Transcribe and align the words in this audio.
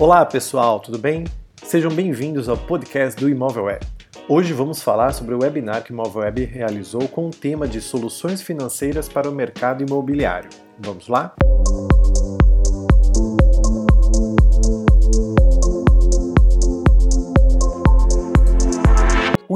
Olá 0.00 0.26
pessoal, 0.26 0.80
tudo 0.80 0.98
bem? 0.98 1.22
Sejam 1.62 1.88
bem-vindos 1.88 2.48
ao 2.48 2.56
podcast 2.56 3.18
do 3.18 3.30
Imóvel 3.30 3.66
Web. 3.66 3.86
Hoje 4.28 4.52
vamos 4.52 4.82
falar 4.82 5.12
sobre 5.12 5.36
o 5.36 5.38
webinar 5.40 5.84
que 5.84 5.92
o 5.92 5.94
Imóvel 5.94 6.22
Web 6.22 6.44
realizou 6.46 7.06
com 7.06 7.28
o 7.28 7.30
tema 7.30 7.68
de 7.68 7.80
soluções 7.80 8.42
financeiras 8.42 9.08
para 9.08 9.30
o 9.30 9.32
mercado 9.32 9.84
imobiliário. 9.84 10.50
Vamos 10.80 11.06
lá? 11.06 11.32
O 11.70 11.93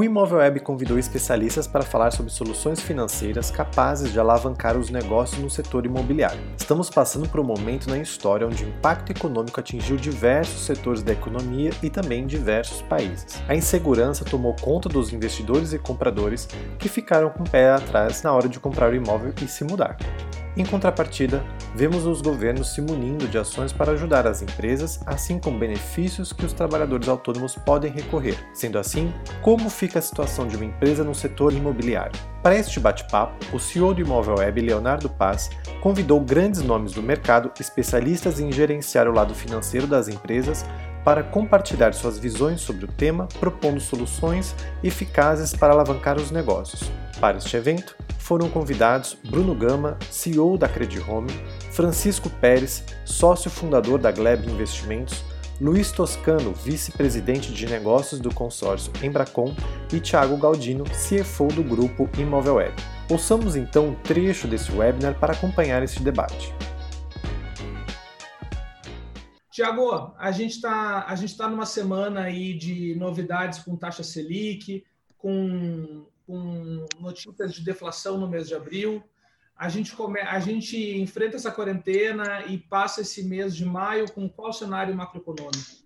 Imóvel 0.09 0.39
Web 0.39 0.61
convidou 0.61 0.97
especialistas 0.97 1.67
para 1.67 1.83
falar 1.83 2.09
sobre 2.09 2.31
soluções 2.31 2.81
financeiras 2.81 3.51
capazes 3.51 4.11
de 4.11 4.19
alavancar 4.19 4.75
os 4.75 4.89
negócios 4.89 5.39
no 5.39 5.51
setor 5.51 5.85
imobiliário. 5.85 6.41
Estamos 6.57 6.89
passando 6.89 7.29
por 7.29 7.39
um 7.39 7.43
momento 7.43 7.87
na 7.87 7.99
história 7.99 8.47
onde 8.47 8.65
o 8.65 8.69
impacto 8.69 9.11
econômico 9.11 9.59
atingiu 9.59 9.97
diversos 9.97 10.65
setores 10.65 11.03
da 11.03 11.13
economia 11.13 11.69
e 11.83 11.91
também 11.91 12.25
diversos 12.25 12.81
países. 12.81 13.39
A 13.47 13.55
insegurança 13.55 14.25
tomou 14.25 14.55
conta 14.59 14.89
dos 14.89 15.13
investidores 15.13 15.73
e 15.73 15.79
compradores 15.79 16.47
que 16.79 16.89
ficaram 16.89 17.29
com 17.29 17.43
o 17.43 17.49
pé 17.49 17.69
atrás 17.69 18.23
na 18.23 18.33
hora 18.33 18.49
de 18.49 18.59
comprar 18.59 18.91
o 18.91 18.95
imóvel 18.95 19.31
e 19.43 19.47
se 19.47 19.63
mudar. 19.63 19.95
Em 20.59 20.65
contrapartida, 20.65 21.41
vemos 21.73 22.05
os 22.05 22.21
governos 22.21 22.73
se 22.73 22.81
munindo 22.81 23.29
de 23.29 23.37
ações 23.37 23.71
para 23.71 23.93
ajudar 23.93 24.27
as 24.27 24.41
empresas, 24.41 24.99
assim 25.05 25.39
como 25.39 25.57
benefícios 25.57 26.33
que 26.33 26.45
os 26.45 26.51
trabalhadores 26.51 27.07
autônomos 27.07 27.55
podem 27.55 27.89
recorrer. 27.89 28.37
Sendo 28.53 28.77
assim, 28.77 29.13
como 29.41 29.69
fica 29.69 29.99
a 29.99 30.01
situação 30.01 30.45
de 30.45 30.57
uma 30.57 30.65
empresa 30.65 31.01
no 31.01 31.15
setor 31.15 31.53
imobiliário? 31.53 32.11
Para 32.43 32.57
este 32.57 32.77
bate-papo, 32.77 33.37
o 33.55 33.59
CEO 33.59 33.93
do 33.93 34.01
Imóvel 34.01 34.35
Web, 34.39 34.59
Leonardo 34.59 35.09
Paz, 35.09 35.49
convidou 35.79 36.19
grandes 36.19 36.61
nomes 36.61 36.91
do 36.91 37.01
mercado, 37.01 37.51
especialistas 37.57 38.41
em 38.41 38.51
gerenciar 38.51 39.07
o 39.07 39.13
lado 39.13 39.33
financeiro 39.33 39.87
das 39.87 40.09
empresas, 40.09 40.65
para 41.03 41.23
compartilhar 41.23 41.93
suas 41.93 42.17
visões 42.17 42.61
sobre 42.61 42.85
o 42.85 42.87
tema, 42.87 43.27
propondo 43.39 43.79
soluções 43.79 44.55
eficazes 44.83 45.53
para 45.53 45.73
alavancar 45.73 46.17
os 46.17 46.31
negócios. 46.31 46.91
Para 47.19 47.37
este 47.37 47.55
evento, 47.57 47.95
foram 48.17 48.49
convidados 48.49 49.17
Bruno 49.27 49.55
Gama, 49.55 49.97
CEO 50.11 50.57
da 50.57 50.69
Credit 50.69 51.09
Home, 51.09 51.31
Francisco 51.71 52.29
Pérez, 52.29 52.83
sócio 53.03 53.49
fundador 53.49 53.97
da 53.97 54.11
Gleb 54.11 54.45
Investimentos, 54.45 55.23
Luiz 55.59 55.91
Toscano, 55.91 56.53
vice-presidente 56.53 57.51
de 57.51 57.65
negócios 57.65 58.21
do 58.21 58.33
consórcio 58.33 58.93
Embracon, 59.03 59.53
e 59.91 59.99
Thiago 59.99 60.37
Galdino, 60.37 60.85
CFO 60.85 61.47
do 61.47 61.63
grupo 61.63 62.09
Imóvel 62.17 62.55
Web. 62.55 62.73
Ouçamos 63.09 63.55
então 63.55 63.87
um 63.87 63.95
trecho 63.95 64.47
desse 64.47 64.71
webinar 64.71 65.15
para 65.15 65.33
acompanhar 65.33 65.83
esse 65.83 66.01
debate. 66.01 66.53
Tiago, 69.59 70.15
a 70.17 70.31
gente 70.31 70.55
está 70.55 71.03
tá 71.37 71.49
numa 71.49 71.65
semana 71.65 72.21
aí 72.21 72.53
de 72.53 72.95
novidades 72.95 73.59
com 73.59 73.75
taxa 73.75 74.03
Selic, 74.03 74.85
com 75.17 76.05
com 76.25 76.85
notícias 76.99 77.53
de 77.53 77.65
deflação 77.65 78.17
no 78.17 78.29
mês 78.29 78.47
de 78.47 78.55
abril. 78.55 79.03
A 79.57 79.67
gente, 79.67 79.93
come, 79.93 80.21
a 80.21 80.39
gente 80.39 80.77
enfrenta 80.97 81.35
essa 81.35 81.51
quarentena 81.51 82.45
e 82.45 82.57
passa 82.57 83.01
esse 83.01 83.21
mês 83.23 83.53
de 83.53 83.65
maio 83.65 84.09
com 84.13 84.29
qual 84.29 84.53
cenário 84.53 84.95
macroeconômico? 84.95 85.83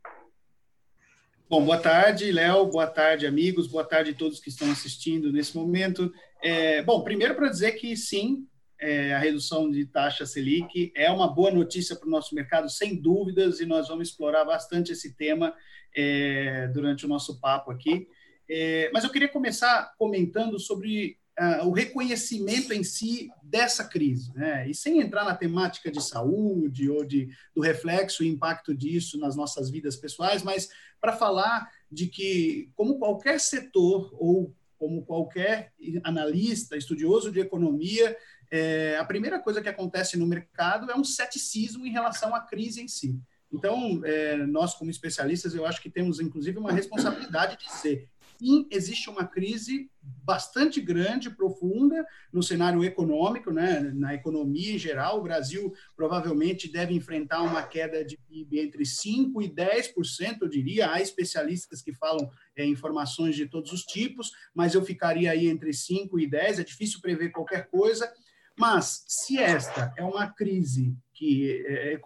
Bom, 1.49 1.65
boa 1.65 1.79
tarde, 1.79 2.31
Léo, 2.31 2.67
boa 2.67 2.85
tarde, 2.85 3.25
amigos, 3.25 3.65
boa 3.65 3.85
tarde 3.85 4.11
a 4.11 4.15
todos 4.15 4.39
que 4.39 4.49
estão 4.49 4.69
assistindo 4.69 5.31
nesse 5.31 5.57
momento. 5.57 6.13
É, 6.43 6.83
bom, 6.83 7.01
primeiro 7.03 7.33
para 7.33 7.49
dizer 7.49 7.71
que 7.71 7.97
sim, 7.97 8.45
é, 8.83 9.13
a 9.13 9.17
redução 9.17 9.71
de 9.71 9.85
taxa 9.85 10.25
Selic 10.25 10.91
é 10.93 11.09
uma 11.09 11.33
boa 11.33 11.49
notícia 11.49 11.95
para 11.95 12.05
o 12.05 12.11
nosso 12.11 12.35
mercado, 12.35 12.69
sem 12.69 12.97
dúvidas, 12.97 13.61
e 13.61 13.65
nós 13.65 13.87
vamos 13.87 14.09
explorar 14.09 14.43
bastante 14.43 14.91
esse 14.91 15.15
tema 15.15 15.55
é, 15.95 16.67
durante 16.67 17.05
o 17.05 17.07
nosso 17.07 17.39
papo 17.39 17.71
aqui. 17.71 18.09
É, 18.49 18.91
mas 18.93 19.05
eu 19.05 19.09
queria 19.09 19.29
começar 19.29 19.93
comentando 19.97 20.59
sobre 20.59 21.17
uh, 21.39 21.65
o 21.65 21.71
reconhecimento 21.71 22.73
em 22.73 22.83
si 22.83 23.29
dessa 23.41 23.85
crise, 23.85 24.33
né? 24.35 24.69
e 24.69 24.75
sem 24.75 24.99
entrar 24.99 25.23
na 25.23 25.33
temática 25.33 25.89
de 25.89 26.03
saúde 26.03 26.89
ou 26.89 27.05
de, 27.05 27.29
do 27.55 27.61
reflexo 27.61 28.21
e 28.21 28.27
impacto 28.27 28.75
disso 28.75 29.17
nas 29.17 29.33
nossas 29.33 29.69
vidas 29.69 29.95
pessoais, 29.95 30.43
mas 30.43 30.67
para 30.99 31.13
falar 31.13 31.69
de 31.89 32.07
que, 32.07 32.69
como 32.75 32.99
qualquer 32.99 33.39
setor 33.39 34.13
ou 34.19 34.53
como 34.83 35.05
qualquer 35.05 35.71
analista, 36.03 36.75
estudioso 36.75 37.31
de 37.31 37.39
economia, 37.39 38.17
é, 38.55 38.97
a 38.99 39.03
primeira 39.03 39.39
coisa 39.39 39.63
que 39.63 39.67
acontece 39.67 40.15
no 40.15 40.27
mercado 40.27 40.91
é 40.91 40.95
um 40.95 41.03
ceticismo 41.03 41.87
em 41.87 41.89
relação 41.89 42.35
à 42.35 42.39
crise 42.39 42.83
em 42.83 42.87
si. 42.87 43.19
Então, 43.51 43.99
é, 44.05 44.37
nós, 44.45 44.75
como 44.75 44.91
especialistas, 44.91 45.55
eu 45.55 45.65
acho 45.65 45.81
que 45.81 45.89
temos, 45.89 46.19
inclusive, 46.19 46.59
uma 46.59 46.71
responsabilidade 46.71 47.57
de 47.57 47.71
ser 47.71 48.07
sim 48.43 48.67
existe 48.69 49.09
uma 49.09 49.25
crise 49.25 49.89
bastante 50.01 50.81
grande, 50.81 51.29
profunda 51.29 52.05
no 52.31 52.43
cenário 52.43 52.83
econômico, 52.83 53.51
né? 53.51 53.79
na 53.95 54.13
economia 54.13 54.75
em 54.75 54.77
geral. 54.77 55.19
O 55.19 55.23
Brasil 55.23 55.73
provavelmente 55.95 56.69
deve 56.69 56.93
enfrentar 56.93 57.41
uma 57.41 57.63
queda 57.63 58.03
de 58.03 58.17
PIB 58.17 58.59
entre 58.59 58.83
5% 58.83 59.41
e 59.41 59.49
10%, 59.49 60.37
eu 60.41 60.49
diria. 60.49 60.91
Há 60.91 61.01
especialistas 61.01 61.81
que 61.81 61.93
falam 61.93 62.29
é, 62.55 62.65
informações 62.65 63.35
de 63.35 63.45
todos 63.45 63.71
os 63.71 63.83
tipos, 63.83 64.31
mas 64.53 64.73
eu 64.73 64.83
ficaria 64.83 65.31
aí 65.31 65.47
entre 65.47 65.71
5% 65.71 66.09
e 66.19 66.29
10%. 66.29 66.59
É 66.59 66.63
difícil 66.63 66.99
prever 66.99 67.29
qualquer 67.31 67.69
coisa. 67.69 68.11
Mas 68.57 69.03
se 69.07 69.37
esta 69.37 69.93
é 69.97 70.03
uma 70.03 70.31
crise 70.31 70.95
que 71.13 71.63
é, 71.67 71.99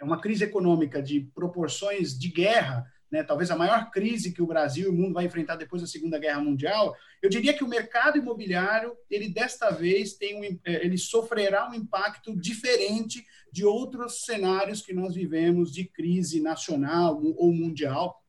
é 0.00 0.04
uma 0.04 0.20
crise 0.20 0.44
econômica 0.44 1.02
de 1.02 1.20
proporções 1.34 2.18
de 2.18 2.28
guerra, 2.28 2.86
né, 3.10 3.24
talvez 3.24 3.50
a 3.50 3.56
maior 3.56 3.90
crise 3.90 4.32
que 4.32 4.42
o 4.42 4.46
Brasil 4.46 4.86
e 4.86 4.88
o 4.88 4.92
mundo 4.92 5.14
vai 5.14 5.24
enfrentar 5.24 5.56
depois 5.56 5.82
da 5.82 5.88
Segunda 5.88 6.18
Guerra 6.18 6.40
Mundial, 6.40 6.94
eu 7.20 7.28
diria 7.28 7.52
que 7.52 7.64
o 7.64 7.68
mercado 7.68 8.18
imobiliário, 8.18 8.96
ele 9.10 9.28
desta 9.28 9.70
vez 9.70 10.14
tem 10.14 10.38
um, 10.38 10.58
é, 10.64 10.84
ele 10.84 10.96
sofrerá 10.96 11.68
um 11.68 11.74
impacto 11.74 12.38
diferente 12.38 13.26
de 13.52 13.64
outros 13.64 14.24
cenários 14.24 14.80
que 14.80 14.92
nós 14.92 15.14
vivemos 15.14 15.72
de 15.72 15.84
crise 15.84 16.40
nacional 16.40 17.20
ou 17.36 17.52
mundial 17.52 18.19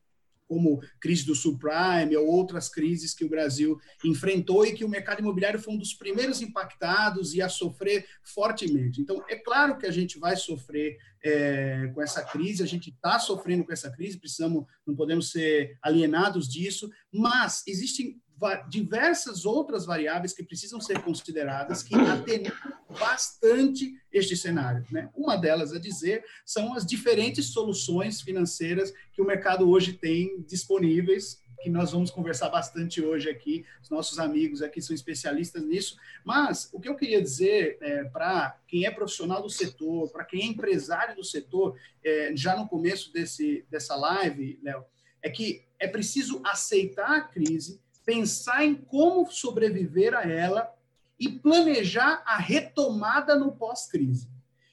como 0.52 0.82
crise 1.00 1.24
do 1.24 1.34
subprime 1.34 2.14
ou 2.14 2.26
outras 2.26 2.68
crises 2.68 3.14
que 3.14 3.24
o 3.24 3.28
Brasil 3.28 3.80
enfrentou 4.04 4.66
e 4.66 4.74
que 4.74 4.84
o 4.84 4.88
mercado 4.88 5.20
imobiliário 5.20 5.58
foi 5.58 5.72
um 5.72 5.78
dos 5.78 5.94
primeiros 5.94 6.42
impactados 6.42 7.32
e 7.32 7.40
a 7.40 7.48
sofrer 7.48 8.04
fortemente. 8.22 9.00
Então, 9.00 9.24
é 9.30 9.36
claro 9.36 9.78
que 9.78 9.86
a 9.86 9.90
gente 9.90 10.18
vai 10.18 10.36
sofrer 10.36 10.98
é, 11.24 11.90
com 11.94 12.02
essa 12.02 12.22
crise, 12.22 12.62
a 12.62 12.66
gente 12.66 12.90
está 12.90 13.18
sofrendo 13.18 13.64
com 13.64 13.72
essa 13.72 13.90
crise, 13.90 14.18
precisamos, 14.18 14.66
não 14.86 14.94
podemos 14.94 15.30
ser 15.30 15.78
alienados 15.80 16.46
disso, 16.46 16.90
mas 17.10 17.62
existem 17.66 18.20
diversas 18.68 19.44
outras 19.44 19.86
variáveis 19.86 20.32
que 20.32 20.42
precisam 20.42 20.80
ser 20.80 21.00
consideradas 21.00 21.82
que 21.82 21.94
atenuam 21.94 22.52
bastante 22.98 23.94
este 24.12 24.36
cenário. 24.36 24.84
Né? 24.90 25.08
Uma 25.14 25.36
delas, 25.36 25.72
a 25.72 25.78
dizer, 25.78 26.24
são 26.44 26.74
as 26.74 26.84
diferentes 26.84 27.46
soluções 27.46 28.20
financeiras 28.20 28.92
que 29.12 29.22
o 29.22 29.26
mercado 29.26 29.68
hoje 29.68 29.92
tem 29.92 30.42
disponíveis, 30.42 31.40
que 31.62 31.70
nós 31.70 31.92
vamos 31.92 32.10
conversar 32.10 32.48
bastante 32.48 33.00
hoje 33.00 33.30
aqui. 33.30 33.64
Os 33.80 33.88
nossos 33.88 34.18
amigos 34.18 34.60
aqui 34.62 34.82
são 34.82 34.94
especialistas 34.94 35.62
nisso. 35.64 35.96
Mas 36.24 36.68
o 36.72 36.80
que 36.80 36.88
eu 36.88 36.96
queria 36.96 37.22
dizer 37.22 37.78
é, 37.80 38.04
para 38.04 38.58
quem 38.66 38.84
é 38.84 38.90
profissional 38.90 39.40
do 39.40 39.48
setor, 39.48 40.10
para 40.10 40.24
quem 40.24 40.42
é 40.42 40.46
empresário 40.46 41.14
do 41.14 41.24
setor, 41.24 41.78
é, 42.04 42.32
já 42.34 42.56
no 42.56 42.68
começo 42.68 43.12
desse, 43.12 43.64
dessa 43.70 43.94
live, 43.94 44.58
Léo, 44.62 44.84
é 45.22 45.30
que 45.30 45.64
é 45.78 45.86
preciso 45.86 46.40
aceitar 46.44 47.10
a 47.10 47.20
crise, 47.20 47.80
pensar 48.04 48.64
em 48.64 48.74
como 48.74 49.30
sobreviver 49.30 50.14
a 50.14 50.22
ela 50.22 50.72
e 51.18 51.28
planejar 51.28 52.22
a 52.26 52.36
retomada 52.36 53.36
no 53.36 53.52
pós-crise. 53.52 54.28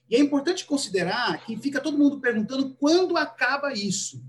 E 0.10 0.16
é 0.16 0.20
importante 0.20 0.66
considerar 0.66 1.46
que 1.46 1.56
fica 1.58 1.80
todo 1.80 1.98
mundo 1.98 2.20
perguntando 2.20 2.74
quando 2.76 3.16
acaba 3.16 3.72
isso. 3.72 4.24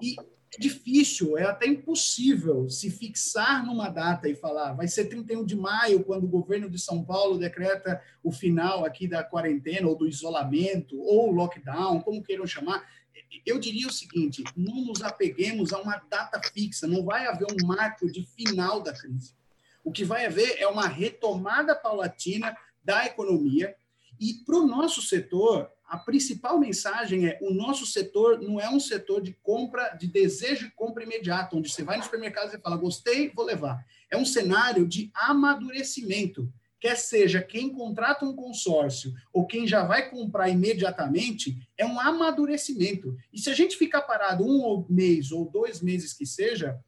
E 0.00 0.16
é 0.54 0.58
difícil, 0.58 1.36
é 1.36 1.44
até 1.44 1.66
impossível 1.66 2.70
se 2.70 2.90
fixar 2.90 3.66
numa 3.66 3.90
data 3.90 4.28
e 4.30 4.34
falar 4.34 4.72
vai 4.72 4.88
ser 4.88 5.04
31 5.04 5.44
de 5.44 5.54
maio, 5.54 6.02
quando 6.02 6.24
o 6.24 6.28
governo 6.28 6.70
de 6.70 6.78
São 6.78 7.04
Paulo 7.04 7.36
decreta 7.36 8.00
o 8.22 8.32
final 8.32 8.86
aqui 8.86 9.06
da 9.06 9.22
quarentena 9.22 9.86
ou 9.86 9.94
do 9.94 10.08
isolamento 10.08 10.98
ou 10.98 11.30
lockdown, 11.30 12.00
como 12.00 12.22
queiram 12.22 12.46
chamar 12.46 12.82
eu 13.44 13.58
diria 13.58 13.86
o 13.86 13.92
seguinte: 13.92 14.44
não 14.56 14.84
nos 14.84 15.02
apeguemos 15.02 15.72
a 15.72 15.80
uma 15.80 15.96
data 16.10 16.40
fixa, 16.52 16.86
não 16.86 17.04
vai 17.04 17.26
haver 17.26 17.46
um 17.50 17.66
marco 17.66 18.10
de 18.10 18.24
final 18.24 18.80
da 18.80 18.92
crise. 18.92 19.34
O 19.84 19.92
que 19.92 20.04
vai 20.04 20.26
haver 20.26 20.56
é 20.58 20.66
uma 20.66 20.86
retomada 20.86 21.74
paulatina 21.74 22.56
da 22.84 23.06
economia. 23.06 23.74
E 24.20 24.34
para 24.44 24.56
o 24.56 24.66
nosso 24.66 25.00
setor, 25.00 25.70
a 25.88 25.96
principal 25.96 26.58
mensagem 26.58 27.26
é: 27.26 27.38
o 27.40 27.50
nosso 27.50 27.86
setor 27.86 28.40
não 28.40 28.60
é 28.60 28.68
um 28.68 28.78
setor 28.78 29.22
de 29.22 29.32
compra, 29.42 29.88
de 29.90 30.06
desejo 30.06 30.66
de 30.66 30.74
compra 30.74 31.02
imediata, 31.02 31.56
onde 31.56 31.70
você 31.70 31.82
vai 31.82 31.96
no 31.96 32.04
supermercado 32.04 32.54
e 32.54 32.60
fala, 32.60 32.76
gostei, 32.76 33.30
vou 33.34 33.44
levar. 33.44 33.84
É 34.10 34.16
um 34.16 34.24
cenário 34.24 34.86
de 34.86 35.10
amadurecimento. 35.14 36.52
Quer 36.80 36.96
seja 36.96 37.42
quem 37.42 37.70
contrata 37.72 38.24
um 38.24 38.34
consórcio 38.34 39.12
ou 39.32 39.46
quem 39.46 39.66
já 39.66 39.84
vai 39.84 40.08
comprar 40.10 40.48
imediatamente, 40.48 41.58
é 41.76 41.84
um 41.84 41.98
amadurecimento. 41.98 43.16
E 43.32 43.38
se 43.38 43.50
a 43.50 43.54
gente 43.54 43.76
ficar 43.76 44.02
parado 44.02 44.44
um 44.44 44.86
mês 44.88 45.32
ou 45.32 45.48
dois 45.50 45.80
meses 45.80 46.12
que 46.12 46.26
seja, 46.26 46.78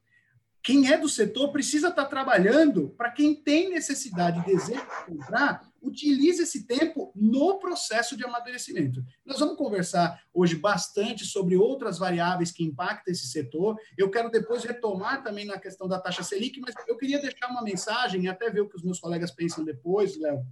quem 0.63 0.93
é 0.93 0.99
do 0.99 1.09
setor 1.09 1.51
precisa 1.53 1.89
estar 1.89 2.05
trabalhando 2.07 2.91
para 2.91 3.11
quem 3.11 3.35
tem 3.35 3.71
necessidade 3.71 4.41
e 4.41 4.55
desejo 4.55 4.81
de 4.81 5.07
comprar, 5.07 5.70
utilize 5.83 6.43
esse 6.43 6.67
tempo 6.67 7.13
no 7.15 7.59
processo 7.59 8.17
de 8.17 8.25
amadurecimento. 8.25 9.03
Nós 9.25 9.39
vamos 9.39 9.57
conversar 9.57 10.23
hoje 10.33 10.57
bastante 10.57 11.25
sobre 11.25 11.57
outras 11.57 11.99
variáveis 11.99 12.51
que 12.51 12.65
impactam 12.65 13.13
esse 13.13 13.27
setor. 13.27 13.77
Eu 13.97 14.11
quero 14.11 14.31
depois 14.31 14.65
retomar 14.65 15.23
também 15.23 15.45
na 15.45 15.59
questão 15.59 15.89
da 15.89 15.99
taxa 15.99 16.23
Selic, 16.23 16.61
mas 16.61 16.75
eu 16.87 16.97
queria 16.97 17.21
deixar 17.21 17.49
uma 17.49 17.63
mensagem 17.63 18.25
e 18.25 18.29
até 18.29 18.51
ver 18.51 18.61
o 18.61 18.69
que 18.69 18.77
os 18.77 18.83
meus 18.83 19.01
colegas 19.01 19.31
pensam 19.31 19.65
depois, 19.65 20.19
Léo, 20.19 20.45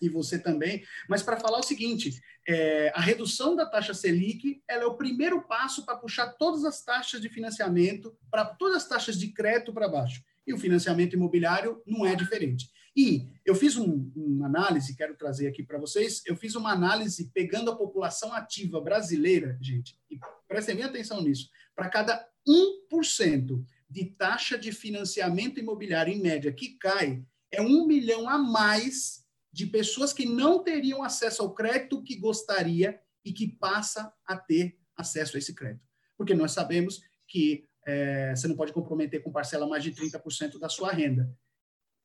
e 0.00 0.08
você 0.08 0.38
também, 0.38 0.84
mas 1.08 1.22
para 1.22 1.38
falar 1.38 1.58
o 1.58 1.62
seguinte, 1.62 2.20
é, 2.46 2.92
a 2.94 3.00
redução 3.00 3.56
da 3.56 3.66
taxa 3.66 3.94
Selic 3.94 4.62
ela 4.68 4.84
é 4.84 4.86
o 4.86 4.94
primeiro 4.94 5.42
passo 5.42 5.84
para 5.84 5.96
puxar 5.96 6.28
todas 6.34 6.64
as 6.64 6.82
taxas 6.82 7.20
de 7.20 7.28
financiamento, 7.28 8.16
para 8.30 8.44
todas 8.44 8.76
as 8.76 8.88
taxas 8.88 9.18
de 9.18 9.28
crédito 9.28 9.72
para 9.72 9.88
baixo. 9.88 10.22
E 10.46 10.52
o 10.52 10.58
financiamento 10.58 11.14
imobiliário 11.14 11.82
não 11.86 12.06
é 12.06 12.14
diferente. 12.14 12.70
E 12.96 13.28
eu 13.44 13.54
fiz 13.54 13.76
um, 13.76 14.10
uma 14.16 14.46
análise, 14.46 14.96
quero 14.96 15.14
trazer 15.14 15.46
aqui 15.48 15.62
para 15.62 15.78
vocês, 15.78 16.22
eu 16.24 16.34
fiz 16.34 16.54
uma 16.54 16.72
análise 16.72 17.30
pegando 17.34 17.70
a 17.70 17.76
população 17.76 18.32
ativa 18.32 18.80
brasileira, 18.80 19.58
gente, 19.60 19.98
e 20.10 20.18
prestem 20.48 20.76
bem 20.76 20.84
atenção 20.84 21.20
nisso, 21.20 21.50
para 21.74 21.90
cada 21.90 22.26
1% 22.48 23.62
de 23.88 24.06
taxa 24.06 24.56
de 24.56 24.72
financiamento 24.72 25.60
imobiliário 25.60 26.12
em 26.12 26.20
média 26.20 26.50
que 26.52 26.78
cai, 26.78 27.22
é 27.50 27.60
um 27.60 27.86
milhão 27.86 28.28
a 28.28 28.38
mais 28.38 29.24
de 29.52 29.66
pessoas 29.66 30.12
que 30.12 30.26
não 30.26 30.62
teriam 30.62 31.02
acesso 31.02 31.42
ao 31.42 31.54
crédito 31.54 32.02
que 32.02 32.16
gostaria 32.16 32.98
e 33.24 33.32
que 33.32 33.46
passa 33.46 34.12
a 34.26 34.36
ter 34.36 34.78
acesso 34.96 35.36
a 35.36 35.38
esse 35.38 35.54
crédito. 35.54 35.86
Porque 36.16 36.34
nós 36.34 36.52
sabemos 36.52 37.02
que 37.28 37.64
é, 37.86 38.34
você 38.34 38.48
não 38.48 38.56
pode 38.56 38.72
comprometer 38.72 39.22
com 39.22 39.30
parcela 39.30 39.66
mais 39.66 39.82
de 39.82 39.92
30% 39.92 40.58
da 40.58 40.68
sua 40.68 40.92
renda. 40.92 41.32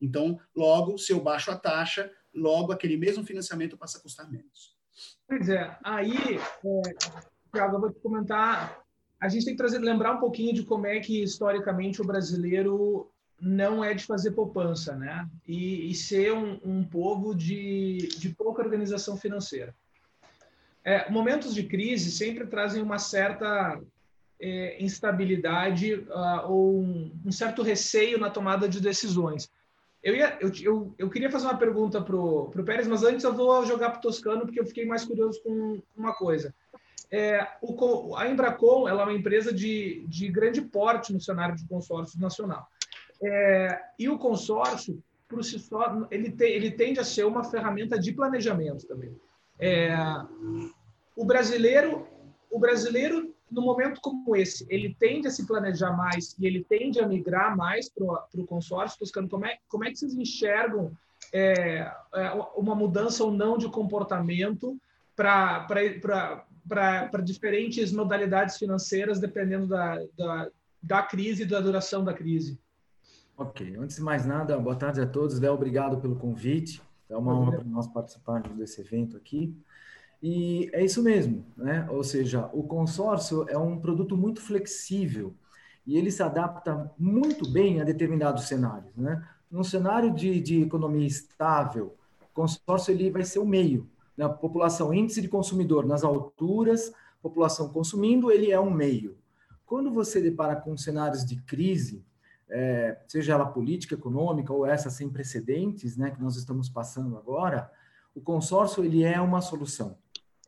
Então, 0.02 0.40
logo, 0.56 0.98
se 0.98 1.14
eu 1.14 1.22
baixo 1.22 1.52
a 1.52 1.56
taxa, 1.56 2.12
logo 2.34 2.72
aquele 2.72 2.98
mesmo 2.98 3.24
financiamento 3.24 3.78
passa 3.78 4.00
a 4.00 4.02
custar 4.02 4.30
menos. 4.30 4.76
Pois 5.28 5.48
é, 5.48 5.78
aí, 5.84 6.38
é, 6.38 6.82
Tiago, 7.54 7.76
eu 7.76 7.82
vou 7.82 7.92
te 7.92 8.00
comentar. 8.00 8.82
A 9.20 9.30
gente 9.30 9.46
tem 9.46 9.54
que 9.54 9.58
trazer, 9.60 9.78
lembrar 9.80 10.14
um 10.14 10.20
pouquinho 10.20 10.54
de 10.54 10.64
como 10.64 10.88
é 10.88 11.00
que, 11.00 11.22
historicamente, 11.22 12.02
o 12.02 12.06
brasileiro 12.06 13.12
não 13.40 13.84
é 13.84 13.94
de 13.94 14.06
fazer 14.06 14.32
poupança, 14.32 14.96
né? 14.96 15.28
E, 15.48 15.90
e 15.90 15.96
ser 15.96 16.34
um, 16.34 16.60
um, 16.64 16.84
povo 16.84 17.34
de, 17.34 18.10
de 18.20 18.30
pouca 18.30 18.62
organização 18.62 19.18
financeira. 19.18 19.76
É, 20.84 21.10
momentos 21.10 21.54
de 21.54 21.64
crise 21.64 22.12
sempre 22.12 22.46
trazem 22.48 22.82
uma 22.82 22.98
certa 23.00 23.80
é, 24.40 24.84
instabilidade 24.84 25.94
uh, 25.94 26.48
ou 26.48 26.82
um, 26.82 27.20
um, 27.26 27.32
certo 27.32 27.62
receio 27.62 28.18
na 28.18 28.30
tomada 28.30 28.68
de 28.68 28.80
decisões. 28.80 29.50
Eu, 30.04 30.16
ia, 30.16 30.38
eu, 30.42 30.52
eu, 30.62 30.96
eu 30.98 31.10
queria 31.10 31.30
fazer 31.30 31.46
uma 31.46 31.58
pergunta 31.58 32.02
para 32.02 32.16
o 32.16 32.64
Pérez, 32.66 32.88
mas 32.88 33.04
antes 33.04 33.24
eu 33.24 33.34
vou 33.34 33.66
jogar 33.66 33.92
para 33.92 34.00
o 34.00 34.02
Toscano, 34.02 34.42
porque 34.42 34.60
eu 34.60 34.66
fiquei 34.66 34.86
mais 34.86 35.06
curioso 35.06 35.42
com 35.44 35.82
uma 35.96 36.14
coisa. 36.14 36.54
É, 37.12 37.46
o, 37.62 38.16
a 38.16 38.28
Embracon 38.30 38.88
ela 38.88 39.02
é 39.02 39.06
uma 39.06 39.14
empresa 39.14 39.54
de, 39.54 40.06
de 40.08 40.30
grande 40.30 40.62
porte 40.62 41.14
no 41.14 41.20
cenário 41.20 41.56
de 41.56 41.68
consórcio 41.68 42.20
nacional. 42.20 42.68
É, 43.22 43.80
e 44.00 44.10
o 44.10 44.18
consórcio, 44.18 45.04
por 45.28 45.44
si 45.44 45.60
só, 45.60 46.08
ele, 46.10 46.32
te, 46.32 46.46
ele 46.46 46.72
tende 46.72 47.00
a 47.00 47.04
ser 47.04 47.26
uma 47.26 47.44
ferramenta 47.44 48.00
de 48.00 48.12
planejamento 48.12 48.88
também. 48.88 49.16
É, 49.60 49.94
o 51.16 51.26
brasileiro, 51.26 52.08
o 52.50 52.58
brasileiro 52.58 53.31
no 53.52 53.62
momento 53.62 54.00
como 54.02 54.36
esse, 54.36 54.66
ele 54.70 54.96
tende 54.98 55.28
a 55.28 55.32
se 55.32 55.46
planejar 55.46 55.92
mais 55.92 56.36
e 56.40 56.48
ele 56.48 56.64
tende 56.64 57.00
a 57.00 57.08
migrar 57.08 57.56
mais 57.56 57.90
para 57.90 58.06
o 58.36 58.46
consórcio, 58.46 58.98
buscando 59.00 59.30
como 59.30 59.46
é, 59.46 59.58
como 59.68 59.84
é 59.84 59.90
que 59.90 59.98
vocês 59.98 60.14
enxergam 60.14 60.92
é, 61.34 61.92
é 62.14 62.32
uma 62.56 62.74
mudança 62.74 63.24
ou 63.24 63.32
não 63.32 63.58
de 63.58 63.70
comportamento 63.70 64.78
para 65.16 65.68
diferentes 67.24 67.92
modalidades 67.92 68.58
financeiras, 68.58 69.20
dependendo 69.20 69.68
da, 69.68 69.98
da, 70.18 70.50
da 70.82 71.04
crise 71.04 71.44
e 71.44 71.46
da 71.46 71.60
duração 71.60 72.04
da 72.04 72.14
crise. 72.14 72.60
Ok, 73.38 73.76
antes 73.78 73.98
de 73.98 74.02
mais 74.02 74.26
nada, 74.26 74.58
boa 74.58 74.76
tarde 74.76 75.02
a 75.02 75.06
todos. 75.06 75.40
Léo, 75.40 75.54
obrigado 75.54 76.00
pelo 76.00 76.16
convite. 76.16 76.82
É 77.10 77.18
uma 77.18 77.38
honra 77.38 77.58
para 77.58 77.64
nós 77.66 77.88
participarmos 77.88 78.56
desse 78.58 78.80
evento 78.82 79.18
aqui. 79.18 79.54
E 80.22 80.70
é 80.72 80.84
isso 80.84 81.02
mesmo, 81.02 81.46
né? 81.58 81.88
Ou 81.90 82.04
seja, 82.04 82.50
o 82.54 82.64
consórcio 82.64 83.46
é 83.50 83.58
um 83.58 83.80
produto 83.80 84.16
muito 84.16 84.42
flexível 84.42 85.34
e 85.86 85.98
ele 85.98 86.12
se 86.12 86.22
adapta 86.22 86.92
muito 86.98 87.50
bem 87.52 87.82
a 87.82 87.84
determinados 87.84 88.48
cenários, 88.48 88.96
né? 88.96 89.28
Num 89.50 89.64
cenário 89.64 90.14
de, 90.14 90.40
de 90.40 90.62
economia 90.62 91.06
estável, 91.06 91.96
o 92.22 92.34
consórcio 92.34 92.92
ele 92.92 93.10
vai 93.10 93.24
ser 93.24 93.40
o 93.40 93.46
meio. 93.46 93.90
Né? 94.16 94.28
População 94.30 94.94
índice 94.94 95.22
de 95.22 95.28
consumidor 95.28 95.86
nas 95.86 96.04
alturas, 96.04 96.94
população 97.22 97.68
consumindo, 97.70 98.32
ele 98.32 98.52
é 98.52 98.60
um 98.60 98.72
meio. 98.72 99.18
Quando 99.66 99.92
você 99.92 100.22
depara 100.22 100.56
com 100.56 100.78
cenários 100.78 101.26
de 101.26 101.36
crise, 101.42 102.06
é, 102.50 102.98
seja 103.08 103.34
ela 103.34 103.46
política, 103.46 103.96
econômica 103.96 104.54
ou 104.54 104.66
essa 104.66 104.90
sem 104.90 105.10
precedentes, 105.10 105.98
né, 105.98 106.12
que 106.12 106.22
nós 106.22 106.36
estamos 106.36 106.70
passando 106.70 107.18
agora, 107.18 107.72
o 108.14 108.22
consórcio 108.22 108.84
ele 108.84 109.04
é 109.04 109.20
uma 109.20 109.42
solução. 109.42 109.98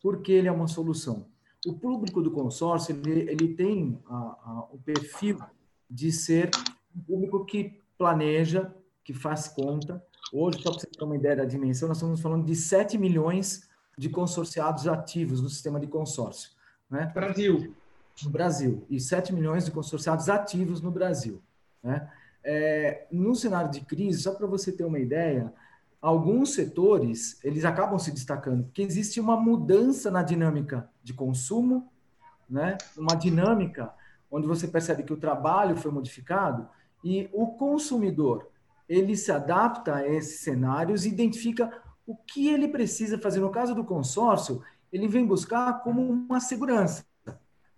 Por 0.04 0.22
que 0.22 0.34
ele 0.34 0.50
é 0.50 0.52
uma 0.52 0.68
solução? 0.68 1.26
O 1.66 1.74
público 1.74 2.22
do 2.22 2.30
consórcio 2.30 2.94
ele, 2.94 3.22
ele 3.32 3.54
tem 3.56 3.98
a, 4.06 4.16
a, 4.16 4.68
o 4.70 4.78
perfil 4.78 5.40
de 5.90 6.12
ser 6.12 6.52
um 6.94 7.00
público 7.00 7.46
que 7.46 7.80
planeja, 7.98 8.76
que 9.02 9.14
faz 9.14 9.48
conta. 9.48 10.04
Hoje, 10.34 10.62
só 10.62 10.72
para 10.72 10.82
você 10.82 10.88
ter 10.88 11.04
uma 11.06 11.16
ideia 11.16 11.38
da 11.38 11.46
dimensão, 11.46 11.88
nós 11.88 11.98
estamos 11.98 12.20
falando 12.20 12.46
de 12.46 12.54
7 12.54 12.98
milhões 12.98 13.70
de 13.98 14.10
consorciados 14.10 14.88
ativos 14.90 15.42
no 15.42 15.50
sistema 15.50 15.80
de 15.80 15.88
consórcio. 15.88 16.52
Né? 16.90 17.10
Brasil. 17.14 17.74
No 18.24 18.30
Brasil. 18.30 18.86
E 18.90 19.00
7 19.00 19.34
milhões 19.34 19.64
de 19.64 19.72
consorciados 19.72 20.28
ativos 20.28 20.82
no 20.82 20.92
Brasil. 20.92 21.42
Né? 21.82 22.12
É, 22.44 23.08
no 23.10 23.34
cenário 23.36 23.72
de 23.72 23.82
crise, 23.82 24.24
só 24.24 24.34
para 24.34 24.48
você 24.48 24.70
ter 24.70 24.84
uma 24.84 25.00
ideia, 25.00 25.54
alguns 26.04 26.54
setores 26.54 27.40
eles 27.46 27.64
acabam 27.64 27.98
se 27.98 28.12
destacando 28.12 28.66
porque 28.66 28.82
existe 28.82 29.22
uma 29.22 29.38
mudança 29.38 30.12
na 30.12 30.22
dinâmica 30.22 30.90
de 31.02 31.14
consumo, 31.14 31.90
né? 32.50 32.78
Uma 32.98 33.16
dinâmica 33.16 33.94
onde 34.30 34.46
você 34.46 34.68
percebe 34.68 35.04
que 35.04 35.14
o 35.14 35.18
trabalho 35.18 35.78
foi 35.78 35.92
modificado 35.92 36.68
e 37.02 37.30
o 37.32 37.48
consumidor 37.48 38.50
ele 38.90 39.16
se 39.16 39.32
adapta 39.32 39.96
a 39.96 40.08
esses 40.08 40.42
cenários 40.42 41.06
e 41.06 41.10
identifica 41.10 41.72
o 42.06 42.18
que 42.18 42.50
ele 42.50 42.68
precisa 42.68 43.18
fazer. 43.18 43.40
No 43.40 43.50
caso 43.50 43.74
do 43.74 43.86
consórcio, 43.86 44.62
ele 44.92 45.08
vem 45.08 45.26
buscar 45.26 45.82
como 45.84 46.02
uma 46.02 46.42
segurança. 46.42 47.06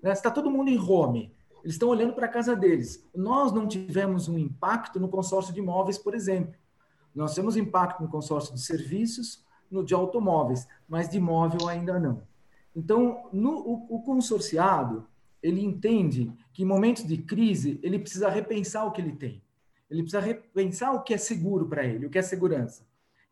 Né? 0.01 0.11
Está 0.11 0.31
todo 0.31 0.49
mundo 0.49 0.69
em 0.69 0.79
home, 0.79 1.31
eles 1.63 1.75
estão 1.75 1.89
olhando 1.89 2.13
para 2.13 2.25
a 2.25 2.29
casa 2.29 2.55
deles. 2.55 3.07
Nós 3.13 3.51
não 3.51 3.67
tivemos 3.67 4.27
um 4.27 4.37
impacto 4.37 4.99
no 4.99 5.09
consórcio 5.09 5.53
de 5.53 5.59
imóveis, 5.59 5.99
por 5.99 6.15
exemplo. 6.15 6.55
Nós 7.15 7.33
temos 7.33 7.55
impacto 7.55 8.03
no 8.03 8.09
consórcio 8.09 8.53
de 8.53 8.61
serviços, 8.61 9.43
no 9.71 9.83
de 9.83 9.93
automóveis, 9.93 10.67
mas 10.87 11.09
de 11.09 11.17
imóvel 11.17 11.67
ainda 11.67 11.99
não. 11.99 12.23
Então, 12.75 13.29
no, 13.31 13.51
o, 13.51 13.95
o 13.95 14.01
consorciado, 14.01 15.07
ele 15.41 15.63
entende 15.63 16.31
que 16.51 16.63
em 16.63 16.65
momentos 16.65 17.05
de 17.05 17.17
crise, 17.17 17.79
ele 17.81 17.99
precisa 17.99 18.29
repensar 18.29 18.85
o 18.85 18.91
que 18.91 19.01
ele 19.01 19.13
tem. 19.13 19.41
Ele 19.89 20.01
precisa 20.01 20.19
repensar 20.19 20.93
o 20.93 21.03
que 21.03 21.13
é 21.13 21.17
seguro 21.17 21.67
para 21.67 21.85
ele, 21.85 22.07
o 22.07 22.09
que 22.09 22.17
é 22.17 22.21
segurança. 22.21 22.85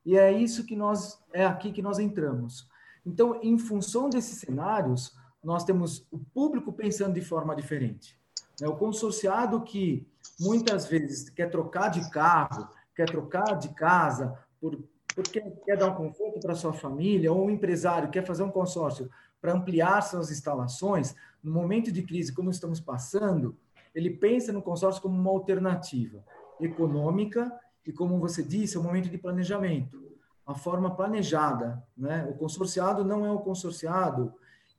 E 0.05 0.17
é 0.17 0.31
isso 0.31 0.65
que 0.65 0.75
nós, 0.75 1.19
é 1.33 1.45
aqui 1.45 1.71
que 1.71 1.81
nós 1.81 1.99
entramos. 1.99 2.69
Então, 3.05 3.39
em 3.41 3.57
função 3.57 4.09
desses 4.09 4.37
cenários, 4.37 5.15
nós 5.43 5.65
temos 5.65 6.05
o 6.09 6.19
público 6.19 6.71
pensando 6.71 7.13
de 7.13 7.21
forma 7.21 7.55
diferente. 7.55 8.17
É 8.61 8.67
o 8.67 8.77
consorciado 8.77 9.61
que 9.61 10.07
muitas 10.39 10.87
vezes 10.87 11.29
quer 11.29 11.49
trocar 11.49 11.89
de 11.89 12.09
carro, 12.11 12.69
quer 12.95 13.09
trocar 13.09 13.57
de 13.57 13.69
casa, 13.69 14.37
por, 14.59 14.83
porque 15.15 15.41
quer 15.65 15.77
dar 15.77 15.89
um 15.89 15.95
conforto 15.95 16.39
para 16.39 16.55
sua 16.55 16.73
família, 16.73 17.31
ou 17.31 17.45
um 17.45 17.49
empresário 17.49 18.09
quer 18.09 18.25
fazer 18.25 18.43
um 18.43 18.51
consórcio 18.51 19.09
para 19.41 19.53
ampliar 19.53 20.01
suas 20.01 20.31
instalações, 20.31 21.15
no 21.43 21.51
momento 21.51 21.91
de 21.91 22.01
crise 22.01 22.33
como 22.33 22.49
estamos 22.49 22.79
passando, 22.79 23.57
ele 23.93 24.09
pensa 24.09 24.53
no 24.53 24.61
consórcio 24.61 25.01
como 25.01 25.19
uma 25.19 25.29
alternativa 25.29 26.23
econômica 26.59 27.51
e, 27.85 27.91
como 27.91 28.19
você 28.19 28.41
disse, 28.41 28.77
é 28.77 28.79
um 28.79 28.83
momento 28.83 29.09
de 29.09 29.17
planejamento, 29.17 30.01
a 30.45 30.55
forma 30.55 30.95
planejada. 30.95 31.83
Né? 31.95 32.25
O 32.29 32.33
consorciado 32.35 33.03
não 33.03 33.25
é 33.25 33.31
o 33.31 33.39
consorciado 33.39 34.33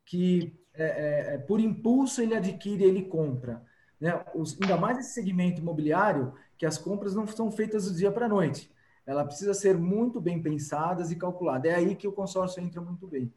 que 0.04 0.58
é, 0.74 0.84
é, 0.84 1.34
é, 1.34 1.38
por 1.38 1.60
impulso 1.60 2.20
ele 2.20 2.34
adquire, 2.34 2.84
ele 2.84 3.02
compra. 3.02 3.62
Né? 4.00 4.18
Os, 4.34 4.60
ainda 4.60 4.76
mais 4.76 4.98
esse 4.98 5.12
segmento 5.12 5.60
imobiliário, 5.60 6.32
que 6.56 6.66
as 6.66 6.78
compras 6.78 7.14
não 7.14 7.26
são 7.26 7.50
feitas 7.50 7.90
do 7.90 7.96
dia 7.96 8.10
para 8.10 8.26
a 8.26 8.28
noite. 8.28 8.70
ela 9.06 9.24
precisa 9.24 9.52
ser 9.52 9.76
muito 9.76 10.18
bem 10.20 10.42
pensada 10.42 11.02
e 11.12 11.16
calculada. 11.16 11.68
É 11.68 11.74
aí 11.74 11.94
que 11.94 12.08
o 12.08 12.12
consórcio 12.12 12.62
entra 12.62 12.80
muito 12.80 13.06
bem. 13.06 13.30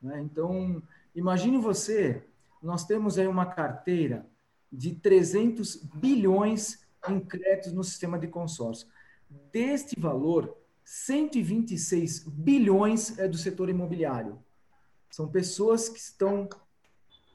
Né? 0.00 0.20
Então, 0.22 0.82
imagine 1.14 1.58
você, 1.58 2.24
nós 2.62 2.86
temos 2.86 3.18
aí 3.18 3.26
uma 3.26 3.44
carteira 3.44 4.26
de 4.72 4.94
300 4.94 5.76
bilhões 5.94 6.86
em 7.08 7.20
créditos 7.20 7.72
no 7.72 7.84
sistema 7.84 8.18
de 8.18 8.26
consórcio. 8.26 8.88
Deste 9.52 9.98
valor, 10.00 10.56
126 10.84 12.26
bilhões 12.26 13.18
é 13.18 13.28
do 13.28 13.36
setor 13.36 13.68
imobiliário. 13.68 14.38
São 15.10 15.28
pessoas 15.28 15.88
que 15.88 15.98
estão 15.98 16.48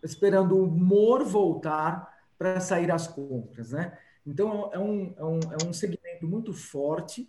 esperando 0.03 0.55
o 0.55 0.63
humor 0.63 1.23
voltar 1.23 2.15
para 2.37 2.59
sair 2.59 2.91
às 2.91 3.07
compras, 3.07 3.71
né? 3.71 3.97
Então, 4.27 4.69
é 4.73 4.77
um, 4.77 5.13
é, 5.17 5.23
um, 5.23 5.39
é 5.39 5.67
um 5.67 5.73
segmento 5.73 6.27
muito 6.27 6.53
forte 6.53 7.27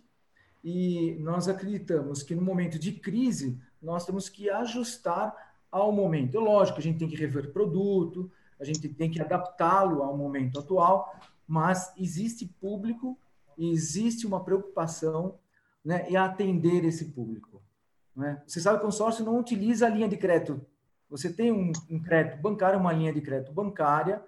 e 0.63 1.15
nós 1.19 1.47
acreditamos 1.47 2.21
que 2.21 2.35
no 2.35 2.41
momento 2.41 2.77
de 2.77 2.91
crise, 2.91 3.59
nós 3.81 4.05
temos 4.05 4.29
que 4.29 4.49
ajustar 4.49 5.33
ao 5.71 5.91
momento. 5.91 6.37
É 6.37 6.39
lógico, 6.39 6.77
a 6.77 6.81
gente 6.81 6.99
tem 6.99 7.07
que 7.07 7.15
rever 7.15 7.51
produto, 7.51 8.29
a 8.59 8.63
gente 8.63 8.87
tem 8.89 9.09
que 9.09 9.21
adaptá-lo 9.21 10.03
ao 10.03 10.17
momento 10.17 10.59
atual, 10.59 11.15
mas 11.47 11.91
existe 11.97 12.45
público 12.45 13.17
existe 13.59 14.25
uma 14.25 14.43
preocupação 14.43 15.37
né, 15.83 16.09
em 16.09 16.15
atender 16.15 16.85
esse 16.85 17.05
público. 17.05 17.61
Né? 18.15 18.41
Você 18.47 18.59
sabe 18.59 18.77
que 18.77 18.83
o 18.83 18.87
consórcio 18.87 19.25
não 19.25 19.37
utiliza 19.37 19.85
a 19.85 19.89
linha 19.89 20.07
de 20.07 20.17
crédito. 20.17 20.65
Você 21.09 21.31
tem 21.31 21.51
um, 21.51 21.71
um 21.89 22.01
crédito 22.01 22.41
bancário, 22.41 22.79
uma 22.79 22.93
linha 22.93 23.13
de 23.13 23.21
crédito 23.21 23.51
bancária, 23.51 24.23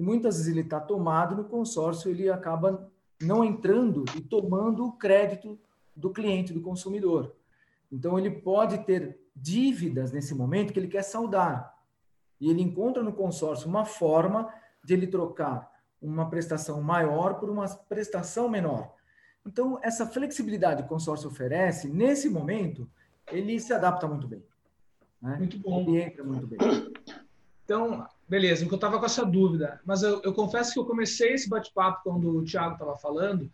e 0.00 0.02
muitas 0.02 0.36
vezes 0.36 0.50
ele 0.50 0.62
está 0.62 0.80
tomado 0.80 1.36
no 1.36 1.44
consórcio, 1.44 2.10
ele 2.10 2.30
acaba 2.30 2.90
não 3.20 3.44
entrando 3.44 4.06
e 4.16 4.22
tomando 4.22 4.86
o 4.86 4.92
crédito 4.92 5.60
do 5.94 6.08
cliente, 6.08 6.54
do 6.54 6.62
consumidor. 6.62 7.36
Então, 7.92 8.18
ele 8.18 8.30
pode 8.30 8.78
ter 8.86 9.20
dívidas 9.36 10.10
nesse 10.10 10.34
momento 10.34 10.72
que 10.72 10.80
ele 10.80 10.88
quer 10.88 11.02
saldar. 11.02 11.76
E 12.40 12.48
ele 12.48 12.62
encontra 12.62 13.02
no 13.02 13.12
consórcio 13.12 13.68
uma 13.68 13.84
forma 13.84 14.50
de 14.82 14.94
ele 14.94 15.06
trocar 15.06 15.70
uma 16.00 16.30
prestação 16.30 16.80
maior 16.80 17.34
por 17.34 17.50
uma 17.50 17.68
prestação 17.68 18.48
menor. 18.48 18.94
Então, 19.46 19.78
essa 19.82 20.06
flexibilidade 20.06 20.82
que 20.82 20.86
o 20.86 20.88
consórcio 20.88 21.28
oferece, 21.28 21.90
nesse 21.90 22.30
momento, 22.30 22.88
ele 23.30 23.60
se 23.60 23.74
adapta 23.74 24.08
muito 24.08 24.26
bem. 24.26 24.42
Né? 25.20 25.36
Muito 25.36 25.58
bom. 25.58 25.82
Ele 25.82 26.00
entra 26.00 26.24
muito 26.24 26.46
bem. 26.46 26.58
Então, 27.62 28.04
beleza, 28.30 28.64
eu 28.64 28.72
estava 28.72 28.96
com 29.00 29.04
essa 29.04 29.26
dúvida, 29.26 29.80
mas 29.84 30.04
eu, 30.04 30.22
eu, 30.22 30.32
confesso 30.32 30.72
que 30.72 30.78
eu 30.78 30.86
comecei 30.86 31.32
esse 31.32 31.48
bate-papo 31.48 32.04
quando 32.04 32.30
o 32.30 32.44
Thiago 32.44 32.74
estava 32.74 32.96
falando, 32.96 33.50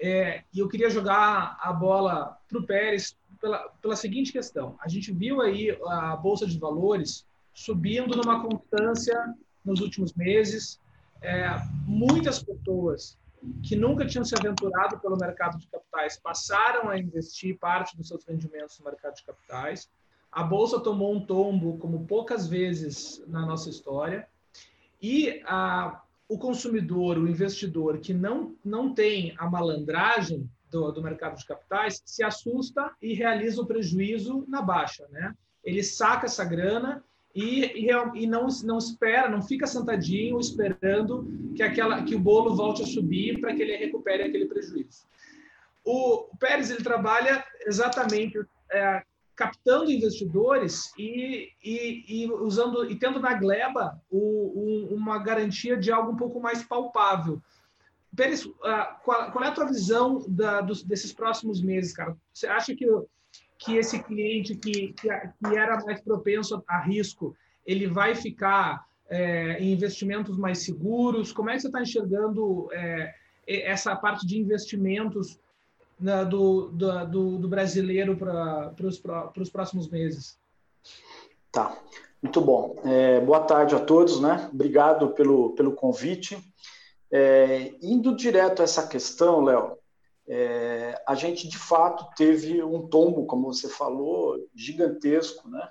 é, 0.00 0.42
e 0.52 0.58
eu 0.58 0.68
queria 0.68 0.90
jogar 0.90 1.56
a 1.60 1.72
bola 1.72 2.36
para 2.48 2.58
o 2.58 2.66
Pérez 2.66 3.16
pela, 3.40 3.68
pela 3.80 3.94
seguinte 3.94 4.32
questão. 4.32 4.76
A 4.80 4.88
gente 4.88 5.12
viu 5.12 5.40
aí 5.40 5.78
a 5.86 6.16
Bolsa 6.16 6.44
de 6.44 6.58
Valores 6.58 7.24
subindo 7.54 8.16
numa 8.16 8.42
constância 8.42 9.16
nos 9.64 9.80
últimos 9.80 10.12
meses. 10.14 10.80
É, 11.22 11.48
muitas 11.86 12.42
pessoas 12.42 13.16
que 13.62 13.76
nunca 13.76 14.04
tinham 14.04 14.24
se 14.24 14.34
aventurado 14.34 14.98
pelo 14.98 15.16
mercado 15.16 15.56
de 15.56 15.68
capitais 15.68 16.18
passaram 16.18 16.90
a 16.90 16.98
investir 16.98 17.56
parte 17.58 17.96
dos 17.96 18.08
seus 18.08 18.24
rendimentos 18.24 18.76
no 18.80 18.86
mercado 18.86 19.14
de 19.14 19.24
capitais. 19.24 19.88
A 20.36 20.42
bolsa 20.42 20.78
tomou 20.78 21.14
um 21.14 21.24
tombo 21.24 21.78
como 21.78 22.04
poucas 22.04 22.46
vezes 22.46 23.24
na 23.26 23.46
nossa 23.46 23.70
história. 23.70 24.28
E 25.00 25.40
a, 25.46 26.02
o 26.28 26.36
consumidor, 26.36 27.16
o 27.16 27.26
investidor 27.26 27.96
que 28.00 28.12
não, 28.12 28.54
não 28.62 28.92
tem 28.92 29.34
a 29.38 29.48
malandragem 29.48 30.46
do, 30.70 30.92
do 30.92 31.02
mercado 31.02 31.38
de 31.38 31.46
capitais, 31.46 32.02
se 32.04 32.22
assusta 32.22 32.92
e 33.00 33.14
realiza 33.14 33.62
o 33.62 33.66
prejuízo 33.66 34.44
na 34.46 34.60
baixa. 34.60 35.08
Né? 35.10 35.34
Ele 35.64 35.82
saca 35.82 36.26
essa 36.26 36.44
grana 36.44 37.02
e, 37.34 37.86
e, 37.86 37.88
e, 38.16 38.26
não, 38.26 38.46
não 38.62 38.76
espera, 38.76 39.30
não 39.30 39.40
fica 39.40 39.66
sentadinho 39.66 40.38
esperando 40.38 41.26
que, 41.56 41.62
aquela, 41.62 42.02
que 42.02 42.14
o 42.14 42.20
bolo 42.20 42.54
volte 42.54 42.82
a 42.82 42.86
subir 42.86 43.40
para 43.40 43.54
que 43.54 43.62
ele 43.62 43.74
recupere 43.78 44.24
aquele 44.24 44.44
prejuízo. 44.44 45.06
O, 45.82 46.28
Pérez 46.38 46.70
ele 46.70 46.84
trabalha 46.84 47.42
exatamente 47.66 48.38
é, 48.70 49.02
captando 49.36 49.90
investidores 49.90 50.92
e, 50.98 51.50
e, 51.62 52.24
e, 52.24 52.32
usando 52.32 52.90
e 52.90 52.96
tendo 52.96 53.20
na 53.20 53.34
gleba 53.34 54.00
o, 54.10 54.88
uma 54.90 55.18
garantia 55.18 55.76
de 55.76 55.92
algo 55.92 56.12
um 56.12 56.16
pouco 56.16 56.40
mais 56.40 56.62
palpável. 56.62 57.40
Pérez, 58.16 58.46
uh, 58.46 58.54
qual, 59.04 59.30
qual, 59.30 59.44
é 59.44 59.48
a 59.48 59.52
tua 59.52 59.66
visão 59.66 60.24
da, 60.26 60.62
dos, 60.62 60.82
desses 60.82 61.12
próximos 61.12 61.62
meses, 61.62 61.92
cara? 61.92 62.16
Você 62.32 62.46
acha 62.46 62.74
que, 62.74 62.86
que 63.58 63.76
esse 63.76 64.02
cliente 64.02 64.56
que, 64.56 64.94
que, 64.94 65.08
que 65.08 65.56
era 65.56 65.84
mais 65.84 66.00
propenso 66.00 66.64
a 66.66 66.80
risco, 66.80 67.36
ele 67.66 67.86
vai 67.86 68.14
ficar 68.14 68.86
é, 69.06 69.58
em 69.58 69.70
investimentos 69.70 70.38
mais 70.38 70.64
seguros? 70.64 71.30
Como 71.30 71.50
é 71.50 71.54
que 71.54 71.60
você 71.60 71.66
está 71.66 71.82
enxergando 71.82 72.68
é, 72.72 73.14
essa 73.46 73.94
parte 73.94 74.26
de 74.26 74.38
investimentos 74.38 75.38
na, 75.98 76.24
do, 76.24 76.68
do, 76.68 77.38
do, 77.38 77.48
brasileiro 77.48 78.16
para 78.16 78.74
os 79.38 79.50
próximos 79.50 79.88
meses? 79.88 80.38
Tá, 81.50 81.76
muito 82.22 82.40
bom. 82.40 82.76
É, 82.84 83.20
boa 83.20 83.40
tarde 83.40 83.74
a 83.74 83.80
todos, 83.80 84.20
né? 84.20 84.48
Obrigado 84.52 85.10
pelo, 85.10 85.54
pelo 85.54 85.72
convite. 85.72 86.38
É, 87.10 87.74
indo 87.80 88.14
direto 88.16 88.60
a 88.60 88.64
essa 88.64 88.86
questão, 88.86 89.42
Léo, 89.42 89.78
é, 90.28 91.00
a 91.06 91.14
gente 91.14 91.48
de 91.48 91.56
fato 91.56 92.06
teve 92.16 92.62
um 92.62 92.86
tombo, 92.88 93.26
como 93.26 93.52
você 93.52 93.68
falou, 93.68 94.36
gigantesco, 94.54 95.48
né? 95.48 95.68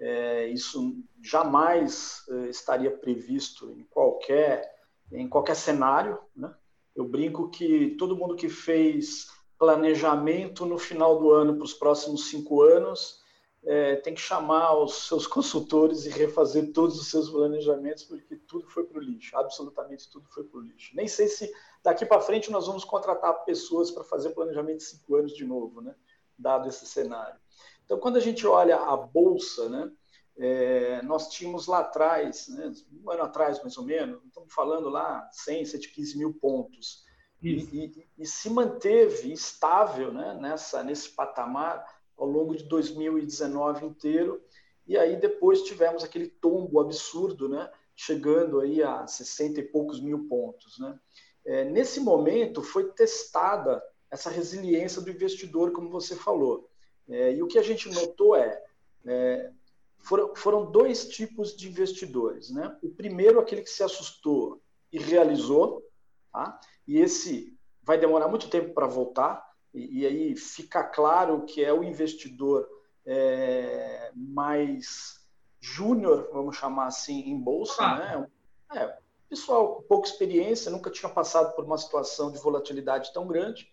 É, 0.00 0.46
isso 0.46 0.96
jamais 1.22 2.22
é, 2.30 2.48
estaria 2.48 2.90
previsto 2.90 3.72
em 3.72 3.84
qualquer 3.90 4.76
em 5.10 5.28
qualquer 5.28 5.56
cenário, 5.56 6.18
né? 6.36 6.52
Eu 6.94 7.04
brinco 7.04 7.48
que 7.48 7.96
todo 7.98 8.16
mundo 8.16 8.36
que 8.36 8.48
fez 8.48 9.26
planejamento 9.58 10.64
no 10.64 10.78
final 10.78 11.18
do 11.18 11.30
ano 11.32 11.56
para 11.56 11.64
os 11.64 11.74
próximos 11.74 12.28
cinco 12.28 12.62
anos 12.62 13.22
é, 13.64 13.96
tem 13.96 14.14
que 14.14 14.20
chamar 14.20 14.74
os 14.76 15.08
seus 15.08 15.26
consultores 15.26 16.06
e 16.06 16.10
refazer 16.10 16.72
todos 16.72 16.98
os 16.98 17.10
seus 17.10 17.28
planejamentos, 17.28 18.04
porque 18.04 18.36
tudo 18.36 18.66
foi 18.68 18.84
para 18.84 18.98
o 18.98 19.02
lixo, 19.02 19.36
absolutamente 19.36 20.08
tudo 20.10 20.28
foi 20.28 20.44
para 20.44 20.58
o 20.58 20.62
lixo. 20.62 20.94
Nem 20.94 21.08
sei 21.08 21.26
se 21.26 21.52
daqui 21.82 22.06
para 22.06 22.20
frente 22.20 22.50
nós 22.50 22.66
vamos 22.66 22.84
contratar 22.84 23.44
pessoas 23.44 23.90
para 23.90 24.04
fazer 24.04 24.30
planejamento 24.30 24.78
de 24.78 24.84
cinco 24.84 25.16
anos 25.16 25.34
de 25.34 25.44
novo, 25.44 25.80
né? 25.80 25.94
dado 26.38 26.68
esse 26.68 26.86
cenário. 26.86 27.38
Então, 27.84 27.98
quando 27.98 28.16
a 28.16 28.20
gente 28.20 28.46
olha 28.46 28.76
a 28.76 28.96
Bolsa, 28.96 29.68
né, 29.68 29.90
é, 30.36 31.02
nós 31.02 31.28
tínhamos 31.28 31.66
lá 31.66 31.80
atrás, 31.80 32.46
né, 32.48 32.72
um 33.02 33.10
ano 33.10 33.22
atrás 33.24 33.60
mais 33.60 33.76
ou 33.76 33.84
menos, 33.84 34.22
estamos 34.24 34.54
falando 34.54 34.88
lá 34.88 35.28
100, 35.32 35.64
115 35.64 36.16
mil 36.16 36.32
pontos, 36.32 37.04
e, 37.42 37.50
e, 37.50 38.06
e, 38.18 38.26
se 38.26 38.50
manteve 38.50 39.32
estável 39.32 40.12
né, 40.12 40.36
nessa, 40.40 40.82
nesse 40.82 41.10
patamar 41.10 41.84
ao 42.16 42.26
longo 42.26 42.56
de 42.56 42.64
2019 42.64 43.86
inteiro. 43.86 44.42
E 44.86 44.96
aí 44.96 45.16
depois 45.16 45.62
tivemos 45.62 46.02
aquele 46.02 46.26
tombo 46.26 46.80
absurdo, 46.80 47.48
né? 47.48 47.70
chegando 47.94 48.60
aí 48.60 48.82
a 48.82 49.06
60 49.06 49.60
e 49.60 49.62
poucos 49.64 50.00
mil 50.00 50.28
pontos. 50.28 50.78
Né? 50.78 50.98
É, 51.44 51.64
nesse 51.64 52.00
momento 52.00 52.62
foi 52.62 52.90
testada 52.92 53.82
essa 54.10 54.30
resiliência 54.30 55.02
do 55.02 55.10
investidor, 55.10 55.72
como 55.72 55.90
você 55.90 56.16
falou. 56.16 56.68
É, 57.08 57.34
e 57.34 57.42
o 57.42 57.46
que 57.46 57.58
a 57.58 57.62
gente 57.62 57.88
notou 57.92 58.34
é, 58.34 58.62
é 59.06 59.50
foram, 59.98 60.34
foram 60.34 60.70
dois 60.70 61.08
tipos 61.08 61.56
de 61.56 61.68
investidores. 61.68 62.50
Né? 62.50 62.76
O 62.82 62.88
primeiro, 62.88 63.40
aquele 63.40 63.62
que 63.62 63.70
se 63.70 63.82
assustou 63.82 64.60
e 64.92 64.98
realizou, 64.98 65.82
tá? 66.32 66.58
e 66.86 66.98
esse 66.98 67.56
vai 67.82 67.98
demorar 67.98 68.28
muito 68.28 68.48
tempo 68.48 68.74
para 68.74 68.86
voltar, 68.86 69.46
e, 69.72 70.00
e 70.00 70.06
aí 70.06 70.36
fica 70.36 70.82
claro 70.84 71.44
que 71.44 71.64
é 71.64 71.72
o 71.72 71.82
investidor 71.82 72.68
é, 73.06 74.12
mais 74.14 75.26
júnior, 75.60 76.28
vamos 76.32 76.56
chamar 76.56 76.86
assim, 76.86 77.20
em 77.30 77.38
bolsa, 77.38 77.82
ah. 77.82 77.98
né? 77.98 78.30
É, 78.74 78.98
pessoal 79.28 79.76
com 79.76 79.82
pouca 79.82 80.08
experiência, 80.08 80.70
nunca 80.70 80.90
tinha 80.90 81.10
passado 81.10 81.54
por 81.54 81.64
uma 81.64 81.78
situação 81.78 82.30
de 82.30 82.38
volatilidade 82.38 83.12
tão 83.12 83.26
grande 83.26 83.70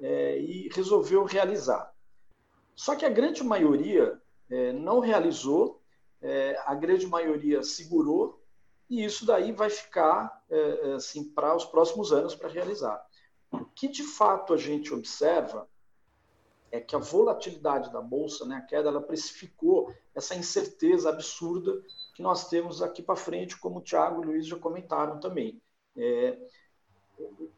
é, 0.00 0.38
e 0.38 0.68
resolveu 0.72 1.24
realizar. 1.24 1.92
Só 2.74 2.96
que 2.96 3.04
a 3.04 3.10
grande 3.10 3.44
maioria 3.44 4.20
é, 4.50 4.72
não 4.72 5.00
realizou, 5.00 5.80
é, 6.20 6.60
a 6.66 6.74
grande 6.74 7.06
maioria 7.06 7.62
segurou 7.62 8.43
e 8.88 9.04
isso 9.04 9.24
daí 9.24 9.52
vai 9.52 9.70
ficar 9.70 10.44
é, 10.50 10.90
é 10.90 10.92
assim 10.94 11.24
para 11.24 11.54
os 11.54 11.64
próximos 11.64 12.12
anos 12.12 12.34
para 12.34 12.48
realizar. 12.48 13.04
O 13.50 13.64
que 13.64 13.88
de 13.88 14.02
fato 14.02 14.52
a 14.52 14.56
gente 14.56 14.92
observa 14.92 15.68
é 16.70 16.80
que 16.80 16.96
a 16.96 16.98
volatilidade 16.98 17.92
da 17.92 18.00
bolsa, 18.00 18.44
né, 18.44 18.56
a 18.56 18.60
queda, 18.60 18.88
ela 18.88 19.00
precificou 19.00 19.94
essa 20.12 20.34
incerteza 20.34 21.08
absurda 21.08 21.80
que 22.14 22.22
nós 22.22 22.48
temos 22.48 22.82
aqui 22.82 23.00
para 23.00 23.14
frente, 23.14 23.56
como 23.56 23.78
o 23.78 23.82
Thiago 23.82 24.22
e 24.22 24.26
o 24.26 24.28
Luiz 24.30 24.46
já 24.46 24.58
comentaram 24.58 25.20
também. 25.20 25.62
É, 25.96 26.36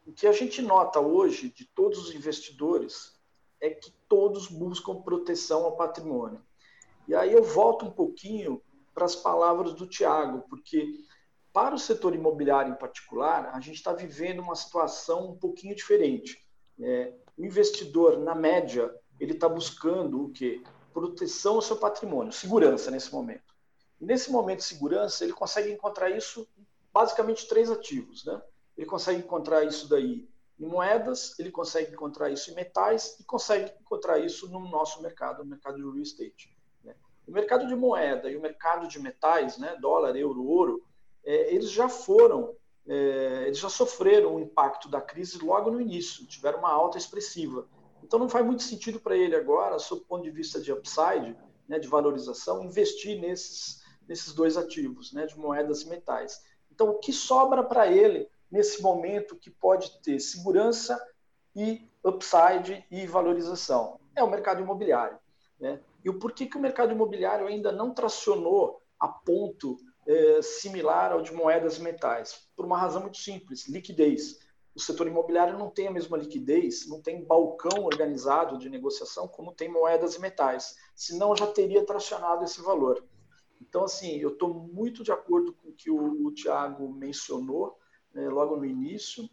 o 0.07 0.13
que 0.15 0.27
a 0.27 0.33
gente 0.33 0.61
nota 0.61 1.01
hoje 1.01 1.51
de 1.51 1.65
todos 1.65 1.99
os 1.99 2.15
investidores 2.15 3.17
é 3.61 3.71
que 3.71 3.91
todos 4.07 4.49
buscam 4.49 5.01
proteção 5.01 5.65
ao 5.65 5.77
patrimônio. 5.77 6.43
E 7.09 7.15
aí 7.15 7.33
eu 7.33 7.43
volto 7.43 7.87
um 7.87 7.91
pouquinho 7.91 8.61
para 8.95 9.05
as 9.05 9.17
palavras 9.17 9.75
do 9.75 9.87
Tiago, 9.87 10.45
porque 10.49 11.05
para 11.57 11.75
o 11.75 11.79
setor 11.79 12.15
imobiliário 12.15 12.71
em 12.71 12.77
particular, 12.77 13.51
a 13.55 13.61
gente 13.61 13.77
está 13.77 13.91
vivendo 13.91 14.41
uma 14.41 14.55
situação 14.55 15.31
um 15.31 15.39
pouquinho 15.39 15.75
diferente. 15.75 16.47
É, 16.79 17.15
o 17.35 17.47
investidor, 17.47 18.19
na 18.19 18.35
média, 18.35 18.95
ele 19.19 19.33
está 19.33 19.49
buscando 19.49 20.23
o 20.23 20.31
quê? 20.31 20.63
Proteção 20.93 21.55
ao 21.55 21.63
seu 21.63 21.77
patrimônio, 21.79 22.31
segurança 22.31 22.91
nesse 22.91 23.11
momento. 23.11 23.55
Nesse 23.99 24.31
momento 24.31 24.59
de 24.59 24.65
segurança, 24.65 25.25
ele 25.25 25.33
consegue 25.33 25.73
encontrar 25.73 26.11
isso 26.11 26.47
basicamente 26.93 27.49
três 27.49 27.71
ativos. 27.71 28.23
Né? 28.27 28.39
Ele 28.77 28.87
consegue 28.87 29.21
encontrar 29.21 29.65
isso 29.65 29.89
daí 29.89 30.29
em 30.61 30.67
moedas, 30.67 31.39
ele 31.39 31.51
consegue 31.51 31.91
encontrar 31.91 32.29
isso 32.29 32.51
em 32.51 32.55
metais 32.55 33.19
e 33.19 33.25
consegue 33.25 33.73
encontrar 33.81 34.19
isso 34.19 34.47
no 34.51 34.61
nosso 34.69 35.01
mercado, 35.01 35.43
no 35.43 35.49
mercado 35.49 35.77
de 35.77 35.83
real 35.83 35.97
estate. 35.97 36.55
Né? 36.85 36.95
O 37.27 37.33
mercado 37.33 37.67
de 37.67 37.75
moeda 37.75 38.31
e 38.31 38.37
o 38.37 38.43
mercado 38.43 38.87
de 38.87 38.99
metais, 38.99 39.57
né, 39.57 39.75
dólar, 39.81 40.15
euro, 40.17 40.45
ouro, 40.47 40.86
é, 41.27 41.53
eles 41.53 41.71
já 41.71 41.89
foram, 41.89 42.55
é, 42.87 43.45
eles 43.47 43.59
já 43.59 43.69
sofreram 43.69 44.37
o 44.37 44.41
impacto 44.41 44.89
da 44.89 45.01
crise 45.01 45.45
logo 45.45 45.71
no 45.71 45.81
início, 45.81 46.25
tiveram 46.27 46.61
uma 46.61 46.71
alta 46.71 46.97
expressiva. 46.97 47.69
Então 48.03 48.19
não 48.19 48.29
faz 48.29 48.47
muito 48.47 48.63
sentido 48.63 49.01
para 49.01 49.17
ele 49.17 49.35
agora, 49.35 49.79
sob 49.81 50.03
o 50.03 50.05
ponto 50.05 50.23
de 50.23 50.31
vista 50.31 50.61
de 50.61 50.73
upside, 50.73 51.37
né, 51.69 51.81
de 51.81 51.89
valorização, 51.89 52.63
investir 52.63 53.21
nesses, 53.21 53.83
nesses 54.09 54.33
dois 54.33 54.57
ativos, 54.57 55.13
né, 55.13 55.27
de 55.27 55.37
moedas 55.37 55.83
e 55.83 55.89
metais. 55.89 56.41
Então 56.71 56.91
o 56.91 56.99
que 57.01 57.13
sobra 57.13 57.65
para 57.65 57.91
ele 57.91 58.29
nesse 58.49 58.81
momento 58.81 59.35
que 59.35 59.51
pode 59.51 60.01
ter 60.03 60.21
segurança 60.21 60.97
e 61.57 61.91
upside 62.05 62.87
e 62.89 63.05
valorização? 63.07 63.99
É 64.15 64.23
o 64.23 64.31
mercado 64.31 64.61
imobiliário. 64.61 65.19
Né? 65.59 65.81
E 66.05 66.09
o 66.09 66.19
porquê 66.21 66.47
que 66.47 66.57
o 66.57 66.61
mercado 66.61 66.93
imobiliário 66.93 67.49
ainda 67.49 67.73
não 67.73 67.93
tracionou 67.93 68.81
a 69.01 69.09
ponto 69.09 69.77
é, 70.07 70.43
similar 70.43 71.13
ao 71.13 71.23
de 71.23 71.33
moedas 71.33 71.79
e 71.79 71.83
metais? 71.83 72.49
Por 72.57 72.65
uma 72.65 72.79
razão 72.79 73.03
muito 73.03 73.19
simples: 73.19 73.69
liquidez. 73.69 74.45
O 74.75 74.81
setor 74.81 75.07
imobiliário 75.07 75.59
não 75.59 75.71
tem 75.71 75.89
a 75.89 75.91
mesma 75.91 76.19
liquidez, 76.19 76.87
não 76.87 77.01
tem 77.01 77.25
balcão 77.25 77.85
organizado 77.85 78.59
de 78.59 78.69
negociação 78.69 79.27
como 79.27 79.55
tem 79.55 79.71
moedas 79.71 80.17
e 80.17 80.21
metais. 80.21 80.77
Senão 80.95 81.35
já 81.35 81.47
teria 81.47 81.87
tracionado 81.87 82.45
esse 82.45 82.61
valor. 82.61 83.03
Então, 83.59 83.85
assim, 83.85 84.19
eu 84.19 84.35
estou 84.35 84.53
muito 84.53 85.03
de 85.03 85.11
acordo 85.11 85.55
com 85.55 85.71
o 85.71 85.73
que 85.73 85.91
o, 85.91 86.27
o 86.27 86.31
Tiago 86.31 86.93
mencionou 86.93 87.79
né, 88.13 88.29
logo 88.29 88.57
no 88.57 88.67
início, 88.67 89.29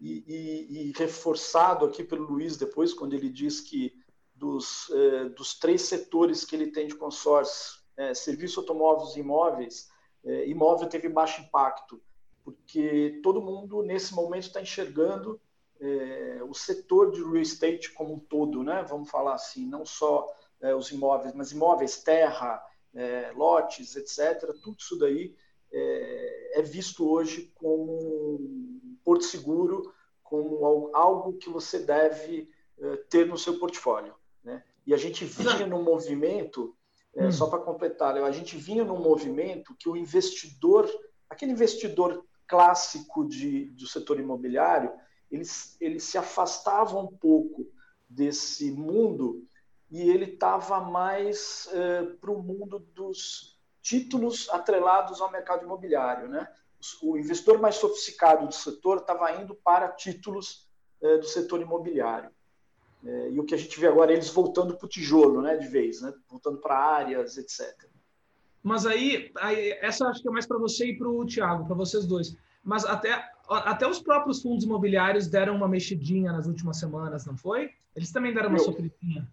e, 0.00 0.24
e, 0.28 0.88
e, 0.88 0.92
reforçado 0.96 1.84
aqui 1.84 2.04
pelo 2.04 2.24
Luiz 2.24 2.56
depois, 2.56 2.94
quando 2.94 3.14
ele 3.14 3.28
diz 3.28 3.60
que 3.60 3.92
dos, 4.32 4.88
eh, 4.90 5.28
dos 5.30 5.58
três 5.58 5.82
setores 5.82 6.44
que 6.44 6.54
ele 6.54 6.70
tem 6.70 6.86
de 6.86 6.94
consórcio, 6.94 7.80
eh, 7.96 8.14
serviço, 8.14 8.60
automóveis 8.60 9.16
e 9.16 9.20
imóveis, 9.20 9.88
eh, 10.24 10.48
imóvel 10.48 10.88
teve 10.88 11.08
baixo 11.08 11.40
impacto, 11.42 12.00
porque 12.44 13.20
todo 13.22 13.42
mundo 13.42 13.82
nesse 13.82 14.14
momento 14.14 14.44
está 14.44 14.60
enxergando 14.60 15.40
o 16.48 16.54
setor 16.54 17.12
de 17.12 17.22
real 17.22 17.36
estate 17.36 17.92
como 17.92 18.14
um 18.14 18.18
todo, 18.18 18.64
né? 18.64 18.84
vamos 18.88 19.08
falar 19.08 19.34
assim, 19.34 19.64
não 19.64 19.86
só 19.86 20.26
os 20.76 20.90
imóveis, 20.90 21.32
mas 21.36 21.52
imóveis, 21.52 22.02
terra, 22.02 22.60
lotes, 23.36 23.94
etc. 23.94 24.52
Tudo 24.60 24.76
isso 24.76 24.98
daí 24.98 25.36
é, 25.72 26.60
é 26.60 26.62
visto 26.62 27.08
hoje 27.08 27.52
como 27.54 27.92
um 27.92 28.96
porto 29.04 29.24
seguro, 29.24 29.92
como 30.22 30.90
algo 30.94 31.34
que 31.34 31.48
você 31.48 31.78
deve 31.78 32.50
é, 32.78 32.96
ter 33.08 33.26
no 33.26 33.38
seu 33.38 33.58
portfólio. 33.58 34.14
Né? 34.42 34.62
E 34.86 34.94
a 34.94 34.96
gente 34.96 35.24
vinha 35.24 35.66
num 35.66 35.82
movimento, 35.82 36.76
é, 37.18 37.26
hum. 37.26 37.32
só 37.32 37.48
para 37.48 37.58
completar, 37.58 38.16
a 38.16 38.30
gente 38.30 38.56
vinha 38.56 38.84
num 38.84 39.02
movimento 39.02 39.74
que 39.78 39.88
o 39.88 39.96
investidor, 39.96 40.88
aquele 41.28 41.52
investidor 41.52 42.24
clássico 42.46 43.28
de, 43.28 43.66
do 43.70 43.86
setor 43.86 44.20
imobiliário, 44.20 44.92
ele, 45.30 45.44
ele 45.80 46.00
se 46.00 46.16
afastava 46.16 46.98
um 46.98 47.08
pouco 47.08 47.66
desse 48.08 48.70
mundo 48.70 49.44
e 49.90 50.08
ele 50.08 50.32
estava 50.32 50.80
mais 50.80 51.68
é, 51.72 52.02
para 52.20 52.30
o 52.30 52.42
mundo 52.42 52.78
dos 52.78 53.58
títulos 53.82 54.48
atrelados 54.50 55.20
ao 55.20 55.30
mercado 55.30 55.64
imobiliário. 55.64 56.28
Né? 56.28 56.48
O 57.02 57.18
investidor 57.18 57.58
mais 57.58 57.74
sofisticado 57.76 58.46
do 58.46 58.54
setor 58.54 58.98
estava 58.98 59.32
indo 59.32 59.54
para 59.54 59.88
títulos 59.88 60.68
eh, 61.00 61.18
do 61.18 61.26
setor 61.26 61.60
imobiliário. 61.60 62.30
Eh, 63.04 63.30
e 63.32 63.40
o 63.40 63.44
que 63.44 63.54
a 63.54 63.58
gente 63.58 63.78
vê 63.78 63.86
agora 63.86 64.12
é 64.12 64.14
eles 64.14 64.28
voltando 64.30 64.76
para 64.76 64.86
o 64.86 64.88
tijolo, 64.88 65.40
né, 65.40 65.56
de 65.56 65.68
vez, 65.68 66.00
né? 66.00 66.12
voltando 66.28 66.58
para 66.58 66.76
áreas, 66.76 67.36
etc. 67.36 67.74
Mas 68.62 68.86
aí, 68.86 69.30
aí, 69.36 69.72
essa 69.80 70.06
acho 70.08 70.20
que 70.20 70.28
é 70.28 70.30
mais 70.30 70.46
para 70.46 70.58
você 70.58 70.86
e 70.86 70.98
para 70.98 71.08
o 71.08 71.24
Tiago, 71.24 71.64
para 71.64 71.74
vocês 71.74 72.06
dois. 72.06 72.36
Mas 72.62 72.84
até, 72.84 73.24
até 73.48 73.88
os 73.88 74.00
próprios 74.00 74.42
fundos 74.42 74.64
imobiliários 74.64 75.26
deram 75.26 75.54
uma 75.54 75.68
mexidinha 75.68 76.32
nas 76.32 76.46
últimas 76.46 76.78
semanas, 76.78 77.24
não 77.24 77.36
foi? 77.36 77.70
Eles 77.94 78.12
também 78.12 78.34
deram 78.34 78.50
uma 78.50 78.58
sofridinha. 78.58 79.28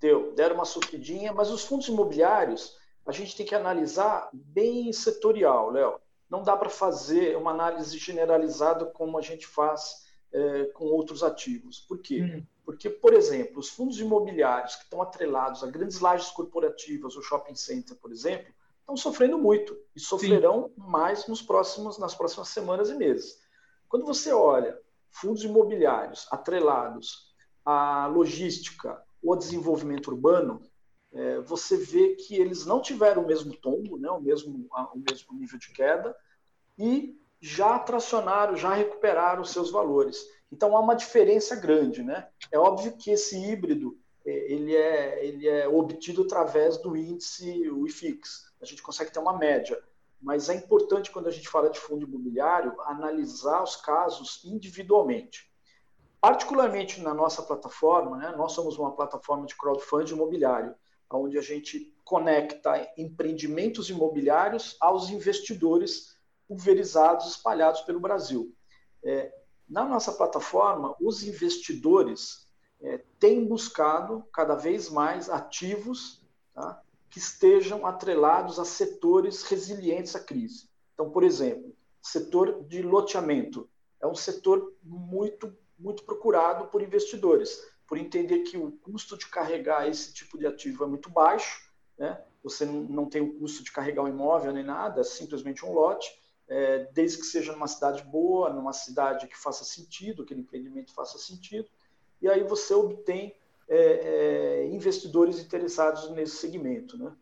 Deu, 0.00 0.32
deram 0.34 0.56
uma 0.56 0.64
sofridinha, 0.64 1.32
mas 1.32 1.50
os 1.50 1.64
fundos 1.64 1.88
imobiliários, 1.88 2.76
a 3.06 3.12
gente 3.12 3.36
tem 3.36 3.46
que 3.46 3.54
analisar 3.54 4.28
bem 4.32 4.92
setorial, 4.92 5.70
Léo. 5.70 6.00
Não 6.28 6.42
dá 6.42 6.56
para 6.56 6.68
fazer 6.68 7.36
uma 7.36 7.52
análise 7.52 7.96
generalizada 7.98 8.86
como 8.86 9.18
a 9.18 9.22
gente 9.22 9.46
faz 9.46 10.04
é, 10.32 10.64
com 10.74 10.86
outros 10.86 11.22
ativos. 11.22 11.78
Por 11.80 11.98
quê? 11.98 12.20
Uhum. 12.20 12.46
Porque, 12.64 12.88
por 12.88 13.12
exemplo, 13.12 13.58
os 13.58 13.68
fundos 13.68 14.00
imobiliários 14.00 14.76
que 14.76 14.84
estão 14.84 15.02
atrelados 15.02 15.62
a 15.62 15.66
grandes 15.70 16.00
lajes 16.00 16.30
corporativas, 16.30 17.14
o 17.14 17.22
shopping 17.22 17.54
center, 17.54 17.96
por 17.96 18.10
exemplo, 18.10 18.52
estão 18.80 18.96
sofrendo 18.96 19.38
muito 19.38 19.76
e 19.94 20.00
sofrerão 20.00 20.68
Sim. 20.68 20.74
mais 20.76 21.26
nos 21.26 21.42
próximos, 21.42 21.98
nas 21.98 22.14
próximas 22.14 22.48
semanas 22.48 22.90
e 22.90 22.94
meses. 22.94 23.38
Quando 23.88 24.06
você 24.06 24.32
olha 24.32 24.78
fundos 25.10 25.44
imobiliários 25.44 26.26
atrelados 26.30 27.34
à 27.64 28.06
logística 28.06 29.02
ou 29.22 29.36
desenvolvimento 29.36 30.08
urbano, 30.08 30.60
é, 31.12 31.40
você 31.40 31.76
vê 31.76 32.16
que 32.16 32.34
eles 32.34 32.66
não 32.66 32.80
tiveram 32.80 33.22
o 33.22 33.26
mesmo 33.26 33.54
tombo, 33.56 33.96
né, 33.96 34.10
o, 34.10 34.20
mesmo, 34.20 34.66
o 34.92 34.98
mesmo 34.98 35.34
nível 35.34 35.58
de 35.58 35.72
queda, 35.72 36.14
e 36.76 37.16
já 37.40 37.78
tracionaram, 37.78 38.56
já 38.56 38.74
recuperaram 38.74 39.42
os 39.42 39.50
seus 39.50 39.70
valores. 39.70 40.26
Então 40.54 40.76
há 40.76 40.80
uma 40.80 40.94
diferença 40.94 41.56
grande. 41.56 42.02
Né? 42.04 42.28
É 42.52 42.58
óbvio 42.58 42.96
que 42.96 43.10
esse 43.10 43.36
híbrido 43.36 43.98
é, 44.24 44.52
ele 44.52 44.76
é, 44.76 45.26
ele 45.26 45.48
é 45.48 45.66
obtido 45.66 46.22
através 46.22 46.78
do 46.78 46.96
índice 46.96 47.68
IFIX. 47.86 48.52
A 48.62 48.64
gente 48.64 48.80
consegue 48.80 49.10
ter 49.10 49.18
uma 49.18 49.36
média. 49.36 49.82
Mas 50.22 50.48
é 50.48 50.54
importante, 50.54 51.10
quando 51.10 51.26
a 51.26 51.30
gente 51.30 51.48
fala 51.48 51.68
de 51.68 51.78
fundo 51.78 52.06
imobiliário, 52.06 52.80
analisar 52.82 53.62
os 53.62 53.74
casos 53.76 54.42
individualmente. 54.44 55.52
Particularmente 56.20 57.02
na 57.02 57.12
nossa 57.12 57.42
plataforma, 57.42 58.16
né? 58.16 58.32
nós 58.36 58.52
somos 58.52 58.78
uma 58.78 58.94
plataforma 58.94 59.44
de 59.46 59.56
crowdfunding 59.56 60.14
imobiliário 60.14 60.74
onde 61.10 61.38
a 61.38 61.42
gente 61.42 61.94
conecta 62.04 62.92
empreendimentos 62.96 63.88
imobiliários 63.88 64.76
aos 64.80 65.10
investidores 65.10 66.16
pulverizados, 66.48 67.28
espalhados 67.28 67.82
pelo 67.82 68.00
Brasil. 68.00 68.52
É, 69.04 69.32
na 69.68 69.84
nossa 69.84 70.12
plataforma, 70.12 70.94
os 71.00 71.22
investidores 71.22 72.46
é, 72.80 72.98
têm 73.18 73.44
buscado 73.46 74.24
cada 74.32 74.54
vez 74.54 74.90
mais 74.90 75.30
ativos 75.30 76.22
tá, 76.52 76.82
que 77.08 77.18
estejam 77.18 77.86
atrelados 77.86 78.58
a 78.58 78.64
setores 78.64 79.42
resilientes 79.42 80.14
à 80.14 80.20
crise. 80.20 80.68
Então, 80.92 81.10
por 81.10 81.22
exemplo, 81.22 81.74
setor 82.02 82.64
de 82.64 82.82
loteamento 82.82 83.68
é 84.00 84.06
um 84.06 84.14
setor 84.14 84.74
muito, 84.82 85.56
muito 85.78 86.04
procurado 86.04 86.66
por 86.66 86.82
investidores 86.82 87.58
por 87.86 87.98
entender 87.98 88.40
que 88.40 88.56
o 88.56 88.72
custo 88.72 89.16
de 89.16 89.28
carregar 89.28 89.88
esse 89.88 90.12
tipo 90.12 90.38
de 90.38 90.46
ativo 90.46 90.84
é 90.84 90.86
muito 90.86 91.10
baixo, 91.10 91.70
né? 91.98 92.22
você 92.42 92.64
não 92.64 93.06
tem 93.06 93.22
o 93.22 93.38
custo 93.38 93.62
de 93.62 93.72
carregar 93.72 94.02
um 94.02 94.08
imóvel 94.08 94.52
nem 94.52 94.64
nada, 94.64 95.00
é 95.00 95.04
simplesmente 95.04 95.64
um 95.64 95.72
lote, 95.72 96.10
é, 96.48 96.88
desde 96.92 97.18
que 97.18 97.26
seja 97.26 97.52
numa 97.52 97.66
cidade 97.66 98.02
boa, 98.04 98.50
numa 98.50 98.72
cidade 98.72 99.26
que 99.26 99.36
faça 99.36 99.64
sentido, 99.64 100.22
aquele 100.22 100.40
empreendimento 100.40 100.94
faça 100.94 101.18
sentido, 101.18 101.68
e 102.20 102.28
aí 102.28 102.42
você 102.44 102.74
obtém 102.74 103.34
é, 103.68 103.76
é, 103.76 104.66
investidores 104.66 105.40
interessados 105.40 106.10
nesse 106.10 106.36
segmento. 106.36 106.98
Né? 106.98 107.12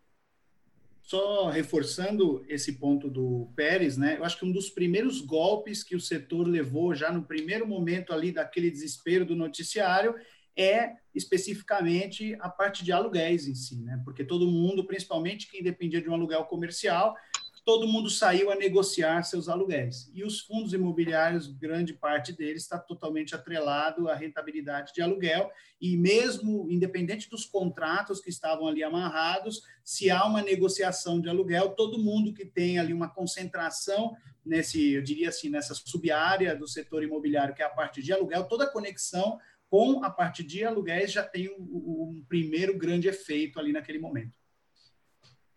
Só 1.03 1.49
reforçando 1.49 2.45
esse 2.49 2.75
ponto 2.75 3.09
do 3.09 3.49
Pérez, 3.57 3.97
né? 3.97 4.17
Eu 4.19 4.25
acho 4.25 4.39
que 4.39 4.45
um 4.45 4.53
dos 4.53 4.71
primeiros 4.71 5.21
golpes 5.21 5.83
que 5.83 5.97
o 5.97 6.01
setor 6.01 6.47
levou 6.47 6.95
já 6.95 7.13
no 7.13 7.25
primeiro 7.25 7.67
momento 7.67 8.13
ali 8.13 8.31
daquele 8.31 8.71
desespero 8.71 9.25
do 9.25 9.35
noticiário 9.35 10.15
é 10.57 10.97
especificamente 11.15 12.37
a 12.41 12.49
parte 12.49 12.85
de 12.85 12.93
aluguéis 12.93 13.49
em 13.49 13.55
si, 13.55 13.83
né? 13.83 14.01
Porque 14.05 14.25
todo 14.25 14.47
mundo, 14.47 14.87
principalmente 14.87 15.51
quem 15.51 15.63
dependia 15.63 16.01
de 16.01 16.09
um 16.09 16.15
aluguel 16.15 16.45
comercial, 16.45 17.17
todo 17.65 17.87
mundo 17.87 18.11
saiu 18.11 18.51
a 18.51 18.57
negociar 18.57 19.23
seus 19.23 19.49
aluguéis. 19.49 20.11
E 20.13 20.25
os 20.25 20.41
fundos 20.41 20.73
imobiliários, 20.73 21.47
grande 21.47 21.93
parte 21.93 22.33
deles 22.33 22.63
está 22.63 22.79
totalmente 22.79 23.35
atrelado 23.35 24.09
à 24.09 24.15
rentabilidade 24.15 24.93
de 24.93 25.01
aluguel, 25.01 25.51
e 25.81 25.97
mesmo 25.97 26.69
independente 26.69 27.31
dos 27.31 27.45
contratos 27.45 28.21
que 28.21 28.31
estavam 28.31 28.67
ali 28.67 28.83
amarrados, 28.83 29.63
se 29.85 30.11
há 30.11 30.25
uma 30.25 30.43
negociação 30.43 31.21
de 31.21 31.29
aluguel, 31.29 31.71
todo 31.71 32.03
mundo 32.03 32.35
que 32.35 32.45
tem 32.45 32.79
ali 32.79 32.93
uma 32.93 33.09
concentração 33.09 34.17
nesse, 34.45 34.95
eu 34.95 35.03
diria 35.03 35.29
assim, 35.29 35.49
nessa 35.49 35.75
subárea 35.75 36.57
do 36.57 36.67
setor 36.67 37.05
imobiliário, 37.05 37.55
que 37.55 37.63
é 37.63 37.65
a 37.65 37.71
parte 37.71 38.03
de 38.03 38.13
aluguel, 38.13 38.45
toda 38.45 38.65
a 38.65 38.71
conexão 38.71 39.39
com 39.71 40.05
a 40.05 40.11
parte 40.11 40.43
de 40.43 40.65
aluguéis 40.65 41.13
já 41.13 41.23
tem 41.23 41.49
um, 41.49 41.63
um 41.63 42.25
primeiro 42.29 42.77
grande 42.77 43.09
efeito 43.09 43.59
ali 43.59 43.73
naquele 43.73 43.99
momento. 43.99 44.35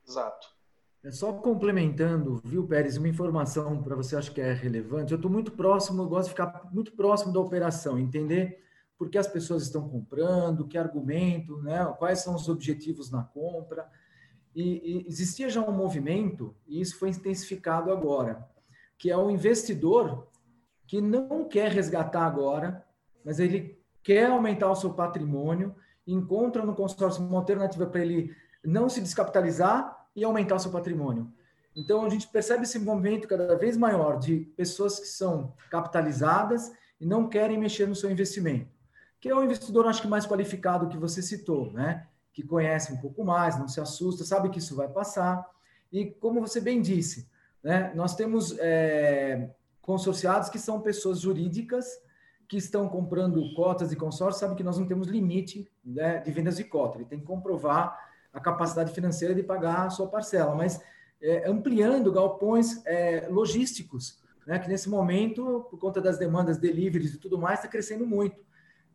Exato. 0.07 0.54
É 1.05 1.11
só 1.11 1.31
complementando, 1.31 2.41
viu, 2.43 2.65
Pérez, 2.65 2.97
uma 2.97 3.07
informação 3.07 3.79
para 3.83 3.95
você 3.95 4.15
acho 4.15 4.31
que 4.31 4.41
é 4.41 4.51
relevante. 4.51 5.11
Eu 5.11 5.17
estou 5.17 5.29
muito 5.29 5.51
próximo, 5.51 6.01
eu 6.01 6.09
gosto 6.09 6.23
de 6.23 6.29
ficar 6.31 6.67
muito 6.73 6.93
próximo 6.93 7.31
da 7.31 7.39
operação, 7.39 7.99
entender 7.99 8.59
por 8.97 9.07
que 9.07 9.19
as 9.19 9.27
pessoas 9.27 9.61
estão 9.61 9.87
comprando, 9.87 10.67
que 10.67 10.79
argumento, 10.79 11.61
né, 11.61 11.85
quais 11.99 12.21
são 12.21 12.33
os 12.33 12.49
objetivos 12.49 13.11
na 13.11 13.21
compra. 13.21 13.87
E, 14.55 15.03
e 15.03 15.07
existia 15.07 15.47
já 15.47 15.61
um 15.61 15.71
movimento, 15.71 16.55
e 16.65 16.81
isso 16.81 16.97
foi 16.97 17.09
intensificado 17.09 17.91
agora, 17.91 18.43
que 18.97 19.11
é 19.11 19.15
o 19.15 19.29
investidor 19.29 20.27
que 20.87 20.99
não 20.99 21.47
quer 21.47 21.71
resgatar 21.71 22.25
agora, 22.25 22.83
mas 23.23 23.39
ele 23.39 23.79
quer 24.01 24.31
aumentar 24.31 24.71
o 24.71 24.75
seu 24.75 24.91
patrimônio, 24.91 25.75
encontra 26.07 26.65
no 26.65 26.73
consórcio 26.73 27.23
uma 27.23 27.37
alternativa 27.37 27.85
para 27.85 28.01
ele 28.01 28.35
não 28.63 28.89
se 28.89 28.99
descapitalizar 29.01 29.94
e 30.15 30.23
aumentar 30.23 30.59
seu 30.59 30.71
patrimônio. 30.71 31.31
Então, 31.75 32.05
a 32.05 32.09
gente 32.09 32.27
percebe 32.27 32.63
esse 32.63 32.79
movimento 32.79 33.27
cada 33.27 33.57
vez 33.57 33.75
maior 33.75 34.17
de 34.17 34.39
pessoas 34.55 34.99
que 34.99 35.07
são 35.07 35.53
capitalizadas 35.69 36.71
e 36.99 37.05
não 37.05 37.27
querem 37.27 37.57
mexer 37.57 37.85
no 37.85 37.95
seu 37.95 38.09
investimento, 38.09 38.69
que 39.19 39.27
é 39.27 39.35
o 39.35 39.43
investidor, 39.43 39.85
acho 39.85 40.01
que 40.01 40.07
mais 40.07 40.25
qualificado 40.25 40.87
que 40.87 40.97
você 40.97 41.21
citou, 41.21 41.73
né? 41.73 42.07
Que 42.31 42.43
conhece 42.43 42.93
um 42.93 42.97
pouco 42.97 43.25
mais, 43.25 43.59
não 43.59 43.67
se 43.67 43.81
assusta, 43.81 44.23
sabe 44.23 44.49
que 44.49 44.59
isso 44.59 44.75
vai 44.75 44.87
passar. 44.87 45.45
E, 45.91 46.05
como 46.05 46.39
você 46.39 46.61
bem 46.61 46.81
disse, 46.81 47.29
né? 47.61 47.91
nós 47.93 48.15
temos 48.15 48.57
é, 48.59 49.49
consorciados 49.81 50.49
que 50.49 50.59
são 50.59 50.81
pessoas 50.81 51.19
jurídicas 51.19 51.85
que 52.47 52.57
estão 52.57 52.87
comprando 52.87 53.53
cotas 53.55 53.89
de 53.89 53.95
consórcio, 53.95 54.39
sabe 54.39 54.55
que 54.55 54.63
nós 54.63 54.77
não 54.77 54.85
temos 54.85 55.07
limite 55.07 55.69
né, 55.83 56.19
de 56.19 56.31
vendas 56.31 56.57
de 56.57 56.63
cota, 56.63 56.97
ele 56.97 57.05
tem 57.05 57.19
que 57.19 57.25
comprovar 57.25 57.99
a 58.35 58.39
capacidade 58.41 58.93
financeira 58.93 59.33
de 59.33 59.41
pagar 59.41 59.87
a 59.87 59.89
sua 59.89 60.07
parcela, 60.07 60.53
mas 60.53 60.81
é, 61.21 61.49
ampliando 61.49 62.11
galpões 62.11 62.85
é, 62.85 63.27
logísticos, 63.29 64.21
né, 64.45 64.59
que 64.59 64.67
nesse 64.67 64.89
momento, 64.89 65.65
por 65.71 65.79
conta 65.79 66.01
das 66.01 66.19
demandas 66.19 66.57
deliveries 66.57 67.13
e 67.13 67.17
tudo 67.17 67.37
mais, 67.37 67.59
está 67.59 67.69
crescendo 67.69 68.05
muito. 68.05 68.43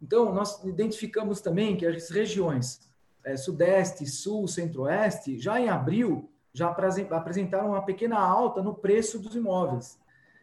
Então, 0.00 0.32
nós 0.32 0.62
identificamos 0.64 1.40
também 1.40 1.74
que 1.74 1.86
as 1.86 2.10
regiões 2.10 2.80
é, 3.24 3.36
Sudeste, 3.36 4.06
Sul, 4.06 4.46
Centro-Oeste, 4.46 5.38
já 5.38 5.58
em 5.58 5.70
abril, 5.70 6.30
já 6.52 6.68
apresentaram 6.68 7.70
uma 7.70 7.84
pequena 7.84 8.18
alta 8.18 8.62
no 8.62 8.74
preço 8.74 9.18
dos 9.18 9.34
imóveis. 9.34 9.98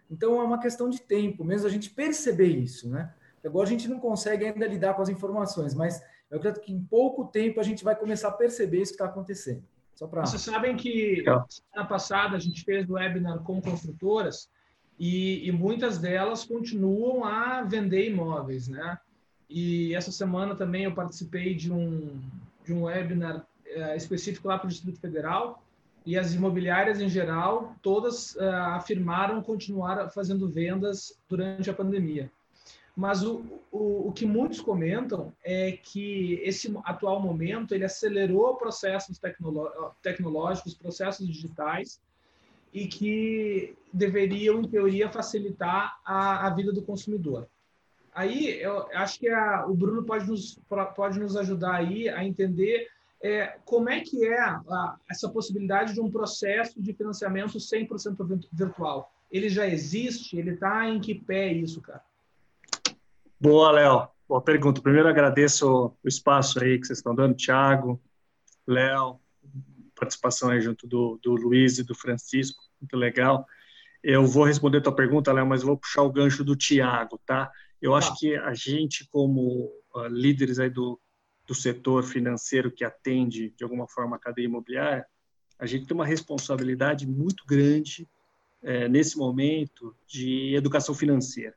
Então, 0.09 0.41
é 0.41 0.43
uma 0.43 0.59
questão 0.59 0.89
de 0.89 0.99
tempo, 0.99 1.43
mesmo 1.43 1.67
a 1.67 1.71
gente 1.71 1.91
perceber 1.91 2.47
isso, 2.47 2.89
né? 2.89 3.13
Agora 3.47 3.67
a 3.67 3.69
gente 3.69 3.87
não 3.87 3.99
consegue 3.99 4.45
ainda 4.45 4.67
lidar 4.67 4.93
com 4.93 5.01
as 5.01 5.09
informações, 5.09 5.73
mas 5.73 6.01
eu 6.29 6.37
acredito 6.37 6.63
que 6.63 6.73
em 6.73 6.83
pouco 6.83 7.25
tempo 7.25 7.59
a 7.59 7.63
gente 7.63 7.83
vai 7.83 7.95
começar 7.95 8.29
a 8.29 8.33
perceber 8.33 8.81
isso 8.81 8.91
que 8.91 8.95
está 8.95 9.05
acontecendo. 9.05 9.63
Só 9.95 10.05
pra... 10.07 10.25
Vocês 10.25 10.41
sabem 10.41 10.75
que 10.75 11.23
semana 11.49 11.87
passada 11.87 12.35
a 12.35 12.39
gente 12.39 12.63
fez 12.63 12.87
o 12.89 12.93
webinar 12.93 13.39
com 13.39 13.61
construtoras 13.61 14.49
e, 14.99 15.47
e, 15.47 15.51
muitas 15.51 15.97
delas 15.97 16.43
continuam 16.43 17.23
a 17.23 17.63
vender 17.63 18.09
imóveis, 18.09 18.67
né? 18.67 18.97
E 19.49 19.95
essa 19.95 20.11
semana 20.11 20.55
também 20.55 20.83
eu 20.83 20.93
participei 20.93 21.55
de 21.55 21.71
um, 21.71 22.19
de 22.65 22.73
um 22.73 22.83
webinar 22.83 23.45
é, 23.65 23.95
específico 23.95 24.47
lá 24.47 24.57
para 24.57 24.65
o 24.65 24.69
Distrito 24.69 24.99
Federal 24.99 25.63
e 26.07 26.17
as 26.17 26.33
imobiliárias 26.33 27.01
em 27.01 27.09
geral 27.09 27.75
todas 27.81 28.33
uh, 28.35 28.41
afirmaram 28.75 29.41
continuar 29.41 30.09
fazendo 30.09 30.47
vendas 30.47 31.19
durante 31.27 31.69
a 31.69 31.73
pandemia. 31.73 32.31
Mas 32.97 33.21
o, 33.21 33.45
o, 33.71 34.07
o, 34.07 34.11
que 34.11 34.25
muitos 34.25 34.59
comentam 34.59 35.31
é 35.45 35.71
que 35.71 36.41
esse 36.43 36.75
atual 36.83 37.21
momento 37.21 37.75
ele 37.75 37.85
acelerou 37.85 38.55
processos 38.55 39.21
tecnológicos, 40.01 40.73
processos 40.73 41.27
digitais, 41.27 42.01
e 42.73 42.87
que 42.87 43.77
deveriam, 43.93 44.61
em 44.61 44.67
teoria, 44.67 45.11
facilitar 45.11 45.99
a, 46.03 46.47
a 46.47 46.49
vida 46.49 46.73
do 46.73 46.81
consumidor. 46.81 47.47
Aí, 48.15 48.59
eu 48.59 48.87
acho 48.95 49.19
que 49.19 49.29
a, 49.29 49.67
o 49.67 49.75
Bruno 49.75 50.03
pode 50.03 50.27
nos, 50.27 50.59
pode 50.95 51.19
nos 51.19 51.37
ajudar 51.37 51.75
aí 51.75 52.09
a 52.09 52.25
entender 52.25 52.87
é, 53.21 53.59
como 53.63 53.91
é 53.91 53.99
que 53.99 54.25
é 54.25 54.39
a, 54.39 54.95
essa 55.07 55.29
possibilidade 55.29 55.93
de 55.93 56.01
um 56.01 56.09
processo 56.09 56.81
de 56.81 56.93
financiamento 56.93 57.59
100% 57.59 58.47
virtual. 58.51 59.13
Ele 59.31 59.49
já 59.49 59.67
existe? 59.67 60.35
Ele 60.35 60.55
está 60.55 60.89
em 60.89 60.99
que 60.99 61.13
pé 61.13 61.53
isso, 61.53 61.79
cara? 61.79 62.06
Boa, 63.39 63.71
Léo. 63.71 64.07
Boa 64.27 64.41
pergunta. 64.41 64.81
Primeiro, 64.81 65.07
agradeço 65.07 65.95
o 66.03 66.07
espaço 66.07 66.59
aí 66.59 66.79
que 66.79 66.87
vocês 66.87 66.97
estão 66.97 67.13
dando, 67.13 67.35
Thiago, 67.35 68.01
Léo, 68.65 69.19
participação 69.95 70.49
aí 70.49 70.59
junto 70.59 70.87
do, 70.87 71.19
do 71.21 71.35
Luiz 71.35 71.77
e 71.77 71.83
do 71.83 71.93
Francisco, 71.93 72.59
muito 72.81 72.97
legal. 72.97 73.45
Eu 74.01 74.25
vou 74.25 74.43
responder 74.43 74.79
a 74.79 74.81
tua 74.81 74.95
pergunta, 74.95 75.31
Léo, 75.31 75.45
mas 75.45 75.61
vou 75.61 75.77
puxar 75.77 76.01
o 76.01 76.11
gancho 76.11 76.43
do 76.43 76.55
Thiago, 76.55 77.21
tá? 77.27 77.51
Eu 77.79 77.93
acho 77.93 78.17
que 78.17 78.35
a 78.35 78.55
gente, 78.55 79.07
como 79.11 79.71
uh, 79.93 80.07
líderes 80.07 80.57
aí 80.57 80.71
do, 80.71 80.99
do 81.47 81.53
setor 81.53 82.03
financeiro 82.03 82.71
que 82.71 82.83
atende, 82.83 83.53
de 83.55 83.63
alguma 83.63 83.87
forma, 83.87 84.15
a 84.15 84.19
cadeia 84.19 84.45
imobiliária, 84.45 85.05
a 85.59 85.67
gente 85.67 85.85
tem 85.85 85.93
uma 85.93 86.07
responsabilidade 86.07 87.05
muito 87.05 87.45
grande 87.45 88.09
é, 88.63 88.89
nesse 88.89 89.15
momento 89.15 89.95
de 90.07 90.55
educação 90.55 90.95
financeira 90.95 91.55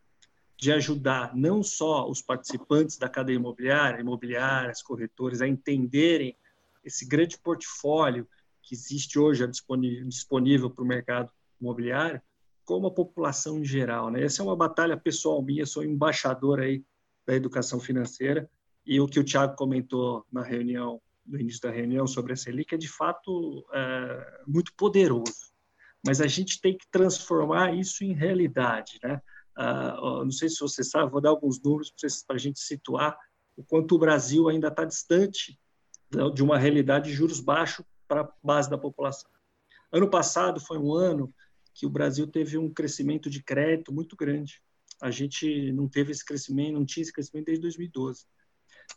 de 0.60 0.70
ajudar 0.72 1.34
não 1.34 1.62
só 1.62 2.08
os 2.08 2.20
participantes 2.20 2.98
da 2.98 3.08
cadeia 3.08 3.36
imobiliária, 3.36 4.00
imobiliárias, 4.00 4.82
corretores, 4.82 5.40
a 5.40 5.48
entenderem 5.48 6.36
esse 6.84 7.06
grande 7.06 7.38
portfólio 7.38 8.28
que 8.62 8.74
existe 8.74 9.18
hoje 9.18 9.46
disponível 10.04 10.70
para 10.70 10.84
o 10.84 10.86
mercado 10.86 11.30
imobiliário, 11.58 12.20
como 12.62 12.88
a 12.88 12.90
população 12.90 13.58
em 13.58 13.64
geral. 13.64 14.10
Né? 14.10 14.22
Essa 14.22 14.42
é 14.42 14.44
uma 14.44 14.54
batalha 14.54 14.98
pessoal 14.98 15.42
minha, 15.42 15.64
sou 15.64 15.82
embaixador 15.82 16.60
aí 16.60 16.84
da 17.26 17.34
educação 17.34 17.80
financeira, 17.80 18.48
e 18.84 19.00
o 19.00 19.06
que 19.06 19.18
o 19.18 19.24
Tiago 19.24 19.56
comentou 19.56 20.26
na 20.30 20.42
reunião, 20.42 21.00
no 21.24 21.40
início 21.40 21.62
da 21.62 21.70
reunião 21.70 22.06
sobre 22.06 22.34
a 22.34 22.36
Selic, 22.36 22.74
é 22.74 22.78
de 22.78 22.88
fato 22.88 23.66
é, 23.72 24.42
muito 24.46 24.74
poderoso. 24.74 25.50
Mas 26.04 26.20
a 26.20 26.26
gente 26.26 26.60
tem 26.60 26.76
que 26.76 26.86
transformar 26.90 27.74
isso 27.74 28.04
em 28.04 28.12
realidade, 28.12 28.98
né? 29.02 29.20
Uh, 29.60 30.24
não 30.24 30.30
sei 30.30 30.48
se 30.48 30.58
você 30.58 30.82
sabe, 30.82 31.12
vou 31.12 31.20
dar 31.20 31.28
alguns 31.28 31.60
números 31.60 31.92
para 32.26 32.36
a 32.36 32.38
gente 32.38 32.58
situar 32.58 33.18
o 33.56 33.62
quanto 33.62 33.94
o 33.94 33.98
Brasil 33.98 34.48
ainda 34.48 34.68
está 34.68 34.86
distante 34.86 35.60
de 36.34 36.42
uma 36.42 36.56
realidade 36.56 37.10
de 37.10 37.14
juros 37.14 37.40
baixos 37.40 37.84
para 38.08 38.22
a 38.22 38.32
base 38.42 38.70
da 38.70 38.78
população. 38.78 39.30
Ano 39.92 40.08
passado 40.08 40.60
foi 40.60 40.78
um 40.78 40.94
ano 40.94 41.32
que 41.74 41.84
o 41.84 41.90
Brasil 41.90 42.26
teve 42.26 42.56
um 42.56 42.72
crescimento 42.72 43.28
de 43.28 43.42
crédito 43.42 43.92
muito 43.92 44.16
grande. 44.16 44.62
A 45.00 45.10
gente 45.10 45.70
não 45.72 45.88
teve 45.88 46.12
esse 46.12 46.24
crescimento, 46.24 46.72
não 46.72 46.84
tinha 46.84 47.02
esse 47.02 47.12
crescimento 47.12 47.46
desde 47.46 47.62
2012. 47.62 48.26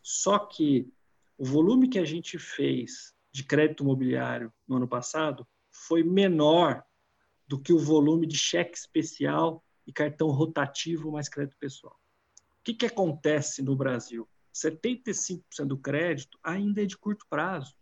Só 0.02 0.38
que 0.38 0.90
o 1.36 1.44
volume 1.44 1.88
que 1.88 1.98
a 1.98 2.04
gente 2.04 2.38
fez 2.38 3.14
de 3.32 3.44
crédito 3.44 3.82
imobiliário 3.82 4.52
no 4.66 4.76
ano 4.76 4.88
passado 4.88 5.46
foi 5.70 6.02
menor 6.02 6.82
do 7.46 7.60
que 7.60 7.72
o 7.72 7.78
volume 7.78 8.26
de 8.26 8.38
cheque 8.38 8.76
especial 8.76 9.63
e 9.86 9.92
cartão 9.92 10.28
rotativo 10.28 11.12
mais 11.12 11.28
crédito 11.28 11.56
pessoal. 11.58 11.98
O 12.60 12.64
que, 12.64 12.74
que 12.74 12.86
acontece 12.86 13.62
no 13.62 13.76
Brasil? 13.76 14.28
75% 14.54 15.66
do 15.66 15.76
crédito 15.76 16.38
ainda 16.42 16.82
é 16.82 16.86
de 16.86 16.96
curto 16.96 17.26
prazo. 17.28 17.74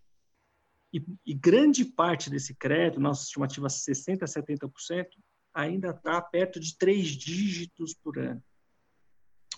E, 0.92 1.04
e, 1.24 1.32
grande 1.32 1.84
parte 1.84 2.28
desse 2.28 2.54
crédito, 2.54 3.00
nossa 3.00 3.24
estimativa 3.24 3.68
60% 3.68 4.22
a 4.22 4.26
70%, 4.26 5.06
ainda 5.54 5.90
está 5.90 6.20
perto 6.20 6.58
de 6.58 6.76
três 6.76 7.08
dígitos 7.08 7.94
por 7.94 8.18
ano. 8.18 8.42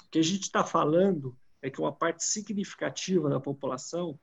O 0.06 0.10
que 0.10 0.18
a 0.18 0.22
gente 0.22 0.42
está 0.42 0.64
falando 0.64 1.36
é 1.62 1.70
que 1.70 1.80
uma 1.80 1.92
parte 1.92 2.24
significativa 2.24 3.28
da 3.28 3.40
população 3.40 4.18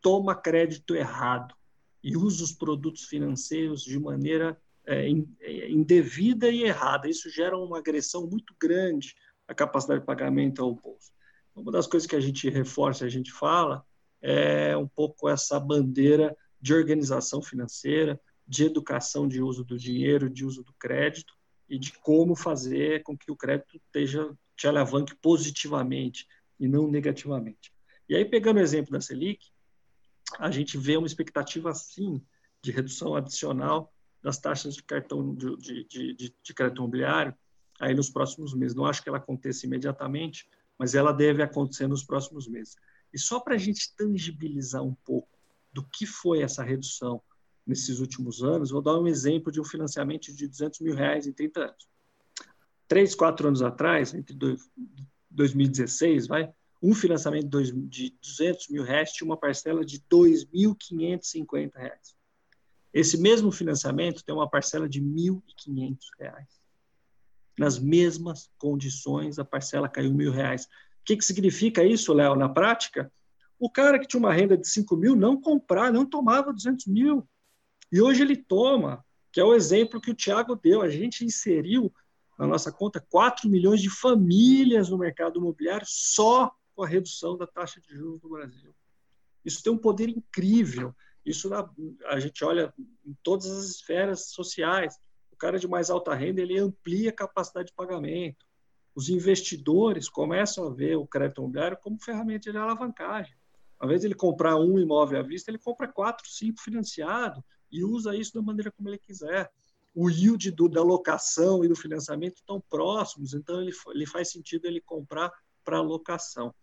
toma 0.00 0.34
crédito 0.34 0.94
errado 0.94 1.54
e 2.02 2.16
usa 2.16 2.44
os 2.44 2.52
produtos 2.52 3.04
financeiros 3.04 3.82
de 3.82 3.98
maneira 3.98 4.60
é, 4.86 5.08
é, 5.40 5.70
indevida 5.70 6.48
e 6.48 6.64
errada. 6.64 7.08
Isso 7.08 7.30
gera 7.30 7.56
uma 7.56 7.78
agressão 7.78 8.26
muito 8.26 8.54
grande 8.60 9.14
à 9.48 9.54
capacidade 9.54 10.00
de 10.00 10.06
pagamento 10.06 10.62
ao 10.62 10.74
bolso. 10.74 11.12
Uma 11.54 11.70
das 11.70 11.86
coisas 11.86 12.06
que 12.06 12.16
a 12.16 12.20
gente 12.20 12.48
reforça, 12.50 13.04
a 13.04 13.08
gente 13.08 13.32
fala, 13.32 13.84
é 14.20 14.76
um 14.76 14.88
pouco 14.88 15.28
essa 15.28 15.58
bandeira 15.60 16.36
de 16.60 16.74
organização 16.74 17.42
financeira, 17.42 18.20
de 18.46 18.64
educação 18.64 19.28
de 19.28 19.40
uso 19.40 19.64
do 19.64 19.78
dinheiro, 19.78 20.28
de 20.28 20.44
uso 20.44 20.62
do 20.62 20.72
crédito 20.74 21.34
e 21.68 21.78
de 21.78 21.92
como 21.92 22.34
fazer 22.34 23.02
com 23.02 23.16
que 23.16 23.30
o 23.30 23.36
crédito 23.36 23.76
esteja, 23.76 24.36
te 24.56 24.66
alavanque 24.66 25.14
positivamente 25.16 26.26
e 26.58 26.68
não 26.68 26.88
negativamente. 26.88 27.72
E 28.08 28.14
aí, 28.14 28.24
pegando 28.24 28.58
o 28.58 28.62
exemplo 28.62 28.92
da 28.92 29.00
Selic, 29.00 29.46
a 30.38 30.50
gente 30.50 30.76
vê 30.76 30.96
uma 30.96 31.06
expectativa, 31.06 31.72
sim, 31.74 32.22
de 32.62 32.70
redução 32.70 33.14
adicional 33.14 33.93
das 34.24 34.38
taxas 34.38 34.74
de 34.74 34.82
cartão 34.82 35.34
de, 35.34 35.54
de, 35.58 35.84
de, 35.84 36.34
de 36.42 36.54
crédito 36.54 36.78
imobiliário 36.78 37.34
aí 37.78 37.94
nos 37.94 38.08
próximos 38.08 38.54
meses. 38.54 38.74
Não 38.74 38.86
acho 38.86 39.02
que 39.02 39.08
ela 39.10 39.18
aconteça 39.18 39.66
imediatamente, 39.66 40.48
mas 40.78 40.94
ela 40.94 41.12
deve 41.12 41.42
acontecer 41.42 41.86
nos 41.86 42.02
próximos 42.02 42.48
meses. 42.48 42.74
E 43.12 43.18
só 43.18 43.38
para 43.38 43.54
a 43.54 43.58
gente 43.58 43.94
tangibilizar 43.94 44.82
um 44.82 44.94
pouco 44.94 45.28
do 45.70 45.84
que 45.84 46.06
foi 46.06 46.40
essa 46.40 46.62
redução 46.64 47.20
nesses 47.66 48.00
últimos 48.00 48.42
anos, 48.42 48.70
vou 48.70 48.80
dar 48.80 48.98
um 48.98 49.06
exemplo 49.06 49.52
de 49.52 49.60
um 49.60 49.64
financiamento 49.64 50.34
de 50.34 50.48
200 50.48 50.80
mil 50.80 50.94
reais 50.94 51.26
em 51.26 51.32
30 51.32 51.60
anos. 51.60 51.88
Três, 52.88 53.14
quatro 53.14 53.48
anos 53.48 53.60
atrás, 53.60 54.14
entre 54.14 54.34
2016, 55.30 56.26
vai, 56.26 56.50
um 56.82 56.94
financiamento 56.94 57.62
de 57.88 58.10
200 58.22 58.68
mil 58.68 58.82
reais 58.82 59.12
tinha 59.12 59.26
uma 59.26 59.36
parcela 59.36 59.84
de 59.84 60.00
2.550 60.00 61.74
reais. 61.74 62.13
Esse 62.94 63.18
mesmo 63.18 63.50
financiamento 63.50 64.24
tem 64.24 64.32
uma 64.32 64.48
parcela 64.48 64.88
de 64.88 65.02
1.500 65.02 65.98
reais. 66.16 66.62
Nas 67.58 67.76
mesmas 67.76 68.48
condições, 68.56 69.36
a 69.36 69.44
parcela 69.44 69.88
caiu 69.88 70.14
mil 70.14 70.30
reais. 70.30 70.66
O 70.66 70.68
que, 71.04 71.16
que 71.16 71.24
significa 71.24 71.84
isso, 71.84 72.12
Léo, 72.12 72.36
na 72.36 72.48
prática? 72.48 73.12
O 73.58 73.68
cara 73.68 73.98
que 73.98 74.06
tinha 74.06 74.20
uma 74.20 74.32
renda 74.32 74.56
de 74.56 74.68
5 74.68 74.96
mil 74.96 75.16
não 75.16 75.40
comprar, 75.40 75.92
não 75.92 76.06
tomava 76.06 76.52
200 76.52 76.86
mil. 76.86 77.28
E 77.90 78.00
hoje 78.00 78.22
ele 78.22 78.36
toma, 78.36 79.04
que 79.32 79.40
é 79.40 79.44
o 79.44 79.54
exemplo 79.54 80.00
que 80.00 80.12
o 80.12 80.14
Tiago 80.14 80.54
deu. 80.54 80.80
A 80.80 80.88
gente 80.88 81.24
inseriu 81.24 81.92
na 82.38 82.46
nossa 82.46 82.70
conta 82.70 83.04
4 83.10 83.48
milhões 83.50 83.82
de 83.82 83.90
famílias 83.90 84.88
no 84.88 84.98
mercado 84.98 85.40
imobiliário 85.40 85.86
só 85.88 86.54
com 86.76 86.84
a 86.84 86.88
redução 86.88 87.36
da 87.36 87.46
taxa 87.46 87.80
de 87.80 87.92
juros 87.92 88.22
no 88.22 88.28
Brasil. 88.28 88.72
Isso 89.44 89.62
tem 89.62 89.72
um 89.72 89.78
poder 89.78 90.08
incrível. 90.08 90.94
Isso 91.24 91.48
na, 91.48 91.68
a 92.06 92.20
gente 92.20 92.44
olha 92.44 92.72
em 93.04 93.16
todas 93.22 93.50
as 93.50 93.64
esferas 93.66 94.30
sociais. 94.30 94.98
O 95.32 95.36
cara 95.36 95.58
de 95.58 95.66
mais 95.66 95.90
alta 95.90 96.14
renda 96.14 96.40
ele 96.40 96.58
amplia 96.58 97.10
a 97.10 97.14
capacidade 97.14 97.68
de 97.68 97.74
pagamento. 97.74 98.46
Os 98.94 99.08
investidores 99.08 100.08
começam 100.08 100.66
a 100.66 100.70
ver 100.70 100.96
o 100.96 101.06
crédito 101.06 101.40
imobiliário 101.40 101.78
como 101.82 102.00
ferramenta 102.00 102.52
de 102.52 102.58
alavancagem. 102.58 103.34
Invés 103.82 104.00
de 104.00 104.06
ele 104.06 104.14
comprar 104.14 104.56
um 104.56 104.78
imóvel 104.78 105.18
à 105.18 105.22
vista, 105.22 105.50
ele 105.50 105.58
compra 105.58 105.88
quatro, 105.88 106.26
cinco 106.28 106.60
financiado 106.60 107.44
e 107.70 107.84
usa 107.84 108.16
isso 108.16 108.32
da 108.34 108.40
maneira 108.40 108.70
como 108.70 108.88
ele 108.88 108.98
quiser. 108.98 109.50
O 109.94 110.08
yield 110.08 110.50
do, 110.52 110.68
da 110.68 110.82
locação 110.82 111.64
e 111.64 111.68
do 111.68 111.76
financiamento 111.76 112.36
estão 112.36 112.60
próximos, 112.68 113.34
então 113.34 113.60
ele, 113.60 113.72
ele 113.92 114.06
faz 114.06 114.30
sentido 114.30 114.66
ele 114.66 114.80
comprar 114.80 115.32
para 115.64 115.80
locação. 115.80 116.54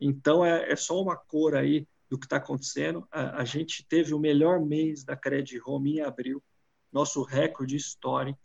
Então, 0.00 0.44
é, 0.44 0.70
é, 0.70 0.76
só 0.76 1.00
uma 1.00 1.16
cor 1.16 1.54
aí 1.54 1.86
do 2.08 2.18
que 2.18 2.26
está 2.26 2.36
acontecendo. 2.36 3.06
A, 3.10 3.42
a, 3.42 3.44
gente 3.44 3.86
teve 3.86 4.14
o 4.14 4.18
melhor 4.18 4.60
mês 4.60 5.04
da 5.04 5.16
Credit 5.16 5.60
Home 5.64 5.96
em 5.96 6.00
abril, 6.00 6.42
nosso 6.92 7.22
recorde 7.22 7.76
histórico. 7.76 8.40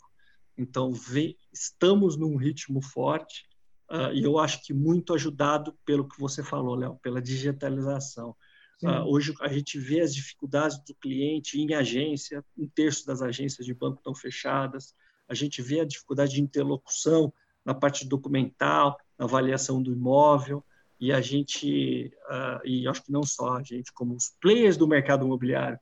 Então, 0.57 0.91
vem, 0.91 1.37
estamos 1.51 2.17
num 2.17 2.35
ritmo 2.35 2.81
forte 2.81 3.45
uh, 3.89 4.13
e 4.13 4.23
eu 4.23 4.37
acho 4.37 4.63
que 4.63 4.73
muito 4.73 5.13
ajudado 5.13 5.73
pelo 5.85 6.07
que 6.07 6.19
você 6.19 6.43
falou, 6.43 6.75
Léo, 6.75 6.99
pela 7.01 7.21
digitalização. 7.21 8.35
Uh, 8.81 9.07
hoje 9.07 9.33
a 9.39 9.47
gente 9.47 9.79
vê 9.79 10.01
as 10.01 10.13
dificuldades 10.13 10.77
do 10.83 10.93
cliente 10.95 11.57
em 11.57 11.73
agência, 11.73 12.43
um 12.57 12.67
terço 12.67 13.05
das 13.05 13.21
agências 13.21 13.65
de 13.65 13.73
banco 13.73 13.99
estão 13.99 14.13
fechadas, 14.13 14.93
a 15.27 15.33
gente 15.33 15.61
vê 15.61 15.79
a 15.79 15.85
dificuldade 15.85 16.33
de 16.33 16.41
interlocução 16.41 17.33
na 17.63 17.73
parte 17.73 18.05
documental, 18.05 18.97
na 19.17 19.23
avaliação 19.23 19.81
do 19.81 19.93
imóvel, 19.93 20.65
e 21.03 21.11
a 21.11 21.19
gente, 21.19 22.13
uh, 22.29 22.65
e 22.65 22.87
acho 22.87 23.03
que 23.03 23.11
não 23.11 23.23
só 23.23 23.57
a 23.57 23.61
gente, 23.61 23.91
como 23.91 24.15
os 24.15 24.33
players 24.39 24.77
do 24.77 24.87
mercado 24.87 25.25
imobiliário, 25.25 25.77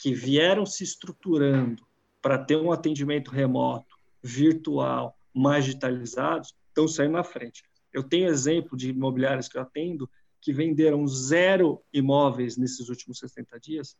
que 0.00 0.12
vieram 0.12 0.66
se 0.66 0.82
estruturando 0.82 1.86
para 2.20 2.44
ter 2.44 2.56
um 2.56 2.72
atendimento 2.72 3.30
remoto, 3.30 3.96
virtual, 4.20 5.16
mais 5.32 5.64
digitalizados, 5.64 6.52
estão 6.66 6.88
saindo 6.88 7.12
na 7.12 7.22
frente. 7.22 7.62
Eu 7.92 8.02
tenho 8.02 8.26
exemplo 8.26 8.76
de 8.76 8.90
imobiliários 8.90 9.46
que 9.46 9.56
eu 9.56 9.62
atendo 9.62 10.10
que 10.40 10.52
venderam 10.52 11.06
zero 11.06 11.80
imóveis 11.92 12.56
nesses 12.56 12.88
últimos 12.88 13.20
60 13.20 13.60
dias 13.60 13.96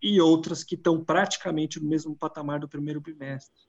e 0.00 0.22
outras 0.22 0.64
que 0.64 0.74
estão 0.74 1.04
praticamente 1.04 1.78
no 1.78 1.86
mesmo 1.86 2.16
patamar 2.16 2.60
do 2.60 2.68
primeiro 2.68 2.98
bimestre. 2.98 3.60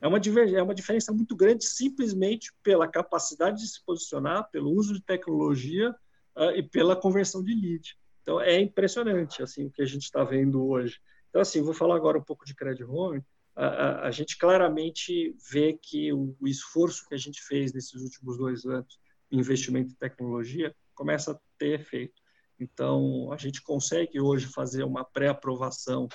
É 0.00 0.06
uma, 0.06 0.18
é 0.18 0.62
uma 0.62 0.74
diferença 0.74 1.12
muito 1.12 1.34
grande 1.34 1.64
simplesmente 1.64 2.52
pela 2.62 2.86
capacidade 2.86 3.60
de 3.60 3.68
se 3.68 3.84
posicionar, 3.84 4.50
pelo 4.50 4.70
uso 4.70 4.94
de 4.94 5.02
tecnologia 5.02 5.94
uh, 6.36 6.50
e 6.54 6.62
pela 6.62 6.94
conversão 6.94 7.42
de 7.42 7.54
lead. 7.54 7.96
Então, 8.22 8.40
é 8.40 8.60
impressionante 8.60 9.42
assim 9.42 9.66
o 9.66 9.70
que 9.70 9.82
a 9.82 9.86
gente 9.86 10.02
está 10.02 10.22
vendo 10.24 10.66
hoje. 10.66 11.00
Então, 11.30 11.40
assim, 11.40 11.62
vou 11.62 11.74
falar 11.74 11.96
agora 11.96 12.18
um 12.18 12.22
pouco 12.22 12.44
de 12.44 12.54
Credit 12.54 12.84
Home. 12.84 13.22
A, 13.54 13.66
a, 13.66 14.06
a 14.08 14.10
gente 14.10 14.36
claramente 14.36 15.34
vê 15.50 15.72
que 15.72 16.12
o, 16.12 16.36
o, 16.40 16.48
esforço 16.48 17.06
que 17.08 17.14
a 17.14 17.18
gente 17.18 17.42
fez 17.42 17.72
nesses 17.72 18.02
últimos 18.02 18.36
dois 18.36 18.66
anos 18.66 18.98
em 19.30 19.38
investimento 19.38 19.92
em 19.92 19.96
tecnologia 19.96 20.74
começa 20.94 21.32
a 21.32 21.38
ter 21.56 21.80
efeito. 21.80 22.20
Então, 22.58 23.32
a 23.32 23.36
gente 23.36 23.62
consegue 23.62 24.20
hoje 24.20 24.46
fazer 24.46 24.82
uma 24.82 25.04
pré-aprovação 25.04 26.08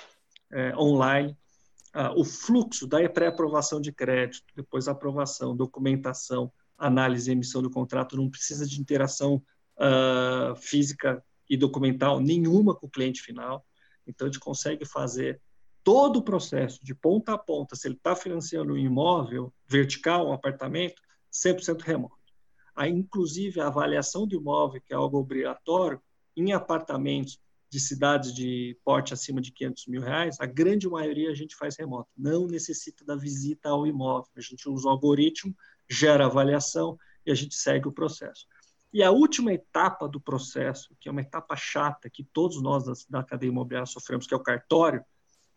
é, 0.52 0.76
online 0.76 1.36
ah, 1.92 2.12
o 2.16 2.24
fluxo 2.24 2.86
da 2.86 3.06
pré-aprovação 3.08 3.80
de 3.80 3.92
crédito, 3.92 4.46
depois 4.56 4.88
aprovação, 4.88 5.56
documentação, 5.56 6.52
análise 6.78 7.30
e 7.30 7.32
emissão 7.32 7.62
do 7.62 7.70
contrato, 7.70 8.16
não 8.16 8.30
precisa 8.30 8.66
de 8.66 8.80
interação 8.80 9.42
ah, 9.78 10.54
física 10.56 11.22
e 11.48 11.56
documental 11.56 12.20
nenhuma 12.20 12.74
com 12.74 12.86
o 12.86 12.90
cliente 12.90 13.20
final. 13.20 13.64
Então, 14.06 14.26
a 14.26 14.30
gente 14.30 14.40
consegue 14.40 14.84
fazer 14.84 15.40
todo 15.84 16.18
o 16.18 16.22
processo, 16.22 16.82
de 16.82 16.94
ponta 16.94 17.34
a 17.34 17.38
ponta, 17.38 17.76
se 17.76 17.88
ele 17.88 17.96
está 17.96 18.14
financiando 18.14 18.72
um 18.72 18.78
imóvel 18.78 19.52
vertical, 19.68 20.28
um 20.28 20.32
apartamento, 20.32 21.02
100% 21.32 21.82
remoto. 21.82 22.16
Aí, 22.74 22.90
inclusive, 22.90 23.60
a 23.60 23.66
avaliação 23.66 24.26
do 24.26 24.36
imóvel, 24.36 24.80
que 24.80 24.92
é 24.92 24.96
algo 24.96 25.18
obrigatório, 25.18 26.00
em 26.36 26.52
apartamentos 26.52 27.38
de 27.72 27.80
cidades 27.80 28.34
de 28.34 28.76
porte 28.84 29.14
acima 29.14 29.40
de 29.40 29.50
500 29.50 29.86
mil 29.86 30.02
reais, 30.02 30.36
a 30.38 30.44
grande 30.44 30.86
maioria 30.86 31.30
a 31.30 31.34
gente 31.34 31.56
faz 31.56 31.74
remoto. 31.74 32.10
Não 32.14 32.46
necessita 32.46 33.02
da 33.02 33.16
visita 33.16 33.70
ao 33.70 33.86
imóvel. 33.86 34.30
A 34.36 34.42
gente 34.42 34.68
usa 34.68 34.86
o 34.86 34.90
algoritmo, 34.90 35.56
gera 35.88 36.26
avaliação 36.26 36.98
e 37.24 37.32
a 37.32 37.34
gente 37.34 37.54
segue 37.54 37.88
o 37.88 37.92
processo. 37.92 38.46
E 38.92 39.02
a 39.02 39.10
última 39.10 39.54
etapa 39.54 40.06
do 40.06 40.20
processo, 40.20 40.94
que 41.00 41.08
é 41.08 41.12
uma 41.12 41.22
etapa 41.22 41.56
chata, 41.56 42.10
que 42.10 42.22
todos 42.22 42.60
nós 42.60 42.84
da, 42.84 42.92
da 43.08 43.24
cadeia 43.24 43.48
imobiliária 43.48 43.86
sofremos, 43.86 44.26
que 44.26 44.34
é 44.34 44.36
o 44.36 44.40
cartório, 44.40 45.02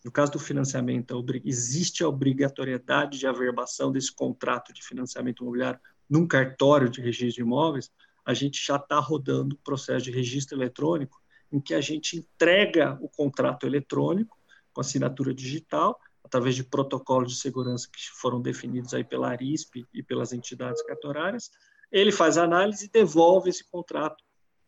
no 0.02 0.10
caso 0.10 0.32
do 0.32 0.40
financiamento, 0.40 1.22
existe 1.44 2.02
a 2.02 2.08
obrigatoriedade 2.08 3.20
de 3.20 3.28
averbação 3.28 3.92
desse 3.92 4.16
contrato 4.16 4.72
de 4.72 4.82
financiamento 4.82 5.44
imobiliário 5.44 5.82
num 6.10 6.26
cartório 6.26 6.90
de 6.90 7.02
registro 7.02 7.36
de 7.36 7.42
imóveis, 7.42 7.92
a 8.26 8.34
gente 8.34 8.66
já 8.66 8.78
está 8.78 9.00
rodando 9.00 9.56
o 9.56 9.60
processo 9.60 10.06
de 10.06 10.12
registro 10.12 10.58
eletrônico 10.58 11.20
em 11.52 11.60
que 11.60 11.74
a 11.74 11.82
gente 11.82 12.18
entrega 12.18 12.98
o 13.02 13.10
contrato 13.10 13.66
eletrônico 13.66 14.38
com 14.74 14.82
assinatura 14.82 15.34
digital, 15.34 16.00
através 16.24 16.56
de 16.56 16.64
protocolos 16.64 17.34
de 17.34 17.40
segurança 17.40 17.88
que 17.92 18.02
foram 18.20 18.42
definidos 18.42 18.94
aí 18.94 19.04
pela 19.04 19.30
ARISP 19.30 19.86
e 19.94 20.04
pelas 20.04 20.34
entidades 20.34 20.82
cartorárias. 20.84 21.52
Ele 21.92 22.12
faz 22.12 22.38
a 22.38 22.44
análise 22.44 22.86
e 22.86 22.90
devolve 22.90 23.50
esse 23.50 23.64
contrato 23.70 24.24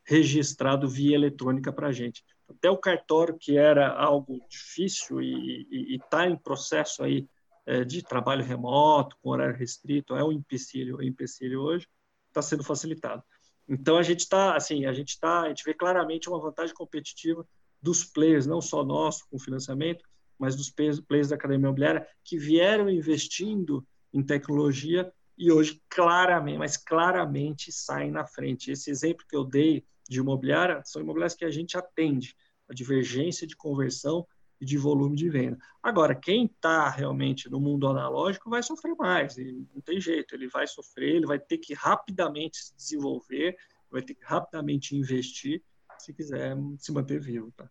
registrado 0.05 0.87
via 0.87 1.15
eletrônica 1.15 1.73
para 1.73 1.87
a 1.87 1.91
gente. 1.91 2.23
Até 2.47 2.69
o 2.69 2.77
cartório, 2.77 3.37
que 3.37 3.57
era 3.57 3.89
algo 3.89 4.39
difícil 4.47 5.21
e 5.21 5.95
está 5.95 6.25
em 6.25 6.37
processo 6.37 7.03
aí 7.03 7.27
é, 7.67 7.83
de 7.83 8.01
trabalho 8.01 8.45
remoto, 8.45 9.17
com 9.21 9.31
horário 9.31 9.57
restrito, 9.57 10.15
é 10.15 10.23
um 10.23 10.31
empecilho, 10.31 10.95
é 10.95 11.03
um 11.03 11.07
empecilho 11.07 11.59
hoje, 11.59 11.85
está 12.29 12.41
sendo 12.41 12.63
facilitado. 12.63 13.21
Então 13.67 13.97
a 13.97 14.03
gente 14.03 14.21
está, 14.21 14.55
assim, 14.55 14.85
a 14.85 14.93
gente 14.93 15.09
está, 15.09 15.41
a 15.41 15.49
gente 15.49 15.63
vê 15.63 15.73
claramente 15.73 16.29
uma 16.29 16.39
vantagem 16.39 16.73
competitiva 16.73 17.45
dos 17.81 18.03
players, 18.03 18.45
não 18.45 18.61
só 18.61 18.83
nosso 18.83 19.27
com 19.29 19.37
financiamento, 19.37 20.03
mas 20.39 20.55
dos 20.55 20.69
players 20.69 21.29
da 21.29 21.35
academia 21.35 21.65
imobiliária 21.65 22.07
que 22.23 22.37
vieram 22.37 22.89
investindo 22.89 23.85
em 24.13 24.23
tecnologia 24.23 25.11
e 25.37 25.51
hoje 25.51 25.81
claramente, 25.89 26.57
mas 26.57 26.77
claramente 26.77 27.71
saem 27.71 28.11
na 28.11 28.25
frente. 28.25 28.71
Esse 28.71 28.89
exemplo 28.89 29.25
que 29.27 29.35
eu 29.35 29.43
dei 29.43 29.85
de 30.09 30.19
imobiliária 30.19 30.81
são 30.85 31.01
imobiliárias 31.01 31.35
que 31.35 31.45
a 31.45 31.51
gente 31.51 31.77
atende, 31.77 32.35
a 32.69 32.73
divergência 32.73 33.45
de 33.45 33.55
conversão 33.55 34.25
e 34.59 34.65
de 34.65 34.77
volume 34.77 35.15
de 35.15 35.29
venda. 35.29 35.57
Agora, 35.81 36.15
quem 36.15 36.45
está 36.45 36.89
realmente 36.89 37.49
no 37.49 37.59
mundo 37.59 37.87
analógico 37.87 38.49
vai 38.49 38.63
sofrer 38.63 38.95
mais, 38.95 39.37
e 39.37 39.65
não 39.73 39.81
tem 39.81 39.99
jeito, 39.99 40.35
ele 40.35 40.47
vai 40.47 40.67
sofrer, 40.67 41.15
ele 41.15 41.25
vai 41.25 41.39
ter 41.39 41.57
que 41.57 41.73
rapidamente 41.73 42.57
se 42.57 42.75
desenvolver, 42.75 43.55
vai 43.91 44.01
ter 44.01 44.15
que 44.15 44.23
rapidamente 44.23 44.95
investir 44.95 45.61
se 45.99 46.13
quiser 46.13 46.55
se 46.77 46.91
manter 46.91 47.19
vivo. 47.19 47.51
Tá? 47.55 47.69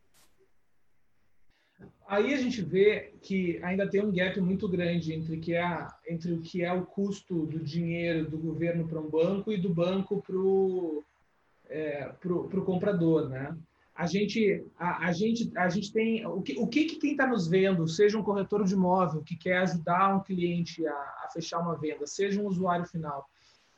Aí 2.09 2.33
a 2.33 2.37
gente 2.37 2.63
vê 2.63 3.15
que 3.21 3.63
ainda 3.63 3.89
tem 3.89 4.03
um 4.03 4.13
gap 4.13 4.41
muito 4.41 4.69
grande 4.69 5.13
entre, 5.13 5.39
que 5.39 5.55
é, 5.55 5.89
entre 6.09 6.33
o 6.33 6.41
que 6.41 6.63
é 6.63 6.73
o 6.73 6.87
custo 6.87 7.47
do 7.47 7.59
dinheiro 7.59 8.31
do 8.31 8.39
governo 8.39 8.89
para 8.89 9.01
um 9.01 9.11
banco 9.11 9.53
e 9.53 9.59
do 9.59 9.73
banco 9.73 10.23
para 10.23 10.37
o 10.37 11.05
é, 11.69 12.09
pro, 12.21 12.49
pro 12.49 12.65
comprador, 12.65 13.29
né? 13.29 13.57
A 13.97 14.07
gente, 14.07 14.65
a, 14.79 15.07
a, 15.07 15.13
gente, 15.13 15.51
a 15.57 15.69
gente 15.69 15.93
tem 15.93 16.27
o 16.27 16.43
que, 16.43 16.59
o 16.59 16.67
que, 16.67 16.85
que 16.85 16.97
quem 16.97 17.13
está 17.13 17.27
nos 17.27 17.49
vendo, 17.49 17.89
seja 17.89 18.19
um 18.19 18.23
corretor 18.23 18.63
de 18.63 18.75
imóvel 18.75 19.23
que 19.23 19.37
quer 19.37 19.59
ajudar 19.59 20.15
um 20.15 20.21
cliente 20.21 20.87
a, 20.87 20.93
a 20.93 21.29
fechar 21.33 21.61
uma 21.61 21.77
venda, 21.77 22.07
seja 22.07 22.41
um 22.41 22.47
usuário 22.47 22.85
final, 22.85 23.27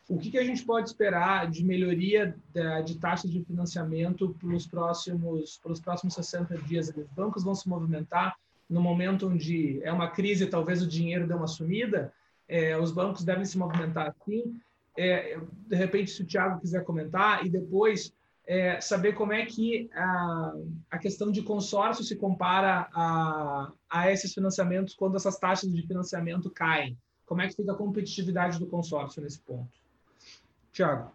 o 0.08 0.16
que, 0.16 0.30
que 0.30 0.38
a 0.38 0.44
gente 0.44 0.64
pode 0.64 0.88
esperar 0.88 1.50
de 1.50 1.62
melhoria 1.62 2.34
de, 2.52 2.82
de 2.82 2.98
taxas 2.98 3.30
de 3.30 3.44
financiamento 3.44 4.34
pelos 4.40 4.66
próximos, 4.66 5.58
pelos 5.62 5.80
próximos 5.80 6.14
60 6.14 6.56
dias? 6.62 6.88
Os 6.88 7.06
bancos 7.10 7.44
vão 7.44 7.54
se 7.54 7.68
movimentar 7.68 8.34
no 8.68 8.80
momento 8.80 9.28
onde 9.28 9.80
é 9.82 9.92
uma 9.92 10.10
crise, 10.10 10.46
talvez 10.46 10.82
o 10.82 10.88
dinheiro 10.88 11.26
dê 11.26 11.34
uma 11.34 11.46
sumida, 11.46 12.10
é, 12.48 12.78
os 12.78 12.90
bancos 12.90 13.22
devem 13.22 13.44
se 13.44 13.58
movimentar 13.58 14.08
assim. 14.08 14.58
É, 14.96 15.38
de 15.66 15.76
repente, 15.76 16.10
se 16.10 16.22
o 16.22 16.26
Thiago 16.26 16.58
quiser 16.58 16.84
comentar, 16.84 17.44
e 17.44 17.50
depois 17.50 18.12
é, 18.48 18.80
saber 18.80 19.12
como 19.12 19.34
é 19.34 19.44
que 19.44 19.90
a, 19.92 20.54
a 20.90 20.98
questão 20.98 21.30
de 21.30 21.42
consórcio 21.42 22.02
se 22.02 22.16
compara 22.16 22.88
a, 22.94 23.70
a 23.90 24.10
esses 24.10 24.32
financiamentos 24.32 24.94
quando 24.94 25.16
essas 25.16 25.38
taxas 25.38 25.70
de 25.70 25.86
financiamento 25.86 26.50
caem. 26.50 26.96
Como 27.26 27.42
é 27.42 27.46
que 27.46 27.54
fica 27.54 27.72
a 27.72 27.76
competitividade 27.76 28.58
do 28.58 28.66
consórcio 28.66 29.20
nesse 29.20 29.38
ponto? 29.40 29.68
Tiago. 30.72 31.12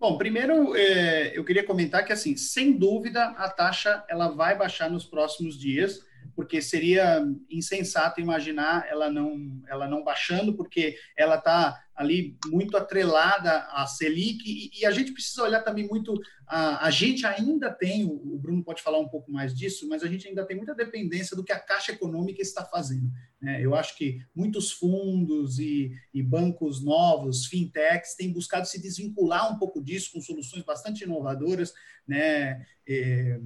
Bom, 0.00 0.16
primeiro 0.16 0.74
é, 0.74 1.36
eu 1.36 1.44
queria 1.44 1.66
comentar 1.66 2.02
que, 2.02 2.14
assim, 2.14 2.34
sem 2.34 2.78
dúvida, 2.78 3.22
a 3.22 3.50
taxa 3.50 4.02
ela 4.08 4.28
vai 4.28 4.56
baixar 4.56 4.90
nos 4.90 5.04
próximos 5.04 5.56
dias, 5.56 6.02
porque 6.34 6.60
seria 6.62 7.22
insensato 7.50 8.20
imaginar 8.20 8.86
ela 8.88 9.10
não, 9.10 9.62
ela 9.68 9.88
não 9.88 10.02
baixando, 10.02 10.54
porque 10.54 10.96
ela 11.16 11.36
está 11.36 11.82
ali 11.94 12.36
muito 12.46 12.76
atrelada 12.76 13.66
à 13.70 13.86
Selic, 13.86 14.42
e, 14.46 14.80
e, 14.80 14.86
a 14.86 14.90
gente 14.90 15.12
precisa 15.12 15.42
olhar 15.42 15.62
também 15.62 15.86
muito, 15.86 16.18
a, 16.46 16.86
a 16.86 16.90
gente 16.90 17.24
ainda 17.26 17.70
tem, 17.70 18.04
o, 18.04 18.38
Bruno 18.38 18.64
pode 18.64 18.82
falar 18.82 18.98
um 18.98 19.08
pouco 19.08 19.30
mais 19.30 19.54
disso, 19.54 19.86
mas 19.88 20.02
a 20.02 20.08
gente 20.08 20.26
ainda 20.26 20.44
tem 20.44 20.56
muita 20.56 20.74
dependência 20.74 21.36
do 21.36 21.44
que 21.44 21.52
a 21.52 21.60
Caixa 21.60 21.92
Econômica 21.92 22.40
está 22.40 22.64
fazendo. 22.64 23.10
Né? 23.40 23.60
Eu 23.60 23.74
acho 23.74 23.96
que 23.96 24.20
muitos 24.34 24.72
fundos 24.72 25.58
e, 25.58 25.92
e 26.14 26.22
bancos 26.22 26.82
novos, 26.82 27.46
fintechs, 27.46 28.14
têm 28.14 28.32
buscado 28.32 28.66
se 28.66 28.80
desvincular 28.80 29.52
um 29.52 29.58
pouco 29.58 29.82
disso 29.82 30.12
com 30.12 30.20
soluções 30.20 30.64
bastante 30.64 31.04
inovadoras, 31.04 31.72
né? 32.06 32.64
É, 32.88 33.40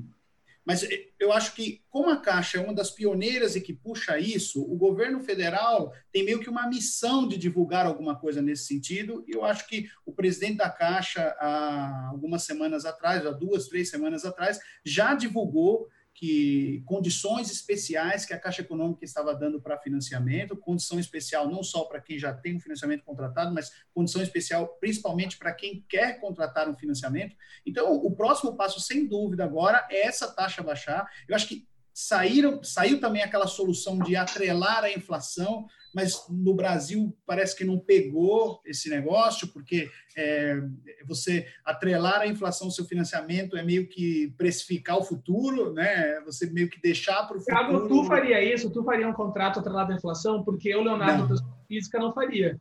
mas 0.67 0.85
eu 1.21 1.33
acho 1.33 1.55
que, 1.55 1.81
como 1.89 2.11
a 2.11 2.17
Caixa 2.17 2.59
é 2.59 2.61
uma 2.61 2.75
das 2.75 2.91
pioneiras 2.91 3.55
e 3.55 3.61
que 3.61 3.73
puxa 3.73 4.19
isso, 4.19 4.61
o 4.61 4.77
governo 4.77 5.21
federal 5.21 5.93
tem 6.11 6.25
meio 6.25 6.41
que 6.41 6.51
uma 6.51 6.69
missão 6.69 7.29
de 7.29 7.39
divulgar 7.39 7.87
alguma 7.87 8.19
coisa 8.19 8.43
nesse 8.43 8.65
sentido. 8.65 9.25
E 9.29 9.33
eu 9.37 9.45
acho 9.45 9.69
que 9.69 9.89
o 10.05 10.13
presidente 10.13 10.57
da 10.57 10.69
Caixa, 10.69 11.37
há 11.39 12.09
algumas 12.11 12.43
semanas 12.43 12.85
atrás, 12.85 13.25
há 13.25 13.31
duas, 13.31 13.69
três 13.69 13.89
semanas 13.89 14.25
atrás, 14.25 14.59
já 14.85 15.15
divulgou 15.15 15.89
que 16.17 16.83
condições 16.87 17.51
especiais 17.51 18.25
que 18.25 18.33
a 18.33 18.41
Caixa 18.41 18.63
Econômica 18.63 19.05
estava 19.05 19.35
dando 19.35 19.61
para 19.61 19.79
financiamento, 19.79 20.57
condição 20.57 20.99
especial 20.99 21.47
não 21.47 21.63
só 21.63 21.85
para 21.85 22.01
quem 22.01 22.19
já 22.19 22.33
tem 22.33 22.57
um 22.57 22.61
financiamento 22.61 23.05
contratado, 23.05 23.53
mas 23.53 23.71
condição 23.93 24.23
especial 24.23 24.67
principalmente 24.81 25.37
para 25.37 25.53
quem 25.53 25.85
quer 25.87 26.19
contratar 26.19 26.71
um 26.71 26.75
financiamento. 26.75 27.37
Então, 27.67 27.93
o 27.93 28.11
próximo 28.17 28.57
passo, 28.57 28.81
sem 28.81 29.07
dúvida, 29.07 29.45
agora 29.45 29.87
é 29.91 30.07
essa 30.07 30.33
taxa 30.33 30.63
baixar. 30.63 31.07
Eu 31.29 31.37
acho 31.37 31.49
que 31.49 31.69
saíram, 31.97 32.63
saiu 32.63 33.01
também 33.01 33.23
aquela 33.23 33.47
solução 33.47 33.99
de 33.99 34.15
atrelar 34.15 34.85
a 34.85 34.93
inflação, 34.93 35.65
mas 35.95 36.27
no 36.29 36.53
Brasil 36.53 37.17
parece 37.25 37.57
que 37.57 37.65
não 37.65 37.79
pegou 37.79 38.61
esse 38.67 38.91
negócio, 38.91 39.49
porque 39.49 39.89
é, 40.15 40.61
você 41.07 41.47
atrelar 41.65 42.21
a 42.21 42.27
inflação 42.27 42.67
ao 42.67 42.71
seu 42.71 42.85
financiamento 42.85 43.57
é 43.57 43.63
meio 43.63 43.89
que 43.89 44.31
precificar 44.37 44.99
o 44.99 45.05
futuro, 45.05 45.73
né? 45.73 46.21
Você 46.27 46.51
meio 46.51 46.69
que 46.69 46.79
deixar 46.83 47.27
para 47.27 47.39
o 47.39 47.41
futuro. 47.41 47.57
Thiago, 47.57 47.89
tu 47.89 48.05
faria 48.05 48.45
isso? 48.45 48.71
Tu 48.71 48.85
faria 48.85 49.09
um 49.09 49.15
contrato 49.15 49.61
atrelado 49.61 49.91
à 49.91 49.97
inflação? 49.97 50.45
Porque 50.45 50.69
eu, 50.69 50.83
Leonardo, 50.83 51.29
pessoa 51.29 51.59
física, 51.67 51.99
não 51.99 52.13
faria. 52.13 52.61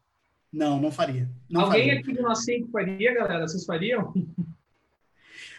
Não, 0.53 0.79
não 0.79 0.93
faria. 0.93 1.29
Não 1.49 1.63
Alguém 1.63 1.87
faria. 1.87 1.99
aqui 1.99 2.13
do 2.13 2.21
nosso 2.21 2.43
cinco 2.43 2.71
faria, 2.71 3.13
galera? 3.13 3.45
Vocês 3.45 3.65
fariam? 3.65 4.13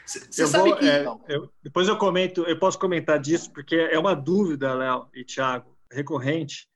Você 0.06 0.46
sabe 0.46 0.70
vou, 0.70 0.78
que. 0.78 0.88
É, 0.88 1.04
eu, 1.28 1.50
depois 1.62 1.88
eu 1.88 1.98
comento, 1.98 2.42
eu 2.42 2.58
posso 2.58 2.78
comentar 2.78 3.18
disso, 3.18 3.52
porque 3.52 3.74
é 3.74 3.98
uma 3.98 4.14
dúvida, 4.14 4.72
Léo 4.72 5.08
e 5.12 5.24
Thiago, 5.24 5.76
recorrente. 5.90 6.68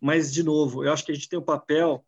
Mas, 0.00 0.32
de 0.32 0.42
novo, 0.42 0.84
eu 0.84 0.92
acho 0.92 1.04
que 1.04 1.12
a 1.12 1.14
gente 1.14 1.28
tem 1.28 1.38
o 1.38 1.44
papel 1.44 2.04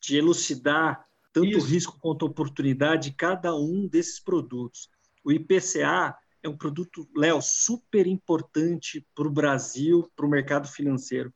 de 0.00 0.16
elucidar 0.16 1.06
tanto 1.32 1.46
Isso. 1.46 1.66
risco 1.66 1.98
quanto 2.00 2.26
oportunidade 2.26 3.10
de 3.10 3.16
cada 3.16 3.54
um 3.54 3.86
desses 3.86 4.18
produtos. 4.18 4.90
O 5.24 5.30
IPCA 5.30 6.16
é 6.42 6.48
um 6.48 6.56
produto, 6.56 7.08
Léo, 7.16 7.40
super 7.40 8.06
importante 8.06 9.06
para 9.14 9.26
o 9.26 9.30
Brasil, 9.30 10.10
para 10.16 10.26
o 10.26 10.28
mercado 10.28 10.68
financeiro, 10.68 11.32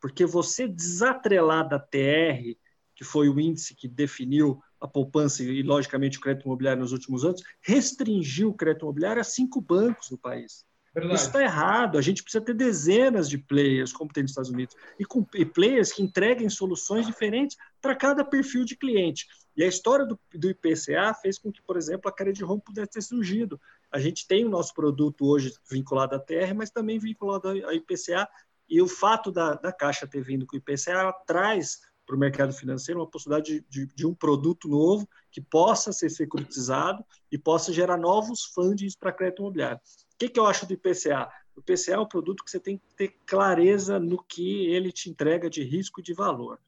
porque 0.00 0.26
você 0.26 0.66
desatrelar 0.66 1.68
da 1.68 1.78
TR, 1.78 2.56
que 2.94 3.04
foi 3.04 3.28
o 3.28 3.40
índice 3.40 3.74
que 3.74 3.88
definiu 3.88 4.60
a 4.80 4.88
poupança 4.88 5.42
e, 5.42 5.62
logicamente, 5.62 6.18
o 6.18 6.20
crédito 6.20 6.44
imobiliário 6.44 6.82
nos 6.82 6.92
últimos 6.92 7.24
anos, 7.24 7.42
restringiu 7.60 8.50
o 8.50 8.54
crédito 8.54 8.84
imobiliário 8.84 9.20
a 9.20 9.24
cinco 9.24 9.60
bancos 9.60 10.10
no 10.10 10.18
país. 10.18 10.64
Verdade. 10.94 11.16
Isso 11.16 11.26
está 11.26 11.42
errado. 11.42 11.98
A 11.98 12.00
gente 12.00 12.22
precisa 12.22 12.44
ter 12.44 12.54
dezenas 12.54 13.28
de 13.28 13.36
players, 13.36 13.92
como 13.92 14.12
tem 14.12 14.22
nos 14.22 14.30
Estados 14.30 14.50
Unidos, 14.50 14.76
e, 14.98 15.04
com, 15.04 15.26
e 15.34 15.44
players 15.44 15.92
que 15.92 16.02
entreguem 16.02 16.48
soluções 16.48 17.04
diferentes 17.04 17.56
para 17.82 17.96
cada 17.96 18.24
perfil 18.24 18.64
de 18.64 18.76
cliente. 18.76 19.26
E 19.56 19.64
a 19.64 19.66
história 19.66 20.06
do, 20.06 20.18
do, 20.32 20.48
IPCA 20.48 21.12
fez 21.20 21.38
com 21.38 21.50
que, 21.50 21.60
por 21.62 21.76
exemplo, 21.76 22.08
a 22.08 22.12
Credit 22.12 22.44
Home 22.44 22.62
pudesse 22.64 22.90
ter 22.90 23.02
surgido. 23.02 23.60
A 23.90 23.98
gente 23.98 24.26
tem 24.26 24.44
o 24.44 24.48
nosso 24.48 24.72
produto 24.72 25.26
hoje 25.26 25.52
vinculado 25.68 26.14
à 26.14 26.18
TR, 26.18 26.54
mas 26.54 26.70
também 26.70 26.98
vinculado 26.98 27.48
ao 27.48 27.72
IPCA, 27.72 28.28
e 28.68 28.80
o 28.80 28.88
fato 28.88 29.30
da, 29.30 29.54
da 29.54 29.72
Caixa 29.72 30.06
ter 30.06 30.22
vindo 30.22 30.46
com 30.46 30.56
o 30.56 30.58
IPCA 30.58 31.12
traz 31.26 31.80
para 32.06 32.16
o 32.16 32.18
mercado 32.18 32.52
financeiro 32.52 33.00
uma 33.00 33.06
possibilidade 33.06 33.60
de, 33.60 33.86
de, 33.86 33.94
de, 33.94 34.06
um 34.06 34.14
produto 34.14 34.68
novo 34.68 35.08
que 35.30 35.40
possa 35.40 35.92
ser 35.92 36.10
securitizado 36.10 37.04
e 37.30 37.38
possa 37.38 37.72
gerar 37.72 37.96
novos 37.96 38.44
fundings 38.44 38.94
para 38.94 39.12
crédito 39.12 39.40
imobiliário. 39.40 39.78
O 39.78 40.18
que, 40.18 40.28
que 40.28 40.38
eu 40.38 40.46
acho 40.46 40.66
do 40.66 40.74
IPCA? 40.74 41.28
O 41.56 41.60
IPCA 41.60 41.92
é 41.92 41.98
um 41.98 42.06
produto 42.06 42.44
que 42.44 42.50
você 42.50 42.60
tem 42.60 42.78
que 42.78 42.84
ter 42.96 43.16
clareza 43.26 43.98
no 43.98 44.22
que 44.22 44.66
ele 44.66 44.92
te 44.92 45.08
entrega 45.08 45.48
de 45.48 45.62
risco 45.62 46.00
e 46.00 46.02
de 46.02 46.12
valor. 46.12 46.58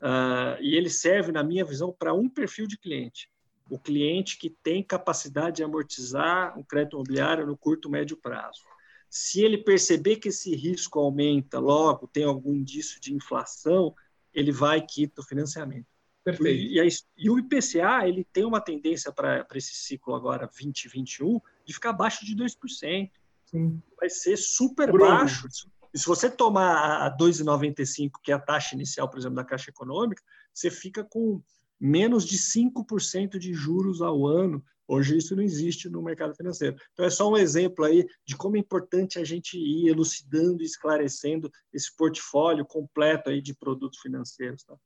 Uh, 0.00 0.60
e 0.60 0.74
ele 0.74 0.90
serve, 0.90 1.32
na 1.32 1.42
minha 1.42 1.64
visão, 1.64 1.92
para 1.92 2.12
um 2.12 2.28
perfil 2.28 2.66
de 2.66 2.78
cliente. 2.78 3.30
O 3.70 3.78
cliente 3.78 4.36
que 4.36 4.50
tem 4.50 4.82
capacidade 4.82 5.56
de 5.56 5.64
amortizar 5.64 6.58
um 6.58 6.62
crédito 6.62 6.96
imobiliário 6.96 7.46
no 7.46 7.56
curto, 7.56 7.88
médio 7.88 8.16
prazo. 8.16 8.60
Se 9.08 9.42
ele 9.42 9.58
perceber 9.58 10.16
que 10.16 10.28
esse 10.28 10.54
risco 10.54 10.98
aumenta, 10.98 11.58
logo 11.58 12.06
tem 12.08 12.24
algum 12.24 12.52
indício 12.52 13.00
de 13.00 13.14
inflação, 13.14 13.94
ele 14.34 14.52
vai 14.52 14.78
e 14.78 14.86
quita 14.86 15.20
o 15.20 15.24
financiamento. 15.24 15.86
Perfeito. 16.24 16.72
E, 16.72 16.80
e, 16.80 16.88
e 17.18 17.30
o 17.30 17.38
IPCA 17.38 18.08
ele 18.08 18.26
tem 18.32 18.44
uma 18.44 18.60
tendência 18.60 19.12
para 19.12 19.46
esse 19.54 19.74
ciclo 19.74 20.14
agora 20.14 20.46
2021 20.46 21.40
de 21.64 21.74
ficar 21.74 21.90
abaixo 21.90 22.24
de 22.24 22.34
2%. 22.34 23.10
Sim. 23.44 23.82
Vai 23.98 24.08
ser 24.08 24.36
super 24.36 24.90
Bruno. 24.90 25.10
baixo. 25.10 25.46
E 25.92 25.98
se 25.98 26.06
você 26.06 26.28
tomar 26.28 27.06
a 27.06 27.16
2,95, 27.16 28.12
que 28.22 28.32
é 28.32 28.34
a 28.34 28.38
taxa 28.38 28.74
inicial, 28.74 29.08
por 29.08 29.18
exemplo, 29.18 29.36
da 29.36 29.44
Caixa 29.44 29.70
Econômica, 29.70 30.22
você 30.52 30.70
fica 30.70 31.04
com 31.04 31.40
menos 31.78 32.24
de 32.24 32.36
5% 32.36 33.38
de 33.38 33.52
juros 33.52 34.00
ao 34.00 34.26
ano. 34.26 34.64
Hoje 34.86 35.16
isso 35.16 35.34
não 35.34 35.42
existe 35.42 35.88
no 35.88 36.02
mercado 36.02 36.34
financeiro. 36.34 36.76
Então 36.92 37.06
é 37.06 37.10
só 37.10 37.30
um 37.30 37.36
exemplo 37.36 37.84
aí 37.84 38.06
de 38.26 38.36
como 38.36 38.56
é 38.56 38.60
importante 38.60 39.18
a 39.18 39.24
gente 39.24 39.56
ir 39.58 39.88
elucidando 39.88 40.62
e 40.62 40.66
esclarecendo 40.66 41.50
esse 41.72 41.94
portfólio 41.96 42.64
completo 42.66 43.30
aí 43.30 43.40
de 43.40 43.54
produtos 43.54 44.00
financeiros. 44.00 44.62
Tá? 44.64 44.76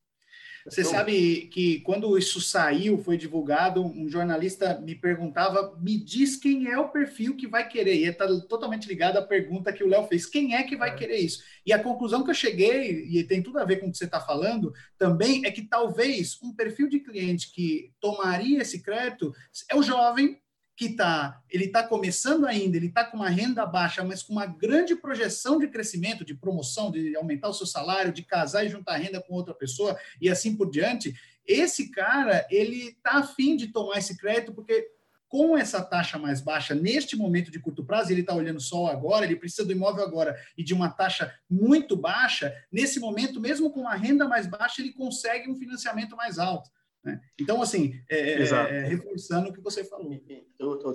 Você 0.68 0.83
então, 0.83 0.92
sabe 0.92 1.48
que 1.50 1.81
quando 1.81 2.16
isso 2.18 2.40
saiu, 2.40 2.98
foi 2.98 3.16
divulgado, 3.16 3.85
um 3.85 4.09
jornalista 4.09 4.78
me 4.78 4.94
perguntava, 4.94 5.76
me 5.81 5.96
diz 5.96 6.37
quem 6.37 6.68
é 6.68 6.78
o 6.78 6.88
perfil 6.88 7.37
que 7.37 7.46
vai 7.46 7.66
querer. 7.66 7.96
E 7.96 8.04
está 8.04 8.26
totalmente 8.48 8.87
ligado 8.87 9.16
à 9.16 9.22
pergunta 9.22 9.72
que 9.72 9.83
o 9.83 9.88
Léo 9.88 10.07
fez: 10.07 10.26
quem 10.26 10.55
é 10.55 10.62
que 10.62 10.76
vai 10.76 10.90
é. 10.90 10.95
querer 10.95 11.16
isso? 11.16 11.42
E 11.64 11.72
a 11.72 11.82
conclusão 11.82 12.22
que 12.22 12.30
eu 12.30 12.34
cheguei, 12.34 13.07
e 13.09 13.24
tem 13.24 13.42
tudo 13.42 13.59
a 13.59 13.64
ver 13.64 13.76
com 13.76 13.88
o 13.88 13.90
que 13.90 13.99
você 13.99 14.05
está 14.05 14.20
falando, 14.20 14.72
também 14.99 15.47
é 15.47 15.51
que 15.51 15.62
talvez 15.62 16.38
um 16.42 16.55
perfil 16.55 16.88
de 16.88 17.01
cliente 17.01 17.53
que 17.53 17.90
tomaria 18.01 18.61
esse 18.61 18.82
crédito 18.82 19.34
é 19.70 19.76
o 19.76 19.82
jovem 19.82 20.38
que 20.79 20.87
está, 20.87 21.43
ele 21.51 21.64
está 21.64 21.83
começando 21.83 22.47
ainda, 22.47 22.76
ele 22.76 22.87
está 22.87 23.05
com 23.05 23.16
uma 23.16 23.29
renda 23.29 23.66
baixa, 23.66 24.05
mas 24.05 24.22
com 24.22 24.33
uma 24.33 24.47
grande 24.47 24.95
projeção 24.95 25.59
de 25.59 25.66
crescimento, 25.66 26.24
de 26.24 26.37
promoção, 26.37 26.89
de 26.93 27.16
aumentar 27.16 27.49
o 27.49 27.53
seu 27.53 27.66
salário, 27.66 28.12
de 28.12 28.22
casar 28.22 28.64
e 28.64 28.68
juntar 28.68 28.97
renda 28.97 29.20
com 29.20 29.35
outra 29.35 29.53
pessoa 29.53 29.99
e 30.20 30.31
assim 30.31 30.55
por 30.55 30.70
diante, 30.70 31.16
esse 31.45 31.91
cara, 31.91 32.47
ele 32.49 32.91
está 32.91 33.18
afim 33.18 33.57
de 33.57 33.72
tomar 33.72 33.99
esse 33.99 34.16
crédito 34.16 34.55
porque 34.55 34.89
com 35.26 35.59
essa 35.59 35.83
taxa 35.83 36.16
mais 36.16 36.41
baixa 36.41 36.76
neste 36.76 37.16
momento 37.16 37.51
de 37.51 37.59
curto 37.59 37.85
prazo, 37.85 38.12
ele 38.12 38.20
está 38.20 38.33
olhando 38.33 38.61
só 38.61 38.87
agora, 38.87 39.24
ele 39.24 39.35
precisa 39.35 39.64
do 39.64 39.72
imóvel 39.72 40.05
agora 40.05 40.41
e 40.57 40.62
de 40.62 40.72
uma 40.72 40.91
taxa 40.91 41.35
muito 41.51 41.97
baixa, 41.97 42.55
nesse 42.70 43.01
momento, 43.01 43.41
mesmo 43.41 43.72
com 43.72 43.81
uma 43.81 43.97
renda 43.97 44.29
mais 44.29 44.47
baixa, 44.47 44.81
ele 44.81 44.93
consegue 44.93 45.51
um 45.51 45.57
financiamento 45.57 46.14
mais 46.14 46.39
alto. 46.39 46.70
Né? 47.09 47.20
Então, 47.40 47.62
assim, 47.62 47.94
é, 48.11 48.18
é, 48.18 48.42
é, 48.42 48.84
reforçando 48.84 49.48
o 49.48 49.52
que 49.52 49.61
você 49.61 49.82
falou. 49.82 50.11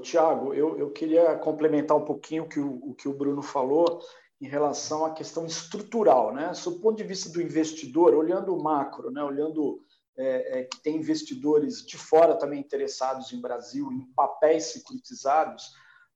Tiago, 0.02 0.54
eu, 0.54 0.78
eu 0.78 0.92
queria 0.92 1.36
complementar 1.38 1.98
um 1.98 2.06
pouquinho 2.06 2.44
o 2.44 2.48
que 2.48 2.60
o, 2.60 2.90
o 2.90 2.94
que 2.94 3.08
o 3.08 3.14
Bruno 3.14 3.42
falou 3.42 4.00
em 4.40 4.48
relação 4.48 5.06
à 5.06 5.12
questão 5.12 5.46
estrutural. 5.46 6.34
Né? 6.34 6.52
Do 6.64 6.80
ponto 6.80 6.98
de 6.98 7.04
vista 7.04 7.30
do 7.30 7.42
investidor, 7.42 8.14
olhando 8.14 8.56
o 8.56 8.62
macro, 8.62 9.10
né? 9.10 9.24
olhando 9.24 9.84
é, 10.18 10.60
é, 10.60 10.64
que 10.66 10.82
tem 10.84 10.98
investidores 10.98 11.86
de 11.86 11.98
fora 11.98 12.36
também 12.36 12.60
interessados 12.60 13.32
em 13.34 13.42
Brasil, 13.42 13.92
em 13.92 14.06
papéis 14.14 14.66
securitizados, 14.66 15.72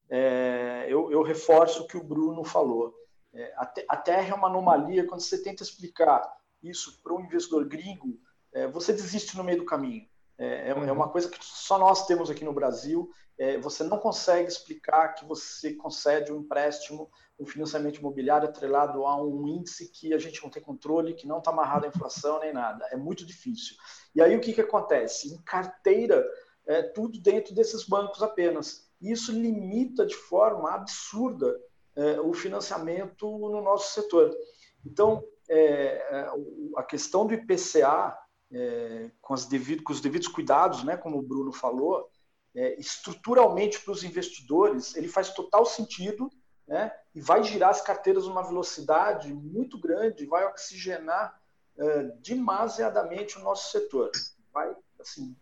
é, 0.09 0.85
eu, 0.87 1.11
eu, 1.11 1.21
reforço 1.23 1.83
o 1.83 1.87
que 1.87 1.97
o 1.97 2.03
Bruno 2.03 2.43
falou. 2.43 2.93
É, 3.33 3.53
a, 3.57 3.73
a 3.89 3.97
Terra 3.97 4.29
é 4.29 4.33
uma 4.33 4.47
anomalia 4.47 5.05
quando 5.05 5.21
você 5.21 5.41
tenta 5.41 5.63
explicar 5.63 6.21
isso 6.61 7.01
para 7.01 7.13
um 7.13 7.21
investidor 7.21 7.65
gringo, 7.65 8.19
é, 8.57 8.67
você 8.67 8.91
desiste 8.91 9.37
no 9.37 9.43
meio 9.43 9.59
do 9.59 9.65
caminho. 9.65 10.03
É, 10.37 10.69
é, 10.69 10.69
é, 10.69 10.91
uma 10.91 11.09
coisa 11.09 11.29
que 11.29 11.37
só 11.41 11.77
nós 11.77 12.07
temos 12.07 12.29
aqui 12.29 12.43
no 12.43 12.53
Brasil. 12.53 13.09
É, 13.37 13.57
você 13.59 13.83
não 13.83 13.99
consegue 13.99 14.47
explicar 14.47 15.13
que 15.13 15.25
você 15.25 15.73
concede 15.73 16.31
um 16.31 16.39
empréstimo, 16.39 17.09
um 17.39 17.45
financiamento 17.45 17.99
imobiliário 17.99 18.49
atrelado 18.49 19.05
a 19.05 19.21
um 19.23 19.47
índice 19.47 19.91
que 19.91 20.11
a 20.11 20.17
gente 20.17 20.41
não 20.41 20.49
tem 20.49 20.61
controle, 20.61 21.13
que 21.13 21.27
não 21.27 21.37
está 21.37 21.51
amarrado 21.51 21.85
à 21.85 21.87
inflação 21.87 22.39
nem 22.39 22.51
nada. 22.51 22.87
É 22.91 22.97
muito 22.97 23.23
difícil. 23.23 23.75
E 24.15 24.21
aí 24.21 24.35
o 24.35 24.41
que, 24.41 24.53
que 24.53 24.61
acontece? 24.61 25.31
Em 25.31 25.37
carteira, 25.43 26.27
é, 26.65 26.81
tudo 26.81 27.19
dentro 27.19 27.53
desses 27.53 27.83
bancos 27.83 28.23
apenas. 28.23 28.89
Isso 28.99 29.31
limita 29.31 30.03
de 30.03 30.15
forma 30.15 30.71
absurda 30.71 31.55
é, 31.95 32.19
o 32.21 32.33
financiamento 32.33 33.37
no 33.37 33.61
nosso 33.61 33.93
setor. 33.93 34.35
Então, 34.83 35.23
é, 35.47 36.27
a 36.75 36.83
questão 36.83 37.27
do 37.27 37.33
IPCA 37.35 38.17
é, 38.51 39.11
com, 39.21 39.35
devido, 39.49 39.83
com, 39.83 39.93
os 39.93 40.01
devidos 40.01 40.27
cuidados, 40.27 40.83
né, 40.83 40.97
como 40.97 41.17
o 41.17 41.21
Bruno 41.21 41.51
falou, 41.51 42.09
é, 42.55 42.79
estruturalmente 42.79 43.79
para 43.81 43.91
os 43.91 44.03
investidores, 44.03 44.95
ele 44.95 45.07
faz 45.07 45.31
total 45.31 45.65
sentido 45.65 46.29
né, 46.67 46.91
e 47.13 47.21
vai 47.21 47.43
girar 47.43 47.69
as 47.69 47.81
carteiras 47.81 48.25
numa 48.25 48.45
velocidade 48.45 49.33
muito 49.33 49.79
grande, 49.79 50.25
vai 50.25 50.45
oxigenar 50.45 51.39
é, 51.77 52.03
demasiadamente 52.21 53.37
o 53.37 53.43
nosso 53.43 53.71
setor. 53.71 54.11
Vai, 54.51 54.75
assim, 54.99 55.35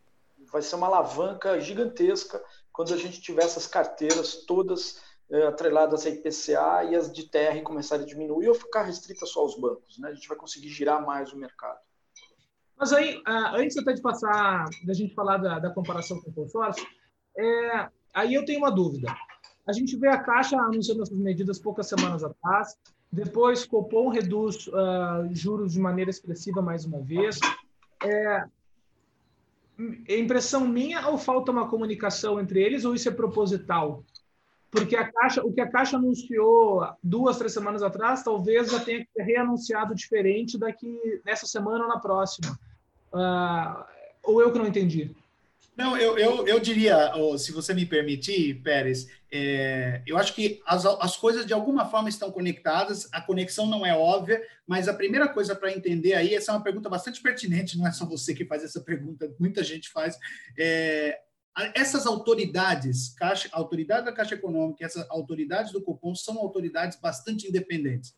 vai 0.51 0.61
ser 0.61 0.75
uma 0.75 0.87
alavanca 0.87 1.59
gigantesca 1.59 2.43
quando 2.71 2.93
a 2.93 2.97
gente 2.97 3.21
tiver 3.21 3.43
essas 3.43 3.65
carteiras 3.65 4.45
todas 4.45 5.01
é, 5.29 5.47
atreladas 5.47 6.05
a 6.05 6.09
IPCA 6.09 6.83
e 6.89 6.95
as 6.95 7.11
de 7.11 7.29
TR 7.29 7.61
começarem 7.63 8.05
a 8.05 8.07
diminuir 8.07 8.49
ou 8.49 8.55
ficar 8.55 8.83
restrita 8.83 9.25
só 9.25 9.39
aos 9.39 9.57
bancos. 9.59 9.97
Né? 9.97 10.09
A 10.09 10.13
gente 10.13 10.27
vai 10.27 10.37
conseguir 10.37 10.69
girar 10.69 11.03
mais 11.03 11.31
o 11.31 11.37
mercado. 11.37 11.79
Mas 12.77 12.91
aí, 12.91 13.17
uh, 13.19 13.55
antes 13.55 13.77
até 13.77 13.93
de 13.93 14.01
passar, 14.01 14.65
da 14.85 14.93
gente 14.93 15.13
falar 15.13 15.37
da, 15.37 15.59
da 15.59 15.69
comparação 15.69 16.19
com 16.21 16.29
o 16.29 16.33
consórcio, 16.33 16.85
é, 17.37 17.89
aí 18.13 18.33
eu 18.33 18.45
tenho 18.45 18.59
uma 18.59 18.71
dúvida. 18.71 19.13
A 19.67 19.73
gente 19.73 19.97
vê 19.97 20.09
a 20.09 20.21
Caixa 20.21 20.57
anunciando 20.57 21.01
essas 21.01 21.17
medidas 21.17 21.59
poucas 21.59 21.87
semanas 21.87 22.23
atrás, 22.23 22.77
depois 23.11 23.65
Copom 23.65 24.09
reduz 24.09 24.67
uh, 24.67 25.27
juros 25.31 25.73
de 25.73 25.79
maneira 25.79 26.11
expressiva 26.11 26.61
mais 26.61 26.85
uma 26.85 27.01
vez. 27.01 27.39
É, 28.03 28.45
é 30.07 30.19
impressão 30.19 30.67
minha 30.67 31.07
ou 31.07 31.17
falta 31.17 31.51
uma 31.51 31.69
comunicação 31.69 32.39
entre 32.39 32.61
eles 32.61 32.85
ou 32.85 32.93
isso 32.93 33.07
é 33.07 33.11
proposital? 33.11 34.03
Porque 34.75 34.97
a 34.97 35.09
Caixa, 35.09 35.41
o 35.41 35.53
que 35.53 35.61
a 35.61 35.69
Caixa 35.69 35.95
anunciou 35.95 36.85
duas, 37.01 37.37
três 37.37 37.53
semanas 37.53 37.81
atrás, 37.81 38.21
talvez 38.23 38.69
já 38.69 38.79
tenha 38.81 38.99
que 38.99 39.11
ser 39.13 39.23
reanunciado 39.23 39.95
diferente 39.95 40.57
daqui 40.57 40.99
nessa 41.25 41.47
semana 41.47 41.85
ou 41.85 41.89
na 41.89 41.97
próxima. 41.97 42.59
Uh, 43.13 43.85
ou 44.21 44.41
eu 44.41 44.51
que 44.51 44.59
não 44.59 44.67
entendi? 44.67 45.15
Não, 45.77 45.97
eu, 45.97 46.17
eu, 46.17 46.45
eu 46.45 46.59
diria, 46.59 47.13
se 47.37 47.53
você 47.53 47.73
me 47.73 47.85
permitir, 47.85 48.61
Pérez, 48.61 49.09
é, 49.31 50.01
eu 50.05 50.17
acho 50.17 50.33
que 50.33 50.61
as, 50.65 50.85
as 50.85 51.15
coisas 51.15 51.45
de 51.45 51.53
alguma 51.53 51.85
forma 51.85 52.09
estão 52.09 52.29
conectadas, 52.29 53.07
a 53.13 53.21
conexão 53.21 53.65
não 53.67 53.85
é 53.85 53.95
óbvia, 53.95 54.41
mas 54.67 54.89
a 54.89 54.93
primeira 54.93 55.27
coisa 55.27 55.55
para 55.55 55.71
entender 55.71 56.13
aí, 56.13 56.33
essa 56.33 56.51
é 56.51 56.55
uma 56.55 56.63
pergunta 56.63 56.89
bastante 56.89 57.21
pertinente, 57.21 57.77
não 57.77 57.87
é 57.87 57.91
só 57.93 58.05
você 58.05 58.33
que 58.33 58.45
faz 58.45 58.63
essa 58.63 58.81
pergunta, 58.81 59.33
muita 59.39 59.63
gente 59.63 59.89
faz. 59.89 60.17
É, 60.57 61.19
essas 61.73 62.05
autoridades, 62.05 63.09
Caixa, 63.09 63.47
autoridade 63.51 64.05
da 64.05 64.11
Caixa 64.11 64.35
Econômica, 64.35 64.85
essas 64.85 65.09
autoridades 65.09 65.71
do 65.71 65.81
Copom 65.81 66.13
são 66.13 66.37
autoridades 66.37 66.99
bastante 66.99 67.47
independentes. 67.47 68.13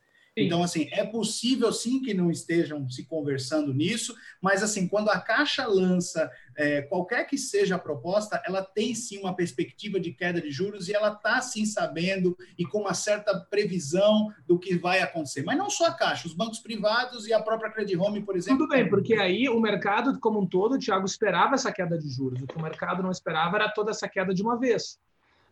Então, 0.45 0.63
assim, 0.63 0.87
é 0.91 1.03
possível 1.03 1.71
sim 1.73 2.01
que 2.01 2.13
não 2.13 2.29
estejam 2.29 2.87
se 2.89 3.05
conversando 3.05 3.73
nisso, 3.73 4.15
mas 4.41 4.61
assim, 4.61 4.87
quando 4.87 5.09
a 5.09 5.19
Caixa 5.19 5.65
lança 5.65 6.29
é, 6.55 6.81
qualquer 6.83 7.25
que 7.25 7.37
seja 7.37 7.75
a 7.75 7.79
proposta, 7.79 8.41
ela 8.45 8.63
tem 8.63 8.93
sim 8.93 9.19
uma 9.19 9.35
perspectiva 9.35 9.99
de 9.99 10.11
queda 10.11 10.41
de 10.41 10.51
juros 10.51 10.87
e 10.87 10.93
ela 10.93 11.13
está 11.13 11.41
sim 11.41 11.65
sabendo 11.65 12.37
e 12.57 12.65
com 12.65 12.79
uma 12.79 12.93
certa 12.93 13.39
previsão 13.49 14.31
do 14.47 14.59
que 14.59 14.77
vai 14.77 14.99
acontecer. 14.99 15.43
Mas 15.43 15.57
não 15.57 15.69
só 15.69 15.87
a 15.87 15.93
Caixa, 15.93 16.27
os 16.27 16.33
bancos 16.33 16.59
privados 16.59 17.27
e 17.27 17.33
a 17.33 17.41
própria 17.41 17.71
Credit 17.71 17.97
Home, 17.97 18.21
por 18.21 18.35
exemplo. 18.35 18.59
Tudo 18.59 18.69
bem, 18.69 18.89
porque 18.89 19.15
aí 19.15 19.49
o 19.49 19.59
mercado 19.59 20.19
como 20.19 20.41
um 20.41 20.47
todo, 20.47 20.79
Thiago, 20.79 21.05
esperava 21.05 21.55
essa 21.55 21.71
queda 21.71 21.97
de 21.97 22.09
juros. 22.09 22.41
O 22.41 22.47
que 22.47 22.57
o 22.57 22.61
mercado 22.61 23.01
não 23.01 23.11
esperava 23.11 23.57
era 23.57 23.69
toda 23.69 23.91
essa 23.91 24.07
queda 24.07 24.33
de 24.33 24.41
uma 24.41 24.59
vez. 24.59 24.99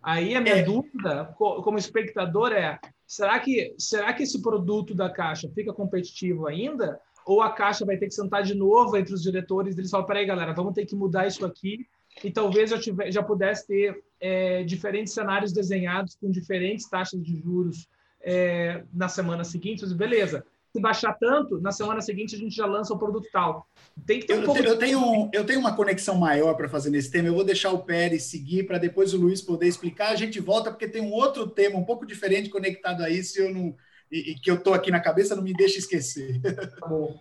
Aí 0.05 0.35
a 0.35 0.39
minha 0.39 0.57
é. 0.57 0.61
dúvida, 0.61 1.33
como 1.35 1.79
espectador, 1.79 2.51
é: 2.51 2.79
será 3.07 3.39
que, 3.39 3.73
será 3.75 4.13
que 4.13 4.21
esse 4.21 4.39
produto 4.39 4.93
da 4.93 5.09
Caixa 5.09 5.49
fica 5.49 5.73
competitivo 5.73 6.45
ainda? 6.45 7.01
Ou 7.25 7.41
a 7.41 7.51
Caixa 7.51 7.83
vai 7.83 7.97
ter 7.97 8.05
que 8.05 8.13
sentar 8.13 8.43
de 8.43 8.53
novo 8.53 8.95
entre 8.95 9.15
os 9.15 9.23
diretores 9.23 9.75
eles 9.75 9.89
falam: 9.89 10.05
peraí, 10.05 10.23
galera, 10.23 10.53
vamos 10.53 10.75
ter 10.75 10.85
que 10.85 10.95
mudar 10.95 11.25
isso 11.25 11.43
aqui. 11.43 11.87
E 12.23 12.29
talvez 12.29 12.71
eu 12.71 12.79
tiver, 12.79 13.11
já 13.11 13.23
pudesse 13.23 13.65
ter 13.65 14.03
é, 14.21 14.63
diferentes 14.63 15.11
cenários 15.11 15.51
desenhados 15.51 16.15
com 16.15 16.29
diferentes 16.29 16.87
taxas 16.87 17.21
de 17.23 17.35
juros 17.41 17.89
é, 18.21 18.83
na 18.93 19.09
semana 19.09 19.43
seguinte. 19.43 19.91
Beleza, 19.95 20.45
se 20.75 20.81
baixar 20.81 21.17
tanto, 21.17 21.59
na 21.61 21.71
semana 21.71 22.01
seguinte 22.01 22.35
a 22.35 22.37
gente 22.37 22.53
já 22.53 22.65
lança 22.65 22.93
o 22.93 22.99
produto 22.99 23.29
tal. 23.31 23.65
Tem 24.05 24.19
que 24.19 24.27
ter 24.27 24.33
um 24.33 24.41
eu, 24.41 24.45
pouco 24.45 24.61
eu, 24.61 24.77
tenho, 24.77 25.29
eu 25.31 25.45
tenho 25.45 25.59
uma 25.59 25.73
conexão 25.73 26.15
maior 26.15 26.53
para 26.55 26.67
fazer 26.67 26.89
nesse 26.89 27.09
tema. 27.09 27.29
Eu 27.29 27.33
vou 27.33 27.45
deixar 27.45 27.71
o 27.71 27.83
Pérez 27.83 28.23
seguir 28.23 28.67
para 28.67 28.77
depois 28.77 29.13
o 29.13 29.17
Luiz 29.17 29.41
poder 29.41 29.67
explicar. 29.67 30.09
A 30.09 30.17
gente 30.17 30.39
volta 30.41 30.69
porque 30.69 30.87
tem 30.87 31.01
um 31.01 31.13
outro 31.13 31.47
tema 31.47 31.77
um 31.77 31.85
pouco 31.85 32.05
diferente 32.05 32.49
conectado 32.49 33.03
a 33.03 33.09
isso 33.09 33.39
eu 33.39 33.53
não, 33.53 33.73
e, 34.11 34.31
e 34.31 34.35
que 34.35 34.51
eu 34.51 34.55
estou 34.55 34.73
aqui 34.73 34.91
na 34.91 34.99
cabeça, 34.99 35.35
não 35.35 35.43
me 35.43 35.53
deixa 35.53 35.79
esquecer. 35.79 36.41
Tá 36.79 36.87
bom. 36.87 37.17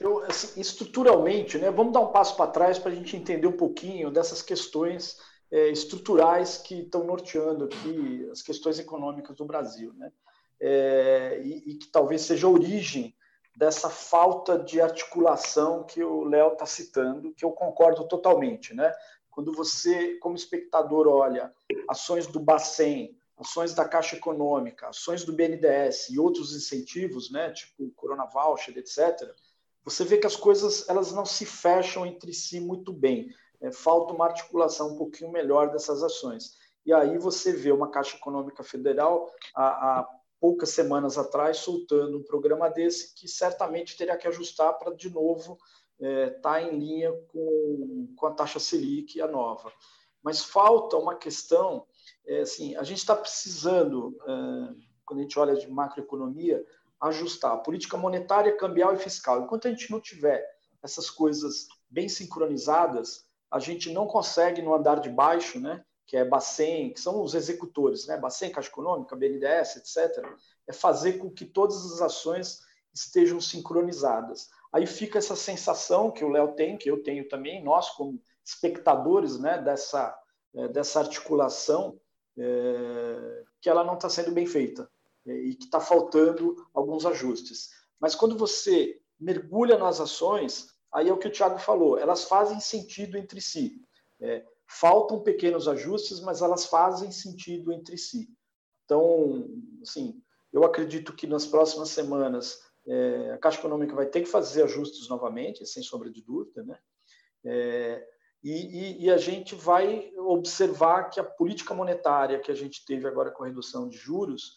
Eu, 0.00 0.24
assim, 0.24 0.58
estruturalmente, 0.60 1.58
né, 1.58 1.70
vamos 1.70 1.92
dar 1.92 2.00
um 2.00 2.12
passo 2.12 2.36
para 2.36 2.50
trás 2.50 2.78
para 2.78 2.92
a 2.92 2.94
gente 2.94 3.16
entender 3.16 3.46
um 3.46 3.56
pouquinho 3.56 4.10
dessas 4.10 4.40
questões 4.40 5.18
é, 5.50 5.68
estruturais 5.70 6.56
que 6.56 6.80
estão 6.80 7.04
norteando 7.04 7.64
aqui 7.64 8.26
as 8.30 8.40
questões 8.40 8.78
econômicas 8.78 9.36
do 9.36 9.44
Brasil. 9.44 9.92
Né? 9.98 10.10
É, 10.60 11.40
e, 11.42 11.70
e, 11.70 11.74
que 11.74 11.88
talvez 11.88 12.22
seja 12.22 12.46
a 12.46 12.50
origem 12.50 13.14
dessa 13.56 13.90
falta 13.90 14.58
de 14.58 14.80
articulação 14.80 15.84
que 15.84 16.02
o 16.02 16.24
Léo 16.24 16.52
está 16.52 16.66
citando, 16.66 17.34
que 17.34 17.44
eu 17.44 17.50
concordo 17.50 18.06
totalmente. 18.06 18.74
Né? 18.74 18.92
Quando 19.30 19.52
você, 19.52 20.14
como 20.16 20.36
espectador, 20.36 21.08
olha 21.08 21.52
ações 21.88 22.26
do 22.26 22.40
Bacen, 22.40 23.16
ações 23.36 23.74
da 23.74 23.84
Caixa 23.84 24.16
Econômica, 24.16 24.88
ações 24.88 25.24
do 25.24 25.32
BNDES 25.32 26.10
e 26.10 26.18
outros 26.18 26.54
incentivos, 26.54 27.30
né, 27.30 27.50
tipo 27.52 27.90
Corona 27.92 28.26
Voucher, 28.26 28.76
etc., 28.76 29.32
você 29.84 30.04
vê 30.04 30.18
que 30.18 30.26
as 30.26 30.36
coisas 30.36 30.88
elas 30.88 31.12
não 31.12 31.24
se 31.24 31.46
fecham 31.46 32.04
entre 32.04 32.32
si 32.32 32.60
muito 32.60 32.92
bem. 32.92 33.32
É, 33.60 33.72
falta 33.72 34.12
uma 34.12 34.26
articulação 34.26 34.92
um 34.92 34.96
pouquinho 34.96 35.32
melhor 35.32 35.70
dessas 35.70 36.02
ações. 36.02 36.56
E 36.84 36.92
aí 36.92 37.16
você 37.18 37.52
vê 37.52 37.72
uma 37.72 37.90
Caixa 37.90 38.16
Econômica 38.16 38.62
Federal 38.62 39.32
a, 39.54 40.00
a 40.00 40.17
poucas 40.40 40.70
semanas 40.70 41.18
atrás 41.18 41.58
soltando 41.58 42.18
um 42.18 42.22
programa 42.22 42.68
desse 42.68 43.14
que 43.14 43.26
certamente 43.26 43.96
teria 43.96 44.16
que 44.16 44.28
ajustar 44.28 44.78
para, 44.78 44.94
de 44.94 45.10
novo, 45.10 45.58
estar 46.00 46.08
é, 46.08 46.30
tá 46.30 46.62
em 46.62 46.78
linha 46.78 47.12
com, 47.28 48.12
com 48.16 48.26
a 48.26 48.32
taxa 48.32 48.60
Selic, 48.60 49.20
a 49.20 49.26
nova. 49.26 49.72
Mas 50.22 50.44
falta 50.44 50.96
uma 50.96 51.16
questão, 51.16 51.86
é, 52.26 52.40
assim, 52.40 52.76
a 52.76 52.82
gente 52.82 52.98
está 52.98 53.16
precisando, 53.16 54.16
é, 54.22 54.74
quando 55.04 55.20
a 55.20 55.22
gente 55.22 55.38
olha 55.38 55.56
de 55.56 55.68
macroeconomia, 55.68 56.64
ajustar 57.00 57.52
a 57.52 57.58
política 57.58 57.96
monetária, 57.96 58.56
cambial 58.56 58.94
e 58.94 58.98
fiscal. 58.98 59.42
Enquanto 59.42 59.66
a 59.66 59.70
gente 59.70 59.90
não 59.90 60.00
tiver 60.00 60.44
essas 60.82 61.10
coisas 61.10 61.66
bem 61.88 62.08
sincronizadas, 62.08 63.26
a 63.50 63.58
gente 63.58 63.92
não 63.92 64.06
consegue, 64.06 64.60
no 64.60 64.74
andar 64.74 65.00
de 65.00 65.08
baixo, 65.08 65.58
né, 65.58 65.84
que 66.08 66.16
é 66.16 66.24
Bacen, 66.24 66.90
que 66.94 67.00
são 67.00 67.22
os 67.22 67.34
executores, 67.34 68.06
né? 68.06 68.16
Bacen, 68.16 68.50
Caixa 68.50 68.70
Econômica, 68.70 69.14
BNDES, 69.14 69.76
etc., 69.76 70.26
é 70.66 70.72
fazer 70.72 71.18
com 71.18 71.30
que 71.30 71.44
todas 71.44 71.76
as 71.92 72.00
ações 72.00 72.60
estejam 72.94 73.38
sincronizadas. 73.42 74.48
Aí 74.72 74.86
fica 74.86 75.18
essa 75.18 75.36
sensação 75.36 76.10
que 76.10 76.24
o 76.24 76.30
Léo 76.30 76.54
tem, 76.54 76.78
que 76.78 76.90
eu 76.90 77.02
tenho 77.02 77.28
também, 77.28 77.62
nós 77.62 77.90
como 77.90 78.20
espectadores 78.42 79.38
né, 79.38 79.60
dessa, 79.60 80.18
é, 80.54 80.68
dessa 80.68 81.00
articulação 81.00 82.00
é, 82.38 83.44
que 83.60 83.68
ela 83.68 83.84
não 83.84 83.94
está 83.94 84.08
sendo 84.08 84.32
bem 84.32 84.46
feita 84.46 84.90
é, 85.26 85.32
e 85.32 85.54
que 85.54 85.66
está 85.66 85.78
faltando 85.78 86.56
alguns 86.72 87.04
ajustes. 87.04 87.68
Mas 88.00 88.14
quando 88.14 88.36
você 88.36 88.98
mergulha 89.20 89.76
nas 89.76 90.00
ações, 90.00 90.68
aí 90.90 91.10
é 91.10 91.12
o 91.12 91.18
que 91.18 91.28
o 91.28 91.32
Thiago 91.32 91.58
falou, 91.58 91.98
elas 91.98 92.24
fazem 92.24 92.60
sentido 92.60 93.18
entre 93.18 93.42
si. 93.42 93.82
É, 94.20 94.42
faltam 94.68 95.22
pequenos 95.22 95.66
ajustes, 95.66 96.20
mas 96.20 96.42
elas 96.42 96.66
fazem 96.66 97.10
sentido 97.10 97.72
entre 97.72 97.96
si. 97.96 98.28
Então, 98.84 99.48
assim, 99.82 100.22
eu 100.52 100.64
acredito 100.64 101.14
que 101.14 101.26
nas 101.26 101.46
próximas 101.46 101.88
semanas 101.88 102.60
é, 102.86 103.32
a 103.32 103.38
Caixa 103.38 103.58
Econômica 103.58 103.94
vai 103.94 104.06
ter 104.06 104.20
que 104.20 104.28
fazer 104.28 104.62
ajustes 104.62 105.08
novamente, 105.08 105.66
sem 105.66 105.82
sombra 105.82 106.10
de 106.10 106.22
dúvida, 106.22 106.62
né? 106.62 106.78
É, 107.44 108.06
e, 108.42 108.52
e, 108.52 109.04
e, 109.04 109.10
a 109.10 109.16
gente 109.16 109.54
vai 109.54 110.12
observar 110.16 111.10
que 111.10 111.18
a 111.18 111.24
política 111.24 111.74
monetária 111.74 112.38
que 112.38 112.50
a 112.52 112.54
gente 112.54 112.84
teve 112.84 113.06
agora 113.08 113.30
com 113.30 113.42
a 113.42 113.46
redução 113.46 113.88
de 113.88 113.96
juros, 113.96 114.56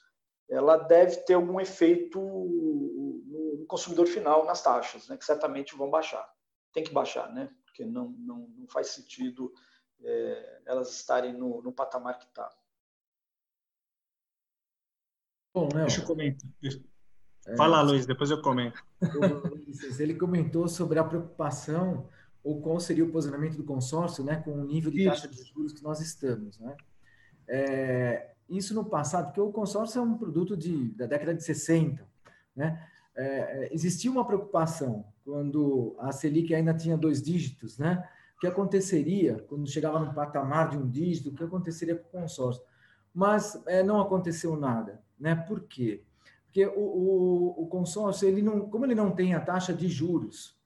ela 0.49 0.77
deve 0.77 1.17
ter 1.17 1.33
algum 1.33 1.59
efeito 1.59 2.19
no 2.19 3.65
consumidor 3.67 4.05
final 4.05 4.45
nas 4.45 4.61
taxas, 4.61 5.07
né? 5.07 5.17
que 5.17 5.25
certamente 5.25 5.75
vão 5.75 5.89
baixar. 5.89 6.27
Tem 6.73 6.83
que 6.83 6.93
baixar, 6.93 7.33
né? 7.33 7.49
porque 7.65 7.85
não, 7.85 8.09
não, 8.19 8.47
não 8.55 8.67
faz 8.67 8.87
sentido 8.89 9.51
é, 10.03 10.61
elas 10.65 10.93
estarem 10.95 11.33
no, 11.33 11.61
no 11.61 11.71
patamar 11.71 12.17
que 12.17 12.25
está. 12.25 12.49
Bom, 15.53 15.69
Léo, 15.73 15.85
Deixa 15.85 16.01
eu 16.01 16.05
comentar. 16.05 16.49
É, 17.47 17.55
Fala, 17.55 17.81
Luiz, 17.81 18.05
depois 18.05 18.31
eu 18.31 18.41
comento. 18.41 18.81
Ele 19.99 20.15
comentou 20.15 20.67
sobre 20.67 20.99
a 20.99 21.03
preocupação 21.03 22.09
ou 22.43 22.61
qual 22.61 22.79
seria 22.79 23.03
o 23.03 23.11
posicionamento 23.11 23.57
do 23.57 23.63
consórcio 23.63 24.23
né, 24.23 24.37
com 24.37 24.51
o 24.51 24.63
nível 24.63 24.91
de 24.91 25.05
taxa 25.05 25.27
de 25.27 25.43
juros 25.43 25.73
que 25.73 25.83
nós 25.83 25.99
estamos. 25.99 26.59
Né? 26.59 26.75
É, 27.47 28.31
isso 28.49 28.73
no 28.73 28.85
passado, 28.85 29.25
porque 29.25 29.41
o 29.41 29.51
consórcio 29.51 29.99
é 29.99 30.01
um 30.01 30.17
produto 30.17 30.55
de, 30.55 30.89
da 30.93 31.05
década 31.05 31.33
de 31.33 31.43
60. 31.43 32.07
Né? 32.55 32.87
É, 33.15 33.69
existia 33.71 34.09
uma 34.09 34.25
preocupação 34.25 35.05
quando 35.23 35.95
a 35.99 36.11
Selic 36.11 36.53
ainda 36.53 36.73
tinha 36.73 36.97
dois 36.97 37.21
dígitos, 37.21 37.77
né? 37.77 38.07
Que 38.41 38.47
aconteceria 38.47 39.45
quando 39.47 39.69
chegava 39.69 39.99
no 39.99 40.15
patamar 40.15 40.69
de 40.69 40.77
um 40.77 40.89
dígito? 40.89 41.29
O 41.29 41.35
que 41.35 41.43
aconteceria 41.43 41.95
com 41.95 42.17
o 42.17 42.21
consórcio? 42.21 42.63
Mas 43.13 43.61
é, 43.67 43.83
não 43.83 44.01
aconteceu 44.01 44.57
nada, 44.57 44.99
né? 45.19 45.35
Por 45.35 45.61
quê? 45.61 46.03
Porque 46.45 46.65
o, 46.65 46.79
o, 46.79 47.63
o, 47.63 47.67
consórcio, 47.67 48.27
ele 48.27 48.41
não, 48.41 48.61
como 48.67 48.83
ele 48.83 48.95
não 48.95 49.11
tem 49.11 49.35
a 49.35 49.39
taxa 49.39 49.71
de 49.71 49.87
juros, 49.87 50.59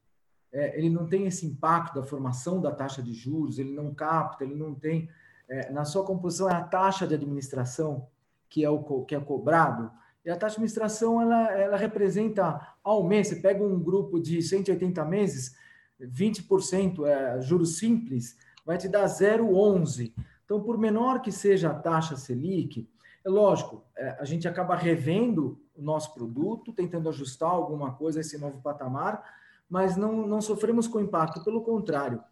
é, 0.53 0.77
ele 0.77 0.89
não 0.89 1.05
tem 1.05 1.27
esse 1.27 1.45
impacto 1.45 1.99
da 1.99 2.07
formação 2.07 2.61
da 2.61 2.71
taxa 2.71 3.03
de 3.03 3.13
juros, 3.13 3.59
ele 3.59 3.73
não 3.73 3.93
capta, 3.93 4.45
ele 4.45 4.55
não 4.55 4.73
tem 4.73 5.09
é, 5.49 5.69
na 5.69 5.83
sua 5.83 6.05
composição 6.05 6.49
é 6.49 6.53
a 6.53 6.63
taxa 6.63 7.05
de 7.05 7.13
administração 7.13 8.07
que 8.49 8.63
é 8.63 8.69
o 8.69 9.03
que 9.03 9.13
é 9.13 9.19
cobrado 9.19 9.91
e 10.23 10.29
a 10.29 10.35
taxa 10.35 10.53
de 10.53 10.63
administração 10.63 11.21
ela, 11.21 11.51
ela 11.51 11.77
representa 11.77 12.73
ao 12.81 13.03
mês, 13.03 13.27
você 13.27 13.35
pega 13.35 13.63
um 13.63 13.79
grupo 13.79 14.19
de 14.19 14.41
180 14.41 15.03
meses, 15.05 15.55
20% 16.01 17.05
é 17.05 17.41
juros 17.41 17.77
simples, 17.77 18.37
vai 18.65 18.77
te 18.77 18.87
dar 18.87 19.05
0,11. 19.05 20.13
Então, 20.43 20.61
por 20.61 20.77
menor 20.77 21.21
que 21.21 21.31
seja 21.31 21.69
a 21.69 21.73
taxa 21.73 22.15
Selic, 22.15 22.87
é 23.23 23.29
lógico, 23.29 23.83
é, 23.97 24.17
a 24.19 24.25
gente 24.25 24.47
acaba 24.47 24.75
revendo 24.75 25.59
o 25.75 25.81
nosso 25.81 26.13
produto, 26.13 26.71
tentando 26.71 27.09
ajustar 27.09 27.49
alguma 27.49 27.93
coisa 27.93 28.19
a 28.19 28.21
esse 28.21 28.37
novo 28.37 28.61
patamar, 28.61 29.23
mas 29.69 29.97
não, 29.97 30.27
não 30.27 30.41
sofremos 30.41 30.87
com 30.87 30.99
impacto, 30.99 31.43
pelo 31.43 31.61
contrário. 31.61 32.23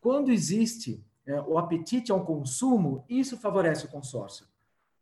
Quando 0.00 0.32
existe 0.32 1.04
é, 1.26 1.40
o 1.42 1.58
apetite 1.58 2.10
ao 2.10 2.24
consumo, 2.24 3.04
isso 3.08 3.36
favorece 3.36 3.84
o 3.84 3.90
consórcio. 3.90 4.46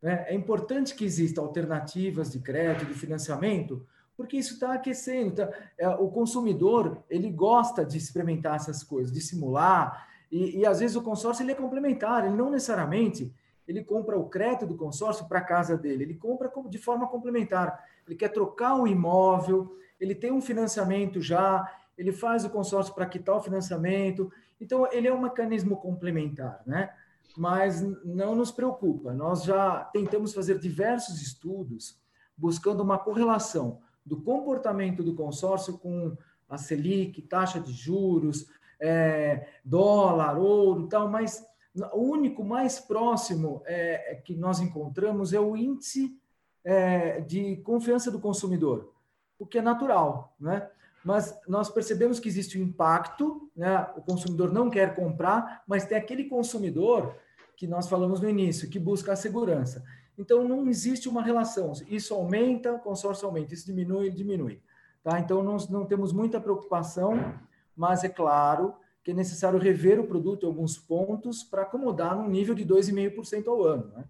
Né? 0.03 0.25
É 0.29 0.35
importante 0.35 0.95
que 0.95 1.05
existam 1.05 1.43
alternativas 1.43 2.33
de 2.33 2.41
crédito, 2.41 2.87
de 2.87 2.99
financiamento, 2.99 3.87
porque 4.19 4.37
isso 4.37 4.55
está 4.55 4.75
aquecendo. 4.75 5.37
Tá? 5.37 5.49
É, 5.79 5.89
o 5.89 6.09
consumidor 6.09 7.05
ele 7.09 7.31
gosta 7.31 7.85
de 7.85 7.97
experimentar 7.97 8.57
essas 8.57 8.83
coisas, 8.83 9.13
de 9.13 9.21
simular, 9.21 10.09
e, 10.31 10.59
e 10.59 10.67
às 10.67 10.81
vezes 10.81 10.97
o 10.97 11.03
consórcio 11.03 11.45
ele 11.45 11.53
é 11.53 11.55
complementar, 11.55 12.27
ele 12.27 12.37
não 12.37 12.51
necessariamente 12.51 13.33
ele 13.67 13.85
compra 13.85 14.19
o 14.19 14.29
crédito 14.29 14.67
do 14.67 14.77
consórcio 14.77 15.29
para 15.29 15.39
a 15.39 15.45
casa 15.45 15.77
dele, 15.77 16.03
ele 16.03 16.15
compra 16.15 16.51
de 16.69 16.79
forma 16.79 17.07
complementar. 17.07 17.85
Ele 18.07 18.17
quer 18.17 18.31
trocar 18.31 18.75
o 18.75 18.89
imóvel, 18.89 19.77
ele 20.01 20.15
tem 20.15 20.33
um 20.33 20.41
financiamento 20.41 21.21
já, 21.21 21.71
ele 21.97 22.11
faz 22.11 22.47
o 22.47 22.51
consórcio 22.51 22.95
para 22.95 23.05
quitar 23.05 23.37
o 23.37 23.43
financiamento. 23.43 24.33
Então, 24.59 24.89
ele 24.91 25.07
é 25.07 25.13
um 25.13 25.21
mecanismo 25.21 25.77
complementar, 25.77 26.63
né? 26.67 26.91
mas 27.37 27.83
não 28.03 28.35
nos 28.35 28.51
preocupa. 28.51 29.13
Nós 29.13 29.45
já 29.45 29.85
tentamos 29.93 30.33
fazer 30.33 30.59
diversos 30.59 31.21
estudos 31.21 32.01
buscando 32.39 32.83
uma 32.83 32.99
correlação 32.99 33.81
do 34.09 34.21
comportamento 34.21 35.03
do 35.03 35.15
consórcio 35.15 35.79
com 35.79 36.17
a 36.49 36.57
Selic, 36.57 37.23
taxa 37.23 37.61
de 37.61 37.73
juros, 37.73 38.47
é, 38.81 39.47
dólar, 39.65 40.39
ouro 40.39 40.89
tal, 40.89 41.09
mas 41.09 41.45
o 41.93 42.01
único 42.01 42.43
mais 42.43 42.81
próximo 42.81 43.63
é, 43.67 44.13
é, 44.13 44.15
que 44.17 44.35
nós 44.35 44.61
encontramos 44.61 45.33
é 45.33 45.41
o 45.41 45.57
índice 45.57 46.19
é, 46.65 47.21
de 47.21 47.57
confiança 47.59 48.11
do 48.11 48.19
consumidor, 48.19 48.93
o 49.39 49.47
que 49.47 49.59
é 49.59 49.63
natural, 49.63 50.35
né? 50.41 50.69
mas 51.05 51.39
nós 51.47 51.71
percebemos 51.71 52.19
que 52.19 52.29
existe 52.29 52.59
um 52.59 52.63
impacto, 52.63 53.49
né? 53.55 53.87
o 53.97 54.03
consumidor 54.03 54.53
não 54.53 54.69
quer 54.69 54.95
comprar, 54.95 55.63
mas 55.67 55.85
tem 55.85 55.97
aquele 55.97 56.25
consumidor 56.25 57.15
que 57.57 57.67
nós 57.67 57.89
falamos 57.89 58.21
no 58.21 58.29
início, 58.29 58.69
que 58.69 58.79
busca 58.79 59.13
a 59.13 59.17
segurança. 59.17 59.85
Então, 60.19 60.47
não 60.47 60.69
existe 60.69 61.09
uma 61.09 61.23
relação. 61.23 61.73
Isso 61.89 62.13
aumenta, 62.13 62.73
o 62.73 62.81
consórcio 62.81 63.27
aumenta. 63.27 63.55
Isso 63.55 63.67
diminui, 63.67 64.11
diminui. 64.11 64.61
Tá? 65.03 65.21
Então, 65.21 65.43
não, 65.43 65.57
não 65.71 65.87
temos 65.87 66.13
muita 66.13 66.41
preocupação, 66.41 67.39
mas 67.77 68.03
é 68.05 68.09
claro 68.09 68.75
que 69.05 69.13
é 69.13 69.15
necessário 69.15 69.59
rever 69.59 70.01
o 70.01 70.07
produto 70.07 70.45
em 70.45 70.47
alguns 70.49 70.77
pontos 70.77 71.43
para 71.43 71.63
acomodar 71.63 72.17
num 72.17 72.29
nível 72.29 72.55
de 72.55 72.67
2,5% 72.67 73.47
ao 73.47 73.65
ano. 73.65 73.93
Né? 73.95 74.05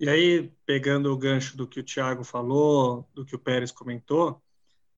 E 0.00 0.08
aí, 0.08 0.52
pegando 0.66 1.12
o 1.12 1.16
gancho 1.16 1.56
do 1.56 1.66
que 1.66 1.80
o 1.80 1.84
Tiago 1.84 2.24
falou, 2.24 3.08
do 3.14 3.24
que 3.24 3.34
o 3.34 3.38
Pérez 3.38 3.70
comentou, 3.70 4.42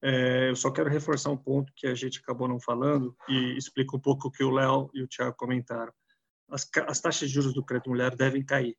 é, 0.00 0.50
eu 0.50 0.56
só 0.56 0.70
quero 0.70 0.88
reforçar 0.88 1.30
um 1.30 1.36
ponto 1.36 1.72
que 1.76 1.86
a 1.86 1.94
gente 1.94 2.20
acabou 2.20 2.48
não 2.48 2.58
falando 2.58 3.14
e 3.28 3.56
explica 3.56 3.96
um 3.96 4.00
pouco 4.00 4.28
o 4.28 4.30
que 4.30 4.42
o 4.42 4.50
Léo 4.50 4.90
e 4.94 5.02
o 5.02 5.06
Tiago 5.06 5.36
comentaram 5.36 5.92
as, 6.50 6.68
as 6.86 7.00
taxas 7.00 7.28
de 7.28 7.34
juros 7.34 7.52
do 7.52 7.64
crédito 7.64 7.90
mulher 7.90 8.14
devem 8.16 8.44
cair, 8.44 8.76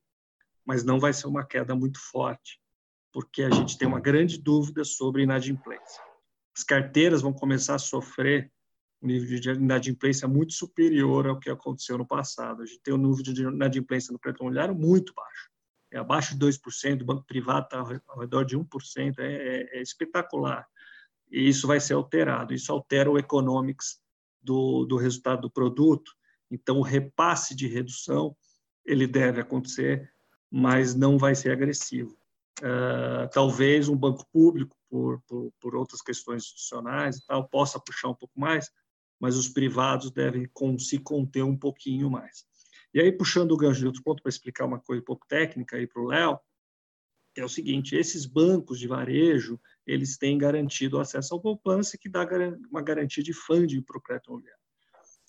mas 0.69 0.83
não 0.83 0.99
vai 0.99 1.11
ser 1.11 1.25
uma 1.25 1.43
queda 1.43 1.75
muito 1.75 1.99
forte, 1.99 2.61
porque 3.11 3.41
a 3.41 3.49
gente 3.49 3.75
tem 3.75 3.87
uma 3.87 3.99
grande 3.99 4.37
dúvida 4.37 4.83
sobre 4.83 5.23
inadimplência. 5.23 5.99
As 6.55 6.63
carteiras 6.63 7.23
vão 7.23 7.33
começar 7.33 7.73
a 7.73 7.79
sofrer 7.79 8.51
um 9.01 9.07
nível 9.07 9.39
de 9.39 9.49
inadimplência 9.49 10.27
muito 10.27 10.53
superior 10.53 11.25
ao 11.25 11.39
que 11.39 11.49
aconteceu 11.49 11.97
no 11.97 12.05
passado. 12.05 12.61
A 12.61 12.65
gente 12.67 12.81
tem 12.83 12.93
um 12.93 12.97
nível 12.97 13.23
de 13.23 13.41
inadimplência 13.41 14.13
no 14.13 14.19
imobiliário 14.23 14.75
muito 14.75 15.11
baixo. 15.15 15.49
É 15.91 15.97
abaixo 15.97 16.37
de 16.37 16.45
2%, 16.45 17.01
o 17.01 17.05
banco 17.05 17.25
privado 17.25 17.65
está 17.65 17.79
ao 17.79 18.19
redor 18.19 18.43
de 18.43 18.55
1%, 18.55 19.17
é, 19.17 19.23
é, 19.23 19.79
é 19.79 19.81
espetacular. 19.81 20.67
E 21.31 21.49
isso 21.49 21.65
vai 21.65 21.79
ser 21.79 21.93
alterado. 21.93 22.53
Isso 22.53 22.71
altera 22.71 23.09
o 23.09 23.17
economics 23.17 23.99
do, 24.39 24.85
do 24.85 24.97
resultado 24.97 25.41
do 25.41 25.49
produto 25.49 26.11
então, 26.51 26.79
o 26.79 26.83
repasse 26.83 27.55
de 27.55 27.67
redução 27.67 28.35
ele 28.85 29.05
deve 29.05 29.39
acontecer, 29.39 30.11
mas 30.51 30.95
não 30.95 31.17
vai 31.17 31.35
ser 31.35 31.51
agressivo. 31.51 32.17
Uh, 32.59 33.29
talvez 33.31 33.87
um 33.87 33.95
banco 33.95 34.25
público, 34.31 34.75
por, 34.89 35.21
por, 35.21 35.53
por, 35.61 35.75
outras 35.75 36.01
questões 36.01 36.43
institucionais 36.43 37.17
e 37.17 37.25
tal, 37.25 37.47
possa 37.47 37.79
puxar 37.79 38.09
um 38.09 38.15
pouco 38.15 38.37
mais, 38.37 38.69
mas 39.19 39.37
os 39.37 39.47
privados 39.47 40.11
devem 40.11 40.49
com, 40.51 40.77
se 40.77 40.97
conter 40.99 41.43
um 41.43 41.55
pouquinho 41.55 42.09
mais. 42.09 42.45
E 42.93 42.99
aí, 42.99 43.11
puxando 43.11 43.51
o 43.51 43.57
gancho 43.57 43.79
de 43.79 43.85
outro 43.85 44.03
ponto 44.03 44.21
para 44.21 44.29
explicar 44.29 44.65
uma 44.65 44.79
coisa 44.79 45.01
um 45.01 45.05
pouco 45.05 45.25
técnica 45.27 45.77
aí 45.77 45.87
para 45.87 46.01
o 46.01 46.07
Léo, 46.07 46.39
é 47.37 47.45
o 47.45 47.49
seguinte, 47.49 47.95
esses 47.95 48.25
bancos 48.25 48.79
de 48.79 48.87
varejo, 48.87 49.59
eles 49.85 50.17
têm 50.17 50.37
garantido 50.37 50.99
acesso 50.99 51.33
ao 51.33 51.41
poupança 51.41 51.97
que 51.97 52.09
dá 52.09 52.27
uma 52.69 52.81
garantia 52.81 53.23
de 53.23 53.33
funding 53.33 53.81
para 53.81 53.97
o 53.97 54.01
crédito 54.01 54.27
imobiliário. 54.27 54.59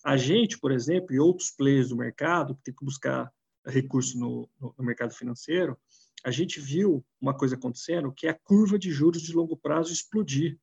A 0.05 0.16
gente, 0.16 0.59
por 0.59 0.73
exemplo, 0.73 1.14
e 1.14 1.21
outros 1.21 1.51
players 1.51 1.91
do 1.91 1.97
mercado, 1.97 2.55
que 2.57 2.62
tem 2.62 2.75
que 2.75 2.85
buscar 2.85 3.31
recurso 3.67 4.19
no, 4.19 4.49
no, 4.61 4.85
mercado 4.85 5.15
financeiro, 5.15 5.77
a 6.25 6.31
gente 6.31 6.61
viu 6.61 7.05
uma 7.21 7.37
coisa 7.37 7.55
acontecendo, 7.55 8.13
que 8.13 8.27
é 8.27 8.31
a 8.31 8.39
curva 8.39 8.79
de 8.79 8.91
juros 8.91 9.23
de 9.23 9.33
longo 9.33 9.57
prazo 9.57 9.93
explodir. 9.93 10.59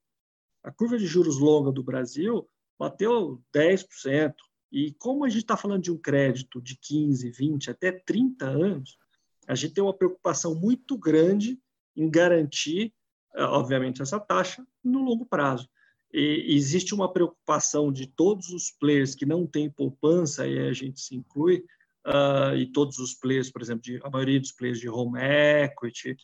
A 0.64 0.72
curva 0.72 0.98
de 0.98 1.06
juros 1.06 1.38
longa 1.38 1.72
do 1.72 1.84
Brasil 1.84 2.48
bateu 2.78 3.42
10%. 3.54 4.34
E 4.72 4.94
como 4.94 5.26
a 5.26 5.30
gente 5.30 5.42
está 5.42 5.58
falando 5.58 5.84
de 5.84 5.92
um 5.92 5.98
crédito 5.98 6.62
de 6.62 6.78
15, 6.78 7.32
20, 7.32 7.72
até 7.72 7.92
30 7.92 8.46
anos, 8.46 8.98
a 9.48 9.56
gente 9.56 9.74
tem 9.74 9.84
uma 9.84 9.94
preocupação 9.94 10.54
muito 10.54 10.98
grande 10.98 11.60
em 11.96 12.10
garantir, 12.10 12.94
eh, 13.36 13.44
obviamente, 13.44 14.02
essa 14.02 14.20
taxa 14.20 14.68
no 14.84 15.00
longo 15.02 15.26
prazo. 15.26 15.70
E 16.14 16.56
existe 16.56 16.94
uma 16.94 17.12
preocupação 17.12 17.92
de 17.92 18.08
todos 18.08 18.50
os 18.50 18.72
players 18.72 19.16
que 19.16 19.26
não 19.26 19.48
têm 19.48 19.70
poupança, 19.70 20.48
e 20.48 20.60
a 20.60 20.74
gente 20.74 21.00
se 21.00 21.16
inclui, 21.16 21.66
uh, 22.08 22.56
e 22.56 22.72
todos 22.72 22.98
os 22.98 23.14
players, 23.14 23.52
por 23.52 23.62
exemplo, 23.62 23.82
de, 23.82 24.00
a 24.04 24.10
maioria 24.10 24.40
dos 24.40 24.52
players 24.52 24.80
de 24.80 24.90
home 24.90 25.20
equity, 25.20 26.16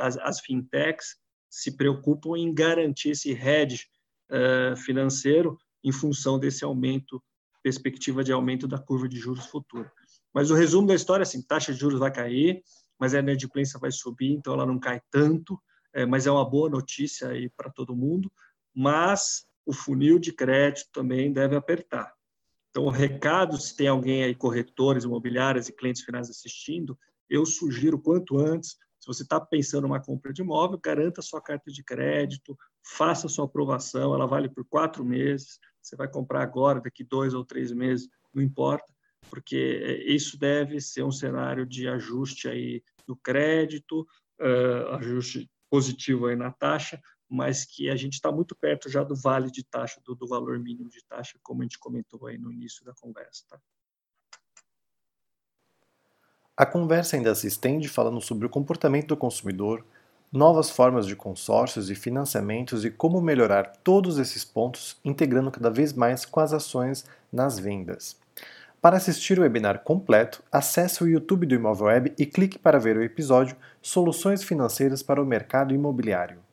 as, 0.00 0.18
as 0.18 0.40
fintechs, 0.40 1.16
se 1.48 1.76
preocupam 1.76 2.36
em 2.36 2.52
garantir 2.52 3.10
esse 3.10 3.32
hedge 3.32 3.86
uh, 4.30 4.76
financeiro 4.76 5.58
em 5.82 5.92
função 5.92 6.38
desse 6.38 6.64
aumento, 6.64 7.22
perspectiva 7.62 8.22
de 8.22 8.32
aumento 8.32 8.66
da 8.66 8.78
curva 8.78 9.08
de 9.08 9.18
juros 9.18 9.46
futura. 9.46 9.90
Mas 10.32 10.50
o 10.50 10.54
resumo 10.54 10.86
da 10.86 10.94
história 10.94 11.22
é 11.22 11.24
assim, 11.24 11.42
taxa 11.42 11.72
de 11.72 11.78
juros 11.78 11.98
vai 11.98 12.12
cair, 12.12 12.62
mas 12.98 13.14
a 13.14 13.18
inadimplência 13.18 13.80
vai 13.80 13.90
subir, 13.90 14.32
então 14.32 14.52
ela 14.54 14.66
não 14.66 14.78
cai 14.78 15.00
tanto, 15.10 15.58
é, 15.92 16.06
mas 16.06 16.26
é 16.26 16.30
uma 16.30 16.48
boa 16.48 16.68
notícia 16.68 17.28
aí 17.28 17.48
para 17.48 17.70
todo 17.70 17.96
mundo, 17.96 18.30
mas 18.74 19.46
o 19.66 19.72
funil 19.72 20.18
de 20.18 20.32
crédito 20.32 20.88
também 20.92 21.32
deve 21.32 21.56
apertar. 21.56 22.12
Então, 22.70 22.84
o 22.84 22.90
recado, 22.90 23.60
se 23.60 23.76
tem 23.76 23.88
alguém 23.88 24.22
aí, 24.22 24.34
corretores 24.34 25.04
imobiliários 25.04 25.68
e 25.68 25.72
clientes 25.72 26.02
finais 26.02 26.30
assistindo, 26.30 26.98
eu 27.28 27.44
sugiro 27.44 27.98
quanto 27.98 28.38
antes, 28.38 28.70
se 28.98 29.06
você 29.06 29.22
está 29.22 29.40
pensando 29.40 29.86
uma 29.86 30.00
compra 30.00 30.32
de 30.32 30.42
imóvel, 30.42 30.78
garanta 30.78 31.22
sua 31.22 31.40
carta 31.40 31.70
de 31.70 31.82
crédito, 31.82 32.56
faça 32.84 33.28
sua 33.28 33.46
aprovação, 33.46 34.14
ela 34.14 34.26
vale 34.26 34.48
por 34.48 34.64
quatro 34.64 35.04
meses, 35.04 35.58
você 35.82 35.96
vai 35.96 36.08
comprar 36.08 36.42
agora, 36.42 36.80
daqui 36.80 37.02
dois 37.02 37.34
ou 37.34 37.44
três 37.44 37.72
meses, 37.72 38.08
não 38.32 38.42
importa, 38.42 38.92
porque 39.28 39.80
é, 39.82 40.12
isso 40.12 40.38
deve 40.38 40.80
ser 40.80 41.02
um 41.02 41.12
cenário 41.12 41.66
de 41.66 41.88
ajuste 41.88 42.48
aí 42.48 42.82
do 43.06 43.16
crédito, 43.16 44.06
ajuste 44.92 45.50
positivo 45.68 46.26
aí 46.26 46.36
na 46.36 46.50
taxa, 46.50 47.00
mas 47.30 47.64
que 47.64 47.88
a 47.88 47.94
gente 47.94 48.14
está 48.14 48.32
muito 48.32 48.56
perto 48.56 48.90
já 48.90 49.04
do 49.04 49.14
vale 49.14 49.52
de 49.52 49.62
taxa, 49.62 50.00
do, 50.04 50.16
do, 50.16 50.26
valor 50.26 50.58
mínimo 50.58 50.90
de 50.90 51.04
taxa, 51.04 51.38
como 51.44 51.62
a 51.62 51.64
gente 51.64 51.78
comentou 51.78 52.26
aí 52.26 52.36
no 52.36 52.52
início 52.52 52.84
da 52.84 52.92
conversa. 52.92 53.44
Tá? 53.48 53.60
A 56.56 56.66
conversa 56.66 57.16
ainda 57.16 57.32
se 57.36 57.46
estende 57.46 57.88
falando 57.88 58.20
sobre 58.20 58.46
o 58.46 58.50
comportamento 58.50 59.06
do 59.06 59.16
consumidor, 59.16 59.84
novas 60.32 60.70
formas 60.70 61.06
de 61.06 61.14
consórcios 61.14 61.88
e 61.88 61.94
financiamentos 61.94 62.84
e 62.84 62.90
como 62.90 63.20
melhorar 63.20 63.76
todos 63.84 64.18
esses 64.18 64.44
pontos, 64.44 64.98
integrando 65.04 65.52
cada 65.52 65.70
vez 65.70 65.92
mais 65.92 66.24
com 66.24 66.40
as 66.40 66.52
ações 66.52 67.04
nas 67.32 67.60
vendas. 67.60 68.18
Para 68.82 68.96
assistir 68.96 69.38
o 69.38 69.42
webinar 69.42 69.84
completo, 69.84 70.42
acesse 70.50 71.04
o 71.04 71.08
YouTube 71.08 71.46
do 71.46 71.54
Imóvel 71.54 71.86
Web 71.86 72.14
e 72.18 72.26
clique 72.26 72.58
para 72.58 72.78
ver 72.80 72.96
o 72.96 73.02
episódio 73.02 73.56
Soluções 73.80 74.42
Financeiras 74.42 75.02
para 75.02 75.22
o 75.22 75.26
Mercado 75.26 75.72
Imobiliário. 75.72 76.49